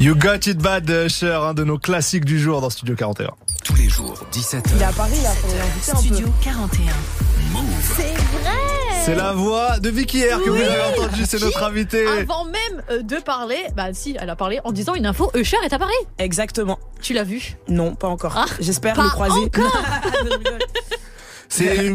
[0.00, 3.32] You Got It Bad de Usher, un de nos classiques du jour dans Studio 41.
[3.62, 4.62] Tous les jours, 17h.
[4.74, 6.00] Il est à Paris, là, faut l'inviter un peu.
[6.00, 6.92] Studio 41.
[7.82, 12.06] C'est vrai C'est la voix de Vicky R que vous avez entendu, c'est notre invité.
[12.06, 15.58] Avant même euh, de parler, bah si, elle a parlé en disant une info, Usher
[15.64, 15.92] est à Paris.
[16.18, 16.78] Exactement.
[17.02, 18.32] Tu l'as vu Non, pas encore.
[18.38, 19.34] Ah, J'espère le croiser.
[19.34, 19.82] encore.
[21.52, 21.88] C'est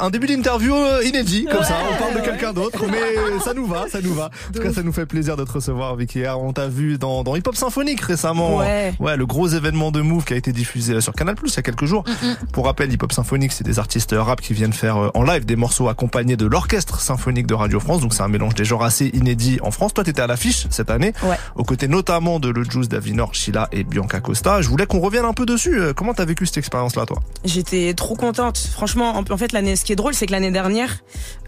[0.00, 1.74] un début d'interview euh, inédit, comme ça.
[1.92, 4.30] On parle de quelqu'un d'autre, mais ça nous va, ça nous va.
[4.48, 6.40] En tout cas, ça nous fait plaisir de te recevoir, Vicky R.
[6.40, 8.56] On t'a vu dans, dans Hip Hop Symphonique récemment.
[8.56, 8.94] Ouais.
[8.98, 11.60] Ouais, le gros événement de Move qui a été diffusé sur Canal Plus il y
[11.60, 12.04] a quelques jours.
[12.52, 15.44] Pour rappel, Hip Hop Symphonique, c'est des artistes rap qui viennent faire euh, en live
[15.44, 18.00] des morceaux accompagnés de l'orchestre symphonique de Radio France.
[18.00, 19.92] Donc c'est un mélange des genres assez inédits en France.
[19.92, 21.36] Toi, t'étais à l'affiche cette année, Ouais.
[21.54, 24.62] aux côtés notamment de Le Juice, Davinor, Sheila et Bianca Costa.
[24.62, 25.78] Je voulais qu'on revienne un peu dessus.
[25.78, 27.18] Euh, Comment t'as vécu cette expérience-là, toi?
[27.44, 28.56] J'étais trop contente.
[28.72, 31.02] Franchement, en, en fait, l'année, ce qui est drôle, c'est que l'année dernière,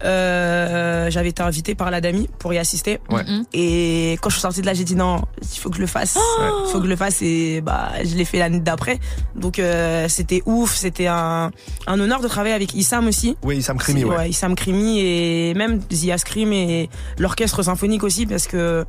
[0.05, 2.99] euh, j'avais été invitée par la Dami pour y assister.
[3.09, 3.23] Ouais.
[3.53, 5.87] Et quand je suis sortie de là, j'ai dit non, il faut que je le
[5.87, 6.17] fasse.
[6.65, 8.99] Il faut que je le fasse et bah, je l'ai fait l'année d'après.
[9.35, 10.75] Donc, euh, c'était ouf.
[10.75, 11.51] C'était un,
[11.87, 13.35] un honneur de travailler avec Issam aussi.
[13.43, 14.29] Oui, Issam Krimi, ouais.
[14.29, 18.85] Issam Krimi et même Zia Scream et l'orchestre symphonique aussi parce que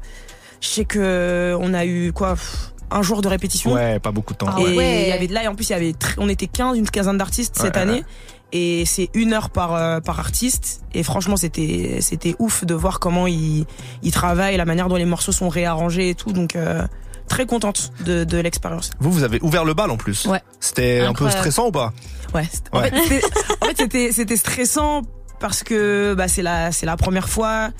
[0.61, 3.73] je sais que on a eu quoi pff, un jour de répétition.
[3.73, 4.59] Ouais, pas beaucoup de temps.
[4.59, 6.77] et il y avait de là et en plus il y avait on était 15
[6.77, 8.05] une quinzaine d'artistes cette Ouais, ouais, année
[8.53, 12.99] et c'est une heure par euh, par artiste et franchement c'était c'était ouf de voir
[13.01, 13.65] comment ils
[14.03, 16.87] ils travaillent la manière dont les morceaux sont réarrangés et tout donc euh,
[17.29, 20.27] très contente de de l'expérience Vous, vous avez ouvert le bal en plus.
[20.27, 20.41] Ouais.
[20.59, 21.93] C'était un peu stressant ou pas?
[22.35, 22.49] Ouais.
[22.51, 22.91] c'était- En Ouais.
[22.91, 23.27] fait, c'était-
[23.61, 25.03] en fait, c'était c'était stressant
[25.39, 27.71] parce que bah c'est la c'est la première fois.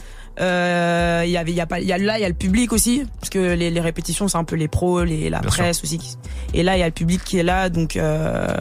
[0.41, 2.29] Euh, Il y avait il y a pas il y a là il y a
[2.29, 5.41] le public aussi parce que les, les répétitions c'est un peu les pros les la
[5.41, 6.17] Bien presse aussi
[6.55, 8.57] et là il y a le public qui est là donc euh,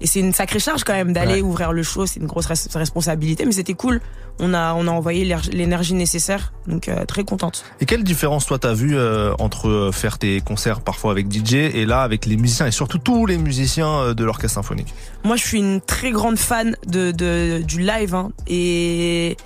[0.00, 1.40] et c'est une sacrée charge quand même d'aller Ouais.
[1.42, 2.06] ouvrir le show.
[2.06, 4.00] C'est une grosse res- responsabilité mais c'était cool.
[4.38, 6.52] On a on a envoyé l'éner- l'énergie nécessaire.
[6.66, 7.64] Donc euh, très contente.
[7.80, 11.54] Et quelle différence toi t'as vu euh, entre euh, faire tes concerts parfois avec DJ
[11.54, 14.94] et là avec les musiciens et surtout tous les musiciens de l'orchestre symphonique?
[15.24, 19.36] Moi, je suis une très grande fan de, de du live hein, et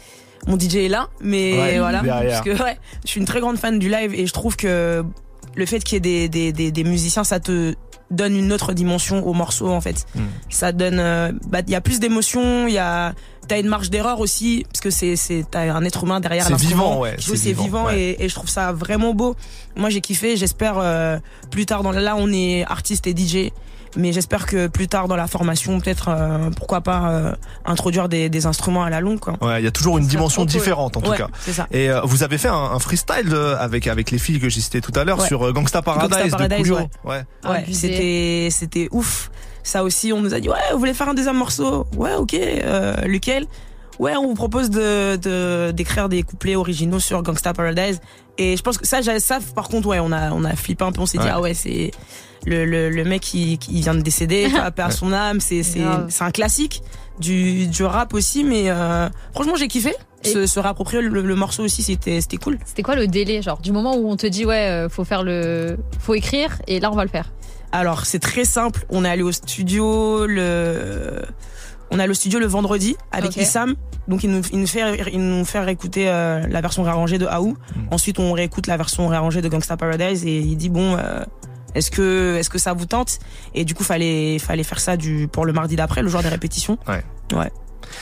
[0.47, 2.43] mon DJ est là, mais Ouais, voilà, derrière.
[2.43, 5.02] parce que ouais, je suis une très grande fan du live et je trouve que
[5.56, 7.74] le fait qu'il y ait des, des, des, des musiciens, ça te
[8.15, 10.07] donne une autre dimension au morceau en fait.
[10.15, 10.23] Hmm.
[10.49, 13.15] Ça donne, euh, bah il y a plus d'émotion, il y a
[13.47, 16.57] T'as une marge d'erreur aussi, parce que c'est, c'est, t'as un être humain derrière C'est
[16.57, 18.01] vivant, ouais, c'est vivant, vivant, ouais.
[18.01, 19.36] et, et je trouve ça vraiment beau.
[19.77, 20.36] Moi, j'ai kiffé.
[20.36, 21.19] J'espère euh,
[21.51, 23.51] plus tard dans là, on est artiste et DJ,
[23.96, 27.32] mais j'espère que plus tard dans la formation, peut-être, euh, pourquoi pas euh,
[27.64, 29.34] introduire des, des instruments à la longue, quoi.
[29.40, 30.50] Ouais, il y a toujours une dimension cool.
[30.50, 31.28] différente en tout Ouais, cas.
[31.40, 31.66] c'est ça.
[31.70, 34.60] Et euh, vous avez fait un, un freestyle euh, avec avec les filles que j'ai
[34.60, 35.26] citées tout à l'heure Ouais.
[35.28, 36.88] sur euh, Gangsta Paradise, Gangsta de Paradise, Coolio.
[37.04, 37.22] ouais.
[37.48, 37.64] ouais.
[37.72, 39.30] C'était c'était ouf.
[39.62, 42.34] Ça aussi, on nous a dit ouais, vous voulez faire un deuxième morceau Ouais, ok.
[42.34, 43.46] Euh, lequel?
[43.98, 48.00] Ouais, on vous propose de de- d'écrire des couplets originaux sur Gangsta Paradise.
[48.38, 50.92] Et je pense que ça, ça par contre, ouais, on a on a flippé un
[50.92, 51.00] peu.
[51.00, 51.92] On s'est dit ah ouais, c'est
[52.46, 55.40] le, le le mec qui qui vient de décéder, tu vois, paix à son âme.
[55.40, 56.06] C'est c'est Grave.
[56.10, 56.82] c'est un classique
[57.20, 59.94] du du rap aussi, mais euh, franchement, j'ai kiffé.
[60.24, 62.58] Se, se réapproprier le, le morceau aussi, c'était c'était cool.
[62.64, 65.22] C'était quoi le délai, genre du moment où on te dit ouais, euh, faut faire
[65.22, 67.30] le, faut écrire et là on va le faire?
[67.72, 68.86] Alors, c'est très simple.
[68.88, 71.22] On est allé au studio le,
[71.90, 73.36] on allé au studio le vendredi avec Ok.
[73.36, 73.74] Issam.
[74.09, 77.27] Donc, il nous, il nous fait, il nous fait réécouter euh, la version réarrangée de
[77.27, 77.56] Aou.
[77.90, 81.24] Ensuite, on réécoute la version réarrangée de Gangsta Paradise et il dit bon, euh,
[81.74, 83.19] est-ce que, est-ce que ça vous tente?
[83.55, 86.28] Et du coup, fallait, fallait faire ça du pour le mardi d'après, le jour des
[86.28, 86.78] répétitions.
[86.86, 87.02] Ouais.
[87.32, 87.51] Ouais.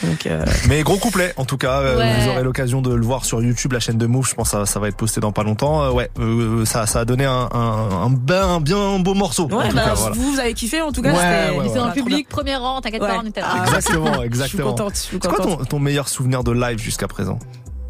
[0.02, 2.20] Donc, euh, Mais gros couplet, en tout cas, euh, Ouais.
[2.20, 4.26] vous aurez l'occasion de le voir sur YouTube, la chaîne de Move.
[4.28, 5.82] Je pense que ça, ça va être posté dans pas longtemps.
[5.82, 9.44] Euh, ouais, euh, ça, ça a donné un, un, un bien, un bien beau morceau.
[9.52, 10.14] en ouais, tout bah, cas, voilà.
[10.16, 11.12] vous, vous avez kiffé en tout cas.
[11.12, 13.08] Ouais, c'était- le public, premier rang, t'inquiète Ouais.
[13.08, 13.46] pas, on était là.
[13.50, 14.76] Ah, Exactement, Je exactement.
[14.94, 17.38] C'est quoi ton, ton meilleur souvenir de live jusqu'à présent?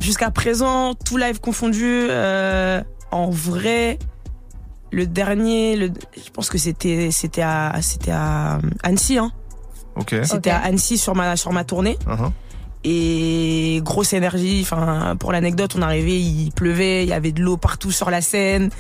[0.01, 3.99] Jusqu'à présent, tout live confondu, euh, en vrai,
[4.91, 9.31] le dernier, le, je pense que c'était c'était à c'était à Annecy, hein.
[9.97, 10.15] Ok.
[10.25, 11.99] C'était à Annecy sur ma sur ma tournée.
[12.07, 12.31] Uh-huh.
[12.85, 14.61] Et grosse énergie.
[14.63, 18.21] Enfin, pour l'anecdote, on arrivait, il pleuvait, il y avait de l'eau partout sur la
[18.21, 18.71] scène.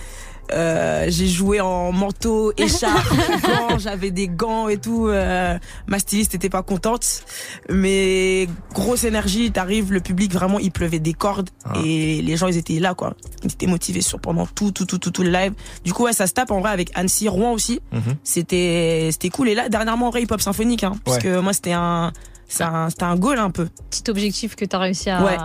[0.52, 3.08] Euh, j'ai joué en manteau, écharpe,
[3.70, 5.06] gants, j'avais des gants et tout.
[5.08, 5.56] Euh,
[5.86, 7.24] ma styliste était pas contente,
[7.70, 9.50] mais grosse énergie.
[9.50, 11.48] T'arrives, le public vraiment, il pleuvait des cordes
[11.84, 13.14] et les gens ils étaient là quoi.
[13.44, 15.52] Ils étaient motivés sur pendant tout tout tout tout tout le live.
[15.84, 17.80] Du coup ouais, ça se tape en vrai avec Annecy, Rouen aussi.
[17.92, 18.16] Mhm.
[18.22, 19.48] C'était c'était cool.
[19.48, 21.22] Et là dernièrement en vrai hip hop symphonique, hein, parce Ouais.
[21.22, 22.12] que moi c'était un
[22.48, 23.68] c'est un c'était un goal un peu.
[23.90, 25.24] Petit objectif que t'as réussi à.
[25.24, 25.36] Ouais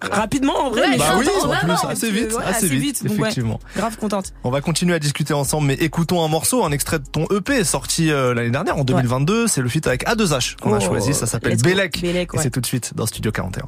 [0.00, 0.82] rapidement en vrai.
[0.82, 3.60] Ouais, mais bah oui, en plus, assez vite, assez, vite, effectivement.
[3.76, 4.32] Grave contente.
[4.44, 7.64] On va continuer à discuter ensemble, mais écoutons un morceau, un extrait de ton EP
[7.64, 9.48] sorti euh, l'année dernière en 2022.
[9.48, 11.14] C'est le feat avec A2H qu'on a oh, choisi.
[11.14, 12.00] Ça s'appelle Bélec.
[12.00, 13.64] Bélec et c'est tout de suite dans Studio 41.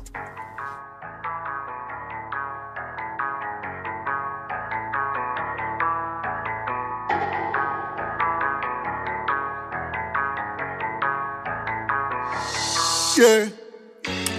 [13.19, 13.48] Yeah.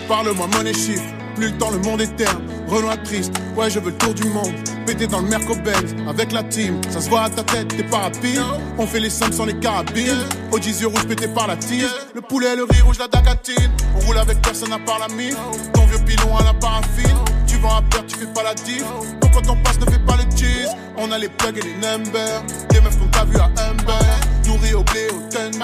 [0.07, 2.39] Parle-moi monnaie chiffre plus le temps, le monde est terne.
[2.67, 4.53] Renoir triste, ouais, je veux le tour du monde.
[4.85, 6.79] Péter dans le Merco Benz, avec la team.
[6.89, 8.41] Ça se voit à ta tête, t'es pas rapide.
[8.77, 10.23] On fait les sommes sans les carabines.
[10.51, 11.89] Au 10 yeux rouge pété par la tire.
[12.13, 13.71] Le poulet, le riz rouge, la dacatine.
[13.95, 15.35] On roule avec personne à part la mine.
[15.73, 17.17] Ton vieux pilon à la paraffine.
[17.47, 18.85] Tu vends à peur, tu fais pas la diff.
[19.21, 20.69] Donc quand on passe, ne fais pas le cheese.
[20.97, 22.43] On a les plugs et les numbers.
[22.69, 24.40] Des meufs qu'on t'a vu à Humber.
[24.51, 25.61] Nourri au blé, au tender.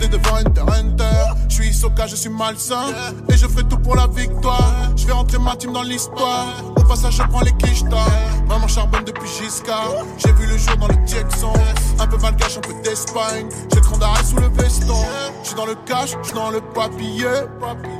[0.00, 1.04] Des devant Hunter.
[1.48, 2.92] Je suis Soka, je suis malsain.
[3.28, 4.72] Et je ferai tout pour la victoire.
[4.96, 6.46] Je vais rentrer ma team dans l'histoire.
[6.76, 8.06] Au passage, je prends les quichetas.
[8.48, 10.04] Maman charbonne depuis Giscard.
[10.18, 11.52] J'ai vu le jour dans le Texan.
[12.00, 13.46] Un peu malgache, un peu d'Espagne.
[13.70, 14.94] J'ai le cran d'arrêt sous le veston.
[15.42, 17.26] Je suis dans le cash, je suis dans le papier.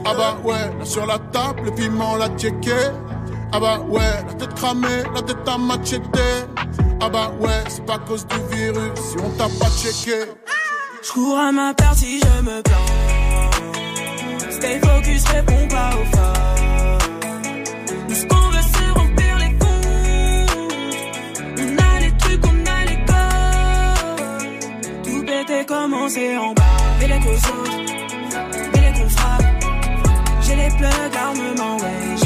[0.05, 2.73] Ah bah ouais, là sur la table, le piment l'a checké.
[3.53, 6.19] Ah bah ouais, la tête cramée, la tête à machete.
[7.01, 10.25] Ah bah ouais, c'est pas cause du virus si on t'a pas checké.
[11.03, 12.93] Je cours à ma partie, je me plante.
[14.51, 16.99] Stay focus, réponds pas aux femmes.
[18.09, 20.51] Nous, ce qu'on veut, c'est remplir les comptes.
[21.59, 24.49] On a les trucs, on a les codes.
[25.05, 26.62] Tout pété, commencer en bas.
[27.01, 27.83] Mais les qu'aux autres,
[28.73, 29.45] mais les qu'on.
[30.41, 32.16] J'ai les plugs, armement, ouais,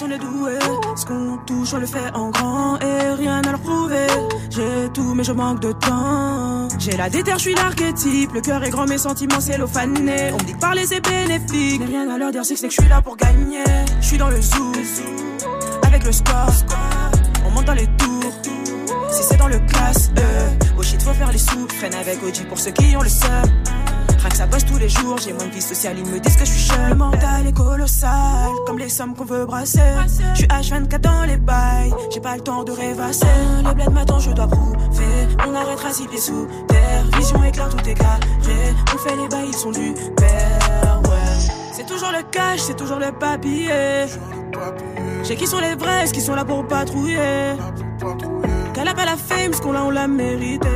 [0.00, 0.58] God bless, on est doué.
[0.96, 4.06] Ce qu'on touche, on le fait en grand et rien à leur prouver.
[4.50, 6.68] J'ai tout, mais je manque de temps.
[6.78, 8.32] J'ai la déterre, je suis l'archétype.
[8.32, 10.32] Le cœur est grand, mes sentiments cellophanés.
[10.32, 11.80] On me dit que parler c'est bénéfique.
[11.80, 13.64] Mais rien à leur dire, c'est que je suis là pour gagner.
[14.00, 14.72] Je suis dans le zoo,
[15.82, 16.50] avec le score.
[17.46, 18.32] On monte dans les tours.
[19.10, 21.68] Si c'est dans le classe, euh, au shit faut faire les sous.
[21.68, 23.79] Freine avec OG pour ceux qui ont le seum.
[24.34, 26.50] Ça bosse tous les jours, j'ai moins de vie sociale, ils me disent que je
[26.50, 26.88] suis jeune.
[26.90, 29.80] Le mental est colossal, comme les sommes qu'on veut brasser.
[30.32, 33.26] Je suis H24 dans les bails, j'ai pas le temps de rêvasser.
[33.64, 35.28] Le bled m'attend, je dois prouver.
[35.46, 38.20] On arrêtera si pieds sous terre, vision éclair, tout est carré.
[38.94, 41.52] On fait les bails, ils sont du père, ouais.
[41.72, 44.06] C'est toujours le cash, c'est toujours le papier.
[45.22, 47.56] J'ai qui sont les vrais, qui sont là pour patrouiller?
[48.72, 50.68] Qu'elle a pas la fame, ce qu'on a, on l'a mérité.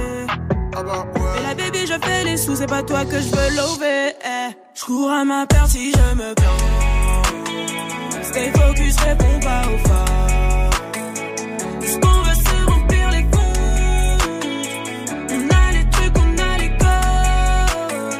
[0.74, 4.12] Mais la baby, je fais les sous, c'est pas toi que je veux lover.
[4.24, 4.50] Eh.
[4.74, 6.62] Je cours à ma partie, je me plante.
[8.22, 9.78] Stay focus, réponds pas aux.
[11.86, 14.28] Ce qu'on veut, c'est remplir les comptes.
[15.30, 18.16] On a les trucs, on a les codes.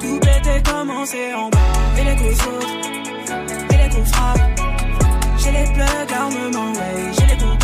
[0.00, 1.58] Tout pété, commencer en bas.
[1.98, 2.76] Et les qu'aux autres,
[3.70, 4.40] et les qu'on frappe.
[5.38, 7.57] J'ai les plugs, armement, ouais, j'ai les.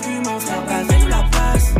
[0.00, 1.74] Frère, bah fais-nous la place.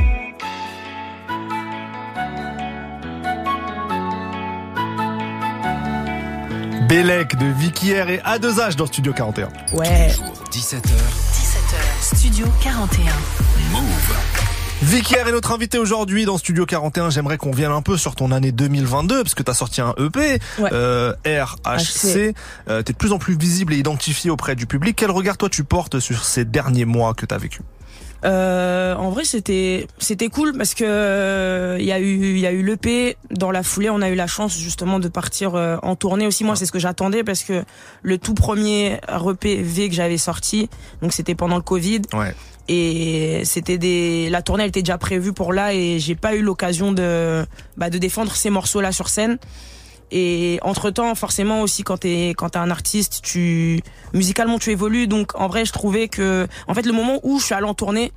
[6.88, 9.48] Bélec de Vicky R et A2H dans Studio 41.
[9.72, 10.08] Ouais.
[10.50, 10.80] 17h.
[10.82, 13.04] 17h, Studio 41.
[13.72, 13.82] Move.
[14.82, 17.10] Vicky R est notre invité aujourd'hui dans Studio 41.
[17.10, 19.94] J'aimerais qu'on vienne un peu sur ton année 2022 parce que tu as sorti un
[19.98, 20.70] EP, Ouais.
[20.72, 22.34] euh, RHC.
[22.68, 24.94] Euh, T'es de plus en plus visible et identifié auprès du public.
[24.96, 27.60] Quel regard toi tu portes sur ces derniers mois que tu as vécu?
[28.24, 32.46] Euh, en vrai, c'était c'était cool parce que euh, il y a eu il y
[32.46, 33.90] a eu l'EP dans la foulée.
[33.90, 36.44] On a eu la chance justement de partir euh, en tournée aussi.
[36.44, 37.64] Moi, c'est ce que j'attendais parce que
[38.02, 38.98] le tout premier
[39.30, 40.70] EP V que j'avais sorti,
[41.02, 42.02] donc c'était pendant le Covid.
[42.14, 42.34] Ouais.
[42.66, 46.40] Et c'était des la tournée elle était déjà prévue pour là et j'ai pas eu
[46.40, 47.44] l'occasion de
[47.76, 49.38] bah, de défendre ces morceaux là sur scène.
[50.16, 53.80] Et entre temps, forcément aussi quand t'es quand t'es un artiste, tu
[54.12, 55.08] musicalement tu évolues.
[55.08, 57.74] Donc en vrai, je trouvais que en fait le moment où je suis allé en
[57.74, 58.12] tournée,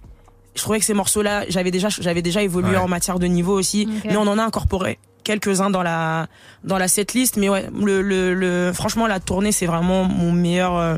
[0.56, 2.78] je trouvais que ces morceaux-là, j'avais déjà j'avais déjà évolué Ouais.
[2.78, 6.28] en matière de niveau aussi, mais on en a incorporé quelques-uns dans la
[6.64, 7.36] dans la setlist.
[7.38, 10.98] Mais ouais, le, le, le franchement la tournée c'est vraiment mon meilleur euh,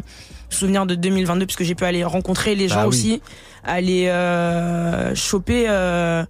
[0.49, 2.89] souvenir de 2022 puisque j'ai pu aller rencontrer les gens Bah oui.
[2.89, 3.21] aussi,
[3.63, 5.65] aller euh, choper.
[5.69, 6.25] Euh,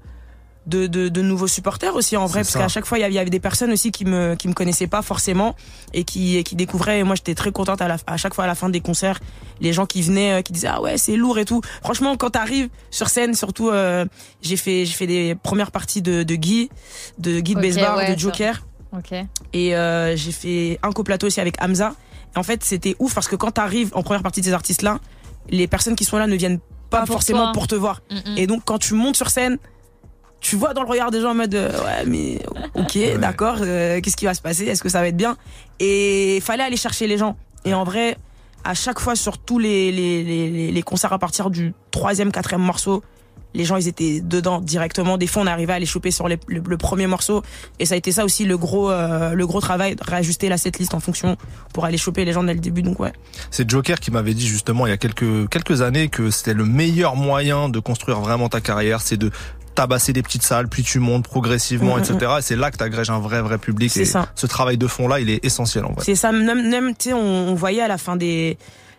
[0.70, 3.30] de, de, de nouveaux supporters aussi en vrai parce qu'à chaque fois il y avait-
[3.30, 5.56] des personnes aussi qui me qui me connaissaient pas forcément
[5.94, 8.46] et qui et qui découvraient et moi j'étais très contente à la à chaque fois
[8.46, 9.20] à la fin des concerts
[9.60, 12.30] les gens qui venaient euh, qui disaient ah ouais c'est lourd et tout franchement quand
[12.30, 14.06] t'arrives sur scène surtout euh,
[14.42, 16.70] j'ai fait j'ai fait des premières parties de de Guy
[17.18, 18.20] de Guy de Ok, Besbar ouais, de.
[18.20, 18.66] Joker
[18.98, 19.12] Ok.
[19.54, 21.94] et euh, j'ai fait un coplateau aussi avec Hamza.
[22.36, 25.00] Et en fait, c'était ouf parce que quand t'arrives en première partie de ces artistes-là,
[25.50, 26.60] les personnes qui sont là ne viennent
[26.90, 27.52] pas, Pas pour forcément toi.
[27.54, 28.02] pour te voir.
[28.12, 28.38] Mm, mm.
[28.38, 29.58] Et donc, quand tu montes sur scène,
[30.42, 32.40] tu vois dans le regard des gens en mode euh, ouais mais
[32.76, 34.66] ok d'accord euh, qu'est-ce qui va se passer?
[34.66, 35.36] Est-ce que ça va être bien?
[35.80, 37.36] Et fallait aller chercher les gens
[37.66, 38.18] et en vrai
[38.64, 42.62] à chaque fois sur tous les les, les, les- concerts à partir du troisième quatrième
[42.62, 43.04] morceau
[43.56, 45.18] les gens ils étaient dedans directement.
[45.18, 47.42] Des fois on arrivait à les choper sur les- le, le premier morceau
[47.80, 50.60] et ça a été ça aussi le gros euh, le gros travail, de réajuster la
[50.60, 51.36] setlist en fonction
[51.74, 52.84] pour aller choper les gens dès le début.
[52.84, 53.12] Donc ouais.
[53.50, 56.64] C'est Joker qui m'avait dit justement il y a quelques quelques années que c'était le
[56.66, 59.32] meilleur moyen de construire vraiment ta carrière, c'est de
[59.76, 62.32] tabasser des petites salles, puis tu montes progressivement, Mhm, etc.
[62.40, 63.92] Et c'est là que tu agrèges un vrai vrai public.
[63.92, 64.30] C'est et ça.
[64.36, 66.04] ce travail de fond là, il est essentiel en vrai.
[66.06, 67.20] C'est ça, même, même tu sais, on,
[67.50, 68.58] on voyait à la fin des,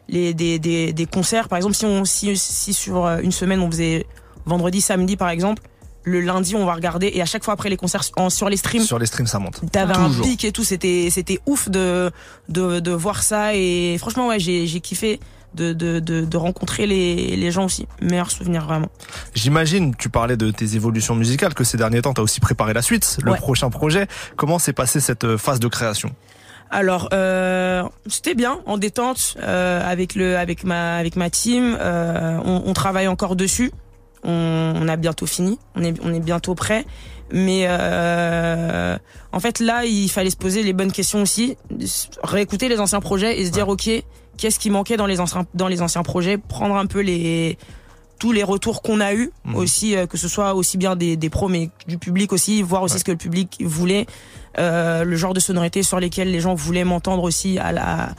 [0.08, 3.60] les, des, des, des concerts, par exemple, si, on, si, si sur euh, une semaine
[3.60, 4.06] on faisait
[4.46, 5.62] vendredi, samedi par exemple,
[6.02, 8.56] le lundi on va regarder et à chaque fois après les concerts en- sur les
[8.56, 9.60] streams, Sur les streams, ça monte.
[9.70, 12.10] T'avais un pic et tout, c'était c'était ouf de,
[12.48, 15.20] de de voir ça et franchement ouais j'ai j'ai kiffé
[15.54, 17.86] de, de de de rencontrer les les gens aussi.
[18.00, 18.88] Meilleur souvenir vraiment.
[19.34, 22.72] J'imagine, tu parlais de tes évolutions musicales, que ces derniers temps, tu as aussi préparé
[22.72, 23.38] la suite, le Ouais.
[23.38, 24.06] prochain projet.
[24.36, 26.10] Comment s'est passée cette euh, phase de création?
[26.72, 31.76] Alors euh, c'était bien en détente euh, avec le avec ma avec ma team.
[31.80, 33.72] Euh, on, on travaille encore dessus.
[34.22, 35.58] On, on a bientôt fini.
[35.74, 36.84] On est on est bientôt prêt.
[37.32, 41.56] Mais en fait là il fallait se poser les bonnes questions aussi,
[42.22, 43.88] réécouter les anciens projets et se dire ok
[44.40, 47.58] qu'est-ce qui manquait dans les anciens dans les anciens projets, prendre un peu les
[48.18, 51.30] tous les retours qu'on a eu aussi euh, que ce soit aussi bien des, des
[51.30, 54.06] pros mais du public aussi voir aussi ce que le public voulait
[54.58, 58.10] euh, le genre de sonorité sur lesquelles les gens voulaient m'entendre aussi à la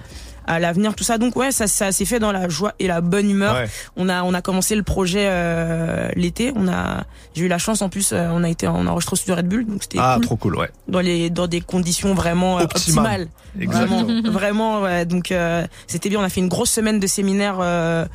[0.47, 3.01] à l'avenir tout ça donc ouais ça ça s'est fait dans la joie et la
[3.01, 3.65] bonne humeur Ouais.
[3.95, 7.03] on a on a commencé le projet euh, l'été on a
[7.35, 9.35] j'ai eu la chance en plus euh, on a été on a enregistré au studio
[9.35, 10.69] Red Bull donc c'était Ah, cool trop cool, ouais.
[10.87, 13.21] dans les dans des conditions vraiment euh, Optimales.
[13.21, 13.27] optimales
[13.59, 14.03] Exactement.
[14.03, 15.05] vraiment vraiment ouais.
[15.05, 18.05] donc euh, c'était bien on a fait une grosse semaine de séminaire euh,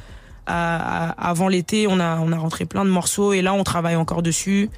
[0.47, 3.65] à- à- avant l'été on a on a rentré plein de morceaux et là on
[3.65, 4.69] travaille encore dessus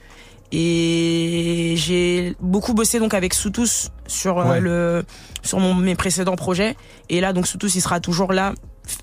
[0.52, 4.60] et j'ai beaucoup bossé donc avec Soutous sur euh, Ouais.
[4.60, 5.04] le
[5.42, 6.76] sur mon, mes précédents projets.
[7.08, 8.54] Et là donc Soutous il sera toujours là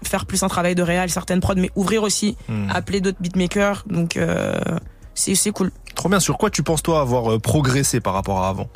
[0.03, 2.69] faire plus un travail de réal certaines prods mais ouvrir aussi Hmm.
[2.73, 3.83] appeler d'autres beatmakers.
[3.87, 4.55] Donc euh,
[5.13, 5.71] c'est c'est cool.
[5.95, 6.19] Trop bien.
[6.19, 8.67] Sur quoi tu penses toi avoir euh, progressé par rapport à avant?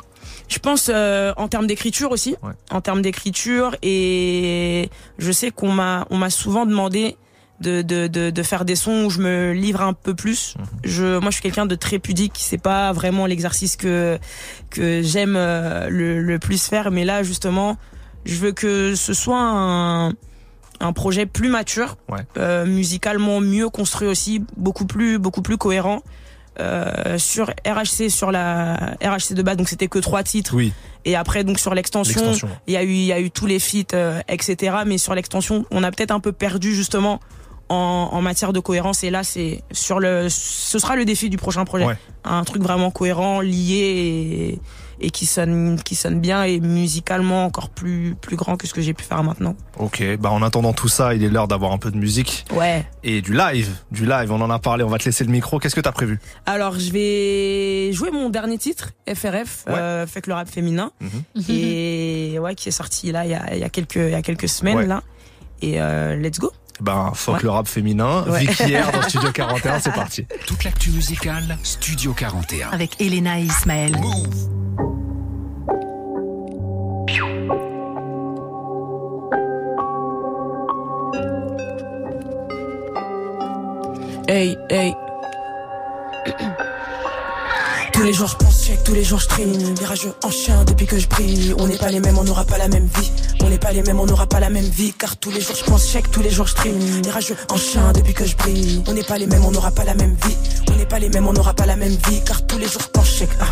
[0.48, 2.34] Je pense euh, en termes d'écriture aussi,
[2.70, 3.76] en termes d'écriture.
[3.82, 4.88] Et
[5.18, 7.16] je sais qu'on m'a on m'a souvent demandé
[7.60, 10.54] de, de, de, de faire des sons où je me livre un peu plus.
[10.84, 14.18] Je moi je suis quelqu'un de très pudique, c'est pas vraiment l'exercice que
[14.70, 17.76] que j'aime euh, le, le plus faire mais là justement,
[18.24, 20.12] je veux que ce soit un
[20.82, 22.20] un projet plus mature, Ouais.
[22.38, 26.02] euh, musicalement mieux construit aussi, beaucoup plus beaucoup plus cohérent.
[26.58, 30.72] Euh, sur RHC sur la RHC de base donc c'était que trois titres Oui.
[31.04, 32.48] et après donc sur l'extension L'extension.
[32.66, 35.14] il y a eu il y a eu tous les feats euh, etc mais sur
[35.14, 37.20] l'extension on a peut-être un peu perdu justement
[37.70, 41.36] en, en matière de cohérence et là c'est sur le ce sera le défi du
[41.38, 41.96] prochain projet Ouais.
[42.24, 44.58] un truc vraiment cohérent lié
[45.00, 48.74] et, et qui sonne qui sonne bien et musicalement encore plus plus grand que ce
[48.74, 51.72] que j'ai pu faire maintenant Ok, bah en attendant tout ça, il est l'heure d'avoir
[51.72, 53.70] un peu de musique ouais et du live.
[53.90, 55.58] Du live, on en a parlé, on va te laisser le micro.
[55.58, 56.18] Qu'est-ce que t'as prévu?
[56.46, 61.22] Alors je vais jouer mon dernier titre, FRF, euh, fait que le rap féminin, Mhm.
[61.48, 64.14] et ouais qui est sorti là il y a, il y a quelques il y
[64.14, 64.86] a quelques semaines Ouais.
[64.86, 65.02] là,
[65.62, 66.50] et euh, let's go.
[66.80, 67.40] Ben, fuck Ouais.
[67.42, 68.24] le rap féminin.
[68.28, 68.40] Ouais.
[68.40, 70.26] Vicky R dans Studio 41, c'est parti.
[70.46, 72.70] Toute l'actu musicale, Studio 41.
[72.70, 73.96] Avec Elena et Ismaël.
[84.28, 84.94] Hey hey.
[88.00, 90.86] Tous les jours je pense check, tous les jours je traîne Virageux en chien depuis
[90.86, 93.10] que je brille On n'est pas les mêmes, on n'aura pas la même vie
[93.42, 95.54] On n'est pas les mêmes, on n'aura pas la même vie Car tous les jours
[95.54, 98.82] je pense check, tous les jours je traîne Virageux en chien depuis que je brille
[98.88, 100.36] On n'est pas les mêmes, on n'aura pas la même vie
[100.72, 102.80] On n'est pas les mêmes, on n'aura pas la même vie Car tous les jours
[102.80, 103.44] je pense check ah.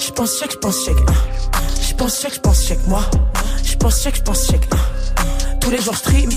[0.00, 1.12] Je pense check, je pense check ah.
[1.88, 3.02] Je pense check, je pense check moi
[3.62, 5.54] Je pense check, je pense check ah.
[5.60, 6.30] Tous les jours je stream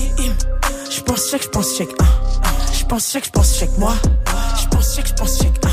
[0.88, 2.04] Je pense check, je pense check ah.
[2.72, 3.94] Je pense check, je pense check moi
[4.62, 5.69] Je pense check, je pense check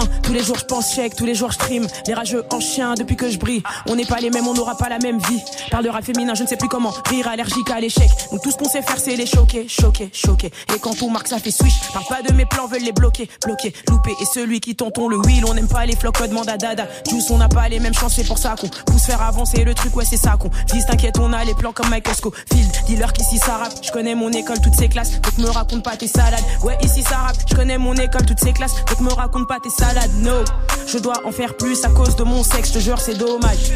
[0.00, 1.86] Hein, tous les jours je pense check, tous les jours je stream.
[2.06, 3.62] Les rageux en chien depuis que je brille.
[3.88, 5.40] On n'est pas les mêmes, on n'aura pas la même vie.
[5.70, 8.08] Parle de rap féminin, je ne sais plus comment Rire allergique à l'échec.
[8.30, 10.50] Donc tout ce qu'on sait faire c'est les choquer, choquer, choquer.
[10.74, 11.74] Et quand on marque ça fait swish.
[11.92, 15.18] Parle pas de mes plans, veulent les bloquer, bloquer, louper Et celui qui tonton le
[15.18, 15.44] wheel.
[15.46, 16.86] On n'aime pas les flocs, demande à dada.
[17.08, 19.74] Juice on n'a pas les mêmes chances, c'est pour ça qu'on pousse faire avancer le
[19.74, 22.70] truc Ouais c'est ça qu'on vise, t'inquiète on a les plans comme Michael Scofield.
[22.86, 25.20] Dis-leur qu'ici ça rappe, je connais mon école, toutes ses classes.
[25.20, 26.44] Donc me raconte pas tes salades.
[26.62, 28.74] Ouais ici ça rappe, je connais mon école, toutes ses classes.
[28.86, 30.44] Donc me raconte pas tes salades, no.
[30.86, 33.72] Je dois en faire plus à cause de mon sexe, je jure c'est dommage.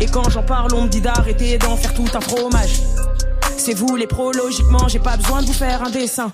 [0.00, 2.82] Et quand j'en parle on me dit d'arrêter d'en faire tout un fromage.
[3.56, 6.32] C'est vous les pros, logiquement j'ai pas besoin de vous faire un dessin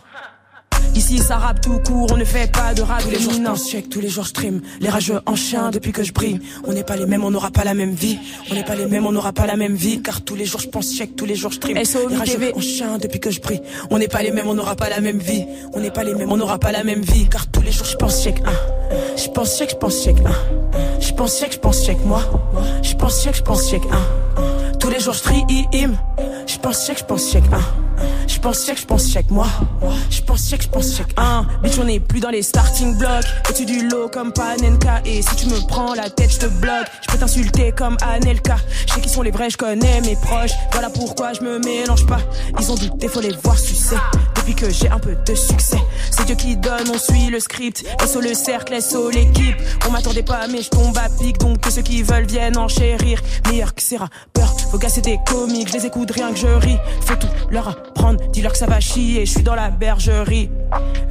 [0.95, 3.03] Ici, ça rappe tout court, on ne fait pas de rap.
[3.03, 4.61] Tous les jours, je pense check, tous les jours, je stream.
[4.81, 6.39] Les rageux en chien depuis que je brille.
[6.65, 8.19] On n'est pas les mêmes, on n'aura pas la même vie.
[8.51, 10.03] On n'est pas les mêmes, on n'aura pas la même vie.
[10.03, 11.75] Car tous les jours, je pense check, tous les jours, je stream.
[12.11, 13.63] Les rageux en chien depuis que je brille.
[13.91, 15.45] On n'est pas les mêmes, on n'aura pas la même vie.
[15.73, 17.27] On n'est pas les mêmes, on n'aura pas la même vie.
[17.29, 18.37] Car tous les jours, je pense check.
[18.45, 18.53] hein.
[19.17, 20.17] Je pense check, je pense check.
[20.27, 20.79] hein.
[21.01, 22.23] Je pense check, je pense check, moi.
[22.83, 23.83] Je pense check, je pense check.
[23.91, 24.43] hein.
[24.83, 25.45] Tous les jours, je trie.
[26.47, 27.45] Je pense check, je pense check.
[27.53, 27.61] hein.
[28.27, 29.47] Je pense check, je pense check, moi.
[30.11, 31.07] Je pense check, je pense check.
[31.17, 31.47] Hein.
[31.63, 33.25] Bitch, on est plus dans les starting blocks.
[33.49, 35.01] Au-dessus du lot comme Panenka.
[35.05, 36.87] Et si tu me prends la tête, je te bloque.
[37.07, 38.57] Je peux t'insulter comme Anelka.
[38.89, 40.51] Je sais qui sont les vrais, je connais mes proches.
[40.73, 42.19] Voilà pourquoi je me mélange pas.
[42.59, 43.97] Ils ont douté, faut les voir sucer.
[44.35, 45.79] Depuis que j'ai un peu de succès.
[46.11, 47.85] C'est Dieu qui donne, on suit le script.
[48.05, 49.55] SO le cercle, SO l'équipe.
[49.87, 51.39] On m'attendait pas, mais je tombe à pic.
[51.39, 53.21] Donc que ceux qui veulent viennent enchérir.
[53.49, 54.57] Meilleur que ces rappeurs.
[54.73, 55.69] Vos gars, c'est des comiques.
[55.69, 56.79] Je les écoute rien que je ris.
[57.03, 58.19] Faut tout leur apprendre.
[58.31, 59.27] Dis-leur que ça va chier.
[59.27, 60.51] Je suis dans la bergerie.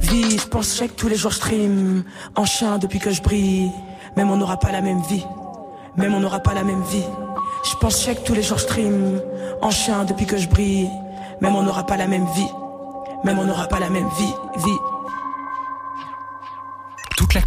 [0.00, 2.02] Vie, je pense check tous les jours, stream.
[2.34, 3.70] En chien depuis que je brille.
[4.16, 5.24] Même on n'aura pas la même vie.
[5.96, 7.04] Même on n'aura pas la même vie.
[7.62, 9.20] Je pense check tous les jours, stream.
[9.60, 10.90] En chien depuis que je brille.
[11.40, 12.50] Même on n'aura pas la même vie.
[13.22, 14.34] Même on n'aura pas la même vie.
[14.56, 14.91] Vie.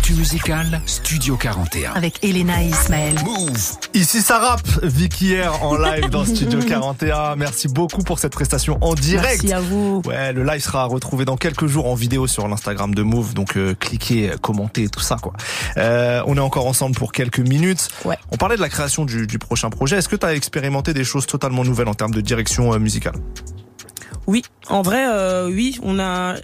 [0.06, 1.94] L'actu musicale, Studio 41.
[1.94, 3.16] Avec Elena et Ismaël.
[3.96, 7.36] Ici ça rappe, Vicky Air en live dans Studio 41.
[7.38, 9.42] Merci beaucoup pour cette prestation en direct.
[9.42, 10.04] Merci à vous.
[10.06, 13.58] Ouais, le live sera retrouvé dans quelques jours en vidéo sur l'Instagram de Move, donc
[13.58, 15.34] euh, cliquez, commentez, tout ça quoi.
[15.78, 17.90] Euh, on est encore ensemble pour quelques minutes.
[18.04, 18.20] Ouais.
[18.32, 19.98] On parlait de la création du, du prochain projet.
[19.98, 23.16] Est-ce que tu as expérimenté des choses totalement nouvelles en termes de direction euh, musicale?
[24.28, 26.36] Oui, en vrai, euh, oui, on a.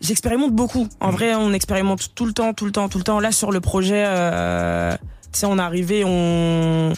[0.00, 0.84] J'expérimente beaucoup.
[0.84, 0.88] Mm.
[1.00, 3.20] En vrai, on expérimente tout le temps, tout le temps, tout le temps.
[3.20, 4.96] Là, sur le projet, euh,
[5.32, 6.92] tu sais, on est arrivé, on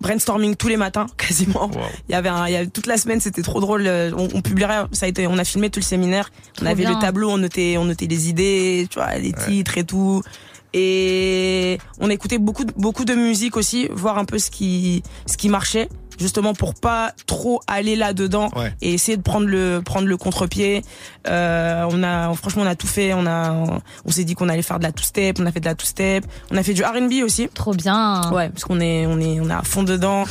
[0.00, 1.70] brainstorming tous les matins, quasiment.
[2.08, 3.86] Il y avait, un, il y avait toute la semaine, c'était trop drôle.
[3.86, 6.30] euh, On, on publierait, ça a été, on a filmé tout le séminaire.
[6.62, 6.94] on avait bien.
[6.94, 10.22] le tableau, on notait, on notait les idées, tu vois, les titres et tout.
[10.72, 15.48] Et on écoutait beaucoup, beaucoup de musique aussi, voir un peu ce qui, ce qui
[15.48, 15.88] marchait,
[16.20, 18.72] justement pour pas trop aller là dedans Ouais.
[18.82, 20.82] et essayer de prendre le, prendre le contre-pied.
[21.28, 23.14] Euh, on a, franchement, on a tout fait.
[23.14, 25.38] On a, on, s'est dit qu'on allait faire de la two-step.
[25.40, 26.24] On a fait de la two-step.
[26.50, 27.48] On a fait du R&B aussi.
[27.48, 28.30] Trop bien.
[28.32, 30.24] Ouais, parce qu'on est, on est, on est à fond dedans.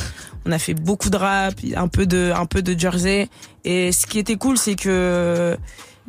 [0.46, 3.28] On a fait beaucoup de rap, un peu de, un peu de Jersey.
[3.64, 5.58] Et ce qui était cool, c'est que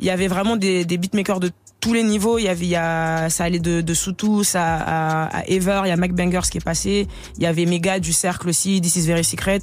[0.02, 1.50] il y avait vraiment des, des beatmakers de
[1.80, 2.36] tous les niveaux.
[2.38, 5.82] Il y avait, il y a, ça allait de, de Soutous à, à, à Ever.
[5.84, 7.06] Il y a Mac Bangers qui est passé.
[7.36, 9.60] Il y avait Mega du Cercle aussi, This is Very Secret.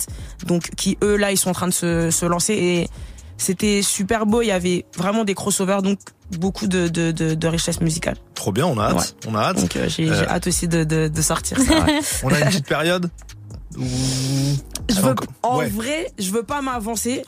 [0.47, 2.89] Donc, qui eux, là, ils sont en train de se, se lancer et
[3.37, 4.41] c'était super beau.
[4.41, 5.99] Il y avait vraiment des crossovers, donc
[6.37, 8.15] beaucoup de, de, de, de richesse musicale.
[8.33, 8.95] Trop bien, on a hâte.
[9.25, 9.29] Ouais.
[9.31, 9.59] On a hâte.
[9.59, 11.85] Donc, euh, j'ai, j'ai Euh, hâte aussi de, de, de sortir ça.
[11.85, 11.99] ouais.
[12.23, 13.09] On a une petite période
[13.77, 13.83] où...
[14.89, 15.67] Je veux, Encore- en ouais.
[15.69, 17.23] vrai, je veux pas m'avancer,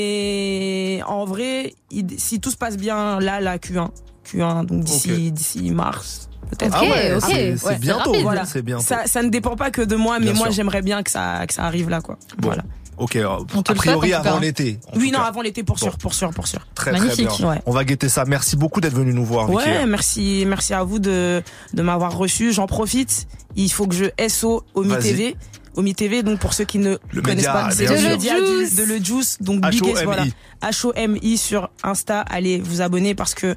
[0.00, 3.90] mais en vrai, il- si tout se passe bien, là, la Q1,
[4.24, 6.76] Q1, donc d'ici, d'ici mars, peut-être.
[6.76, 7.30] Ah ouais, Ok, ok.
[7.30, 8.44] c'est- c'est Ouais, bientôt, Voilà.
[8.44, 8.82] c'est bientôt.
[8.84, 10.54] Ça, ça ne dépend pas que de moi, mais Bien moi, sûr.
[10.54, 12.18] j'aimerais bien que ça, que ça arrive là, quoi.
[12.38, 12.48] Bon.
[12.48, 12.62] Voilà.
[12.98, 14.40] Ok, alors, On te a priori avant cas.
[14.40, 14.78] l'été.
[14.96, 15.26] Oui, non, cas.
[15.26, 16.66] avant l'été, pour sûr, pour sûr, pour sûr.
[16.74, 17.28] Très très bien.
[17.46, 17.60] Ouais.
[17.66, 18.24] On va guetter ça.
[18.26, 19.50] Merci beaucoup d'être venu nous voir.
[19.50, 21.42] Ouais, merci, merci à vous de,
[21.74, 22.52] de m'avoir reçu.
[22.54, 23.26] J'en profite.
[23.54, 25.36] Il faut que je SO Omi Vas-y.
[25.76, 28.44] Omi TV, donc pour ceux qui ne Le connaissent média, pas, c'est le média De
[28.46, 28.76] du- Juice.
[28.76, 29.80] de le Juice, donc H-O-M-I.
[29.80, 30.24] Big S, voilà.
[30.62, 32.20] H-O-M-I sur Insta.
[32.22, 33.54] Allez vous abonner parce que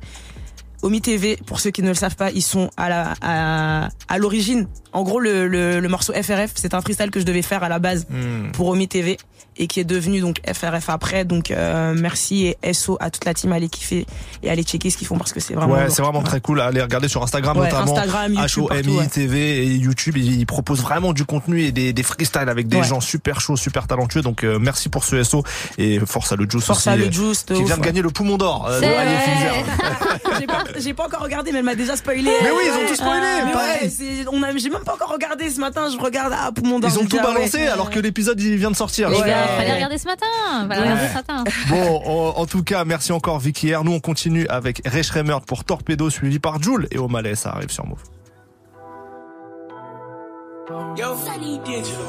[0.82, 4.18] Omi TV, pour ceux qui ne le savent pas, ils sont à la à, à
[4.18, 4.68] l'origine.
[4.94, 7.70] En gros, le, le, le morceau FRF, c'est un freestyle que je devais faire à
[7.70, 8.52] la base Hmm.
[8.54, 9.18] pour Omi TV
[9.58, 11.26] et qui est devenu donc FRF après.
[11.26, 14.06] Donc euh, merci et SO à toute la team, allez kiffer
[14.42, 16.62] et allez checker ce qu'ils font parce que c'est vraiment ouais, c'est vraiment très cool.
[16.62, 17.96] Allez regarder sur Instagram Ouais, notamment.
[17.98, 19.08] Instagram, YouTube, HOMI partout, ouais.
[19.08, 20.18] TV et YouTube.
[20.18, 22.84] Ils, ils proposent vraiment du contenu et des, des freestyles avec des Ouais.
[22.84, 24.22] gens super chauds, super talentueux.
[24.22, 25.44] Donc euh, merci pour ce SO
[25.78, 26.90] et force à le Juice Force aussi.
[26.90, 27.86] à le euh, Juice, qui ouf, vient de ouais.
[27.88, 28.66] gagner le poumon d'or.
[28.70, 28.80] euh,
[30.74, 30.82] Finzer.
[30.82, 32.24] j'ai pas, encore regardé, mais elle m'a déjà spoilé.
[32.24, 33.84] Mais oui, ils ont tout spoilé, Ah, pareil.
[33.84, 35.88] ouais, c'est- on a, j'ai même pas encore regardé ce matin.
[35.92, 38.76] Je regarde ah pour mon Ils ont tout balancé alors que l'épisode il vient de
[38.76, 39.12] sortir.
[39.12, 40.26] Gars, euh, fallait regarder ce matin.
[40.68, 41.44] Fallait regarder ce matin.
[41.70, 43.84] Bon, en, en tout cas, merci encore Vicky R.
[43.84, 47.36] Nous, on continue avec Ray Schremer pour Torpedo, suivi par Joule et O'Malley.
[47.36, 48.00] Ça arrive sur Move.
[50.98, 51.16] Yo,
[51.66, 52.00] Digital.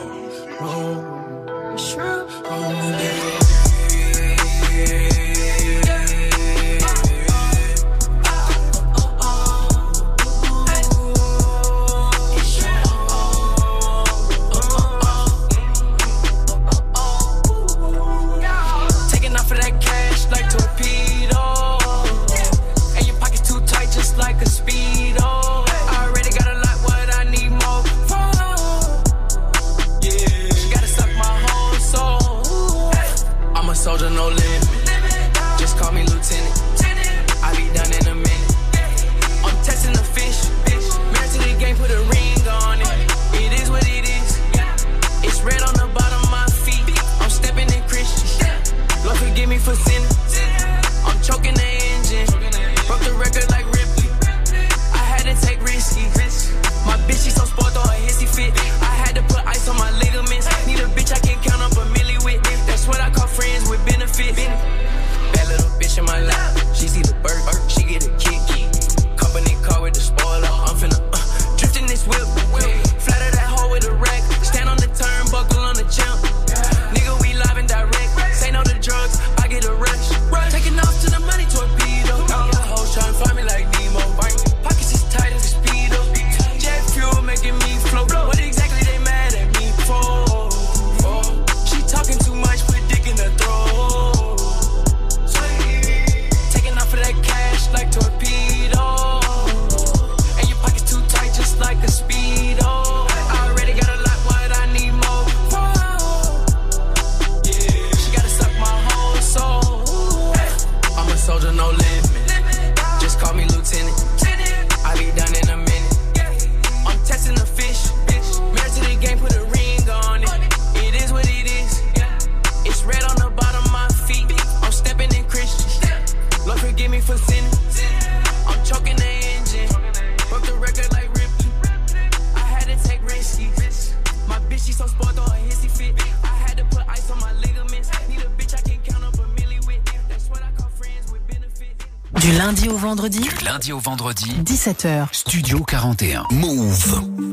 [143.51, 145.09] Lundi au vendredi, 17h.
[145.11, 146.25] Studio 41.
[146.31, 147.30] Move.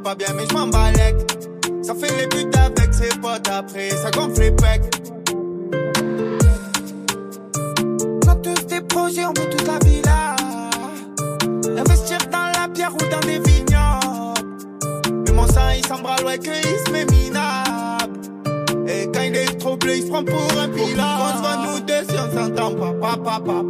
[0.00, 1.16] C'est pas bien, mais je m'en balèque.
[1.82, 4.82] Ça fait les buts avec ses potes après, ça gonfle les pecs.
[8.24, 10.36] On a tous des projets, on veut toute la villa.
[11.78, 14.44] Investir dans la pierre ou dans des vignobles.
[15.26, 18.20] Mais mon sang il s'embralle, ouais, que il se met minable.
[18.88, 20.98] Et quand il est troublé, il se prend pour un pilote.
[20.98, 23.64] On se voit nous deux papa, papa.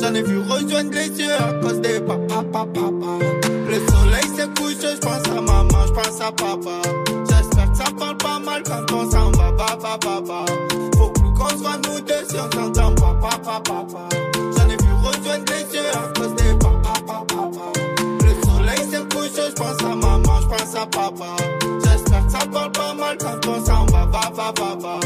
[0.00, 3.24] J'en ai vu rejoindre les yeux à cause des papa, papa, papa.
[3.68, 6.82] Le soleil se couche, je pense à maman, je pense à papa.
[7.28, 10.44] J'espère que ça parle pas mal quand on s'en va, papa, papa.
[10.96, 14.08] Faut plus qu'on se voit nous deux si on s'entend pas, papa, papa.
[14.34, 17.72] J'en ai vu rejoindre les yeux à cause des papa, papa, papa.
[18.22, 21.36] Le soleil se couche, je pense à maman, je pense à papa.
[21.84, 25.00] J'espère que ça parle pas mal quand on s'en va, papa, papa.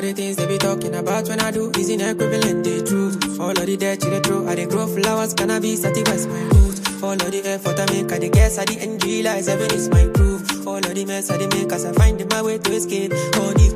[0.00, 3.38] All the things they be talking about when I do is inequivalent, the truth.
[3.38, 7.02] All of the dirt you they throw, I they grow flowers, cannabis, satisfies my roots.
[7.02, 9.90] All of the effort I make, I the guess, I the NG lies, heaven is
[9.90, 10.66] my proof.
[10.66, 13.12] All of the mess I the make, as I find my way to escape.
[13.40, 13.74] All these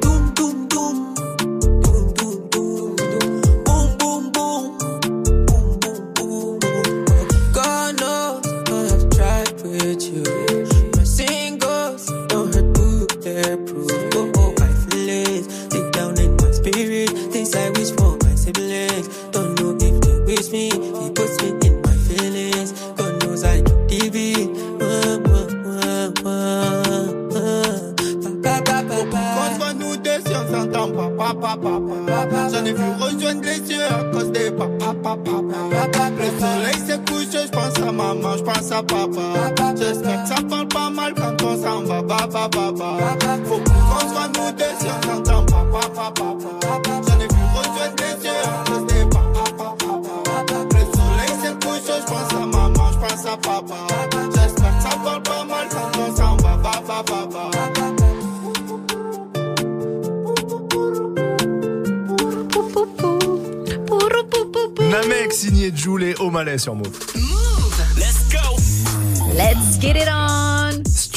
[31.57, 32.49] papa.
[32.53, 35.31] J'en ai vu rejoindre les yeux à cause des papa, papa.
[36.19, 39.75] Le soleil se couche, je pense à maman, je pense à papa.
[39.77, 42.97] J'espère que ça parle pas mal quand on s'en va, papa, papa.
[43.45, 46.83] Faut qu'on se voit nous deux si on s'entend pas, papa, papa.
[47.07, 49.95] J'en ai vu rejoindre les yeux à cause des papa, papa.
[50.73, 53.77] Le soleil se couche, je pense à maman, je pense à papa.
[54.35, 57.64] J'espère que ça parle pas mal quand on s'en va, papa, papa.
[64.95, 66.97] Namek signé Jules et O'Malley sur Move.
[67.99, 68.57] Let's go.
[69.37, 70.44] Let's get it on.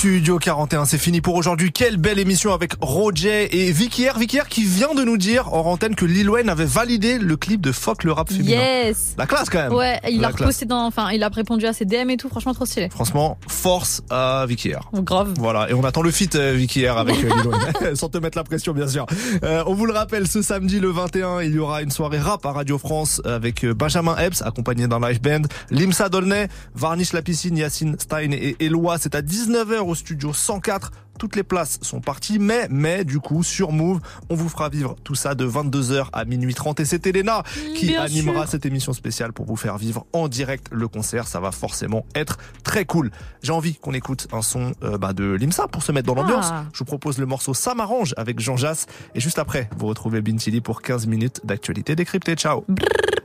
[0.08, 1.74] Studio 41, c'est fini pour aujourd'hui.
[1.74, 4.18] Quelle belle émission avec Roger et Vicky R.
[4.18, 7.36] Vicky R qui vient de nous dire en antenne que Lil Wayne avait validé le
[7.36, 8.52] clip de Fuck le rap féminin.
[8.52, 9.16] Yes.
[9.18, 9.74] La classe quand même.
[9.74, 12.30] Ouais, il La a reposté dans, enfin, il a répondu à ses DM et tout,
[12.30, 12.88] franchement trop stylé.
[12.90, 14.90] Franchement, force à Vicky R.
[14.94, 15.34] Grave.
[15.40, 18.18] Voilà, et on attend le feat euh, Vicky R avec euh, Lil Wayne, sans te
[18.18, 19.06] mettre la pression bien sûr.
[19.44, 22.46] Euh, on vous le rappelle, ce samedi le 21, il y aura une soirée rap
[22.46, 27.22] à Radio France avec euh, Benjamin Epps accompagné d'un live band, Limsa Dolnay, Varnish la
[27.22, 28.96] piscine, Yacine Stein et Eloi.
[29.00, 30.92] C'est à 19h au studio 104.
[31.20, 34.00] Toutes les places sont parties, mais, mais, du coup, sur Move,
[34.30, 36.80] on vous fera vivre tout ça de 22h à minuit 30.
[36.80, 37.42] Et c'est Elena
[37.76, 38.52] qui bien animera sûr.
[38.52, 41.28] cette émission spéciale pour vous faire vivre en direct le concert.
[41.28, 43.10] Ça va forcément être très cool.
[43.42, 46.50] J'ai envie qu'on écoute un son euh, bah, de Limsa pour se mettre dans l'ambiance.
[46.52, 46.66] Ah.
[46.72, 48.86] Je vous propose le morceau Ça m'arrange avec Jean Jass.
[49.16, 52.36] Et juste après, vous retrouvez Bintili pour 15 minutes d'actualité décryptée.
[52.36, 52.64] Ciao.
[52.68, 53.07] Brrr.